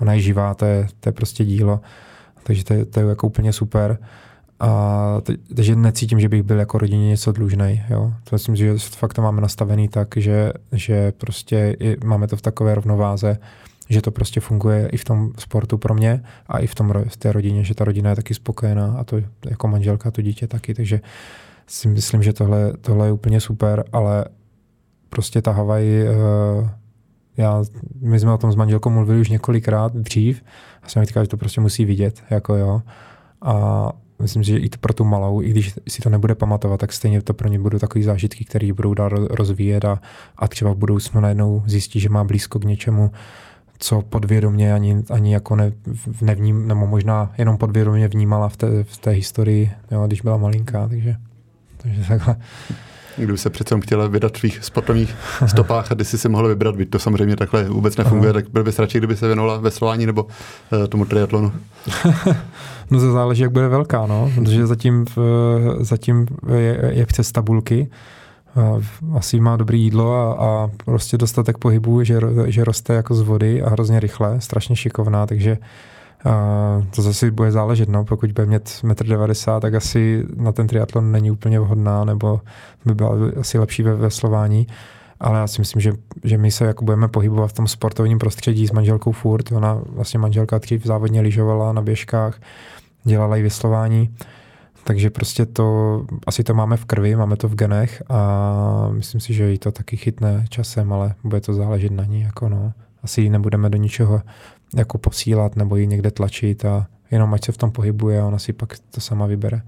ona 0.00 0.12
je 0.12 0.20
živá, 0.20 0.54
to 0.54 0.64
je, 0.64 0.86
to 1.00 1.08
je 1.08 1.12
prostě 1.12 1.44
dílo. 1.44 1.80
Takže 2.46 2.64
to 2.64 2.74
je, 2.74 2.84
to 2.84 3.00
je 3.00 3.06
jako 3.06 3.26
úplně 3.26 3.52
super. 3.52 3.98
A 4.60 5.20
takže 5.54 5.76
necítím, 5.76 6.20
že 6.20 6.28
bych 6.28 6.42
byl 6.42 6.58
jako 6.58 6.78
rodině 6.78 7.08
něco 7.08 7.32
dlužný. 7.32 7.82
Jo. 7.88 8.12
To 8.24 8.34
myslím, 8.34 8.56
že 8.56 8.78
fakt 8.78 9.14
to 9.14 9.22
máme 9.22 9.40
nastavený 9.40 9.88
tak, 9.88 10.08
že, 10.16 10.52
že 10.72 11.12
prostě 11.12 11.76
je, 11.80 11.96
máme 12.04 12.26
to 12.26 12.36
v 12.36 12.42
takové 12.42 12.74
rovnováze, 12.74 13.38
že 13.88 14.02
to 14.02 14.10
prostě 14.10 14.40
funguje 14.40 14.88
i 14.88 14.96
v 14.96 15.04
tom 15.04 15.32
sportu 15.38 15.78
pro 15.78 15.94
mě 15.94 16.22
a 16.46 16.58
i 16.58 16.66
v, 16.66 16.74
tom, 16.74 16.92
v 17.08 17.16
té 17.16 17.32
rodině, 17.32 17.64
že 17.64 17.74
ta 17.74 17.84
rodina 17.84 18.10
je 18.10 18.16
taky 18.16 18.34
spokojená 18.34 18.94
a 18.98 19.04
to 19.04 19.20
jako 19.46 19.68
manželka, 19.68 20.10
to 20.10 20.22
dítě 20.22 20.46
taky, 20.46 20.74
takže 20.74 21.00
si 21.66 21.88
myslím, 21.88 22.22
že 22.22 22.32
tohle, 22.32 22.72
tohle 22.80 23.06
je 23.06 23.12
úplně 23.12 23.40
super, 23.40 23.84
ale 23.92 24.24
prostě 25.08 25.42
ta 25.42 25.52
Havaj, 25.52 26.08
uh, 26.08 26.68
já, 27.36 27.62
my 28.00 28.20
jsme 28.20 28.32
o 28.32 28.38
tom 28.38 28.52
s 28.52 28.56
manželkou 28.56 28.90
mluvili 28.90 29.20
už 29.20 29.28
několikrát 29.28 29.96
dřív 29.96 30.42
a 30.84 30.88
jsem 30.88 31.04
říkal, 31.04 31.24
že 31.24 31.28
to 31.28 31.36
prostě 31.36 31.60
musí 31.60 31.84
vidět, 31.84 32.22
jako 32.30 32.54
jo. 32.54 32.82
A 33.42 33.92
myslím 34.22 34.44
si, 34.44 34.50
že 34.50 34.58
i 34.58 34.68
to 34.68 34.78
pro 34.78 34.92
tu 34.92 35.04
malou, 35.04 35.42
i 35.42 35.50
když 35.50 35.74
si 35.88 36.02
to 36.02 36.10
nebude 36.10 36.34
pamatovat, 36.34 36.80
tak 36.80 36.92
stejně 36.92 37.22
to 37.22 37.34
pro 37.34 37.48
ně 37.48 37.58
budou 37.58 37.78
takové 37.78 38.04
zážitky, 38.04 38.44
které 38.44 38.72
budou 38.72 38.94
dál 38.94 39.10
rozvíjet 39.10 39.84
a, 39.84 40.00
a 40.36 40.48
třeba 40.48 40.72
v 40.72 40.76
budoucnu 40.76 41.20
najednou 41.20 41.62
zjistí, 41.66 42.00
že 42.00 42.08
má 42.08 42.24
blízko 42.24 42.58
k 42.58 42.64
něčemu, 42.64 43.10
co 43.78 44.02
podvědomě 44.02 44.74
ani, 44.74 45.02
ani 45.10 45.32
jako 45.32 45.56
ne, 45.56 45.72
nevním, 46.20 46.68
nebo 46.68 46.86
možná 46.86 47.32
jenom 47.38 47.56
podvědomě 47.56 48.08
vnímala 48.08 48.48
v 48.48 48.56
té, 48.56 48.84
v 48.84 48.98
té 48.98 49.10
historii, 49.10 49.70
jo, 49.90 50.06
když 50.06 50.20
byla 50.20 50.36
malinká, 50.36 50.88
takže, 50.88 51.16
takže 51.84 52.08
takhle. 52.08 52.36
Kdyby 53.16 53.38
se 53.38 53.50
přece 53.50 53.80
chtěla 53.80 54.06
vydat 54.06 54.36
svých 54.36 54.64
sportovních 54.64 55.14
stopách 55.46 55.92
a 55.92 55.94
ty 55.94 56.04
si 56.04 56.18
si 56.18 56.28
mohla 56.28 56.48
vybrat, 56.48 56.76
byť 56.76 56.90
to 56.90 56.98
samozřejmě 56.98 57.36
takhle 57.36 57.64
vůbec 57.64 57.96
nefunguje, 57.96 58.32
tak 58.32 58.50
byl 58.50 58.64
bys 58.64 58.78
radši, 58.78 58.98
kdyby 58.98 59.16
se 59.16 59.26
věnovala 59.26 59.58
veslování 59.58 60.06
nebo 60.06 60.24
uh, 60.24 60.86
tomu 60.86 61.04
triatlonu? 61.04 61.52
no 62.90 63.00
to 63.00 63.12
záleží, 63.12 63.42
jak 63.42 63.52
bude 63.52 63.68
velká, 63.68 64.06
no, 64.06 64.32
protože 64.34 64.66
zatím, 64.66 65.04
v, 65.16 65.18
zatím 65.80 66.26
je, 66.56 66.92
je 66.94 67.06
přes 67.06 67.32
tabulky, 67.32 67.90
asi 69.16 69.40
má 69.40 69.56
dobré 69.56 69.76
jídlo 69.76 70.14
a, 70.14 70.32
a 70.32 70.70
prostě 70.84 71.18
dostatek 71.18 71.58
pohybu, 71.58 72.04
že, 72.04 72.20
že 72.46 72.64
roste 72.64 72.94
jako 72.94 73.14
z 73.14 73.20
vody 73.22 73.62
a 73.62 73.70
hrozně 73.70 74.00
rychle, 74.00 74.40
strašně 74.40 74.76
šikovná, 74.76 75.26
takže 75.26 75.58
Uh, 75.60 75.93
to 76.90 77.02
zase 77.02 77.30
bude 77.30 77.52
záležet, 77.52 77.88
no. 77.88 78.04
pokud 78.04 78.32
bude 78.32 78.46
mít 78.46 78.62
1,90 78.62 79.54
m, 79.54 79.60
tak 79.60 79.74
asi 79.74 80.24
na 80.36 80.52
ten 80.52 80.66
triatlon 80.66 81.12
není 81.12 81.30
úplně 81.30 81.60
vhodná, 81.60 82.04
nebo 82.04 82.40
by 82.84 82.94
byla 82.94 83.10
asi 83.40 83.58
lepší 83.58 83.82
ve 83.82 83.94
veslování. 83.94 84.66
Ale 85.20 85.38
já 85.38 85.46
si 85.46 85.60
myslím, 85.60 85.80
že, 85.80 85.92
že 86.24 86.38
my 86.38 86.50
se 86.50 86.64
jako 86.64 86.84
budeme 86.84 87.08
pohybovat 87.08 87.46
v 87.46 87.52
tom 87.52 87.68
sportovním 87.68 88.18
prostředí 88.18 88.66
s 88.66 88.72
manželkou 88.72 89.12
furt. 89.12 89.52
Ona 89.52 89.80
vlastně 89.86 90.18
manželka 90.18 90.58
dřív 90.58 90.86
závodně 90.86 91.20
lyžovala 91.20 91.72
na 91.72 91.82
běžkách, 91.82 92.40
dělala 93.04 93.36
i 93.36 93.42
veslování. 93.42 94.14
Takže 94.84 95.10
prostě 95.10 95.46
to, 95.46 96.00
asi 96.26 96.44
to 96.44 96.54
máme 96.54 96.76
v 96.76 96.84
krvi, 96.84 97.16
máme 97.16 97.36
to 97.36 97.48
v 97.48 97.54
genech 97.54 98.02
a 98.08 98.88
myslím 98.92 99.20
si, 99.20 99.34
že 99.34 99.50
jí 99.50 99.58
to 99.58 99.72
taky 99.72 99.96
chytne 99.96 100.44
časem, 100.48 100.92
ale 100.92 101.14
bude 101.24 101.40
to 101.40 101.54
záležet 101.54 101.92
na 101.92 102.04
ní. 102.04 102.20
Jako 102.20 102.48
no. 102.48 102.72
Asi 103.02 103.20
ji 103.20 103.30
nebudeme 103.30 103.70
do 103.70 103.78
ničeho 103.78 104.22
jako 104.76 104.98
posílat 104.98 105.56
nebo 105.56 105.76
ji 105.76 105.86
někde 105.86 106.10
tlačit 106.10 106.64
a 106.64 106.86
jenom 107.10 107.34
ať 107.34 107.44
se 107.44 107.52
v 107.52 107.56
tom 107.56 107.70
pohybuje 107.70 108.20
a 108.20 108.26
ona 108.26 108.38
si 108.38 108.52
pak 108.52 108.78
to 108.90 109.00
sama 109.00 109.26
vybere. 109.26 109.62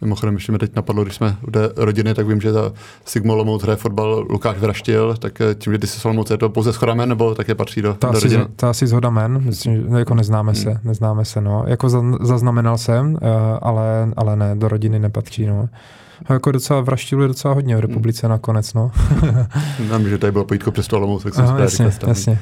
Mimochodem, 0.00 0.34
ještě 0.34 0.52
mi 0.52 0.58
teď 0.58 0.76
napadlo, 0.76 1.02
když 1.02 1.14
jsme 1.14 1.36
u 1.48 1.50
té 1.50 1.70
rodiny, 1.76 2.14
tak 2.14 2.26
vím, 2.26 2.40
že 2.40 2.52
ta 2.52 2.72
Sigmo 3.04 3.34
Lomouc 3.34 3.62
hraje 3.62 3.76
fotbal 3.76 4.26
Lukáš 4.30 4.58
Vraštil, 4.58 5.16
tak 5.18 5.40
eh, 5.40 5.54
tím, 5.54 5.72
že 5.72 5.78
ty 5.78 5.86
jsi 5.86 6.00
s 6.00 6.30
je 6.30 6.38
to 6.38 6.48
pouze 6.48 6.72
schodamen, 6.72 7.08
nebo 7.08 7.34
také 7.34 7.54
patří 7.54 7.82
do, 7.82 7.94
to 7.94 8.06
do 8.06 8.12
asi, 8.12 8.24
rodiny? 8.24 8.44
To 8.56 8.66
asi 8.66 8.86
zhodamen, 8.86 9.42
myslím, 9.42 9.96
jako 9.96 10.14
neznáme 10.14 10.52
hmm. 10.52 10.62
se, 10.62 10.80
neznáme 10.84 11.24
se, 11.24 11.40
no. 11.40 11.64
Jako 11.66 11.88
zaznamenal 12.20 12.78
jsem, 12.78 13.18
eh, 13.22 13.28
ale, 13.62 14.12
ale 14.16 14.36
ne, 14.36 14.56
do 14.56 14.68
rodiny 14.68 14.98
nepatří, 14.98 15.46
no. 15.46 15.68
A 16.26 16.32
jako 16.32 16.52
docela 16.52 16.80
vraštilu 16.80 17.22
je 17.22 17.28
docela 17.28 17.54
hodně 17.54 17.76
v 17.76 17.80
republice 17.80 18.26
hmm. 18.26 18.30
nakonec, 18.30 18.74
no. 18.74 18.90
Nám, 19.90 20.08
že 20.08 20.18
tady 20.18 20.32
bylo 20.32 20.44
pojítko 20.44 20.70
přes 20.70 20.88
to 20.88 20.96
Olomouc, 20.96 21.22
tak 21.22 21.34
jsem 21.34 21.44
Aha, 21.44 21.58
jasně, 21.58 21.92
jasně. 22.06 22.38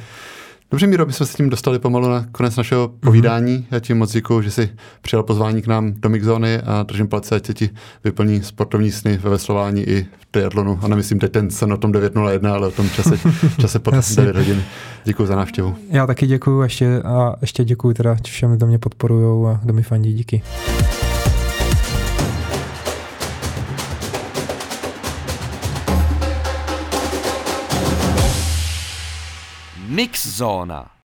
Dobře, 0.70 0.86
Míro, 0.86 1.06
my 1.06 1.12
jsme 1.12 1.26
se 1.26 1.36
tím 1.36 1.50
dostali 1.50 1.78
pomalu 1.78 2.08
na 2.08 2.26
konec 2.32 2.56
našeho 2.56 2.88
mhm. 2.88 2.98
povídání. 3.00 3.58
Mm-hmm. 3.58 3.66
Já 3.70 3.80
ti 3.80 3.94
moc 3.94 4.12
děkuji, 4.12 4.42
že 4.42 4.50
jsi 4.50 4.70
přijal 5.02 5.22
pozvání 5.22 5.62
k 5.62 5.66
nám 5.66 5.92
do 5.92 6.08
Mixzony 6.08 6.60
a 6.60 6.82
držím 6.82 7.08
palce, 7.08 7.36
ať 7.36 7.54
ti 7.54 7.70
vyplní 8.04 8.42
sportovní 8.42 8.90
sny 8.90 9.18
ve 9.22 9.30
veslování 9.30 9.82
i 9.82 10.06
v 10.20 10.26
triatlonu. 10.30 10.78
A 10.82 10.88
nemyslím 10.88 11.18
teď 11.18 11.32
ten 11.32 11.50
sen 11.50 11.72
o 11.72 11.76
tom 11.76 11.92
9.01, 11.92 12.52
ale 12.52 12.68
o 12.68 12.70
tom 12.70 12.90
čase, 12.90 13.18
čase 13.60 13.78
pod 13.78 13.94
9 14.16 14.36
hodin. 14.36 14.62
Děkuji 15.04 15.26
za 15.26 15.36
návštěvu. 15.36 15.76
Já 15.90 16.06
taky 16.06 16.26
děkuji 16.26 16.62
ještě, 16.62 17.02
a 17.02 17.36
ještě 17.40 17.64
děkuji 17.64 17.94
teda 17.94 18.16
všem, 18.24 18.56
kdo 18.56 18.66
mě 18.66 18.78
podporují 18.78 19.46
a 19.48 19.60
kdo 19.62 19.72
mi 19.72 19.82
fandí. 19.82 20.14
Díky. 20.14 20.42
Mixsauna. 29.95 30.90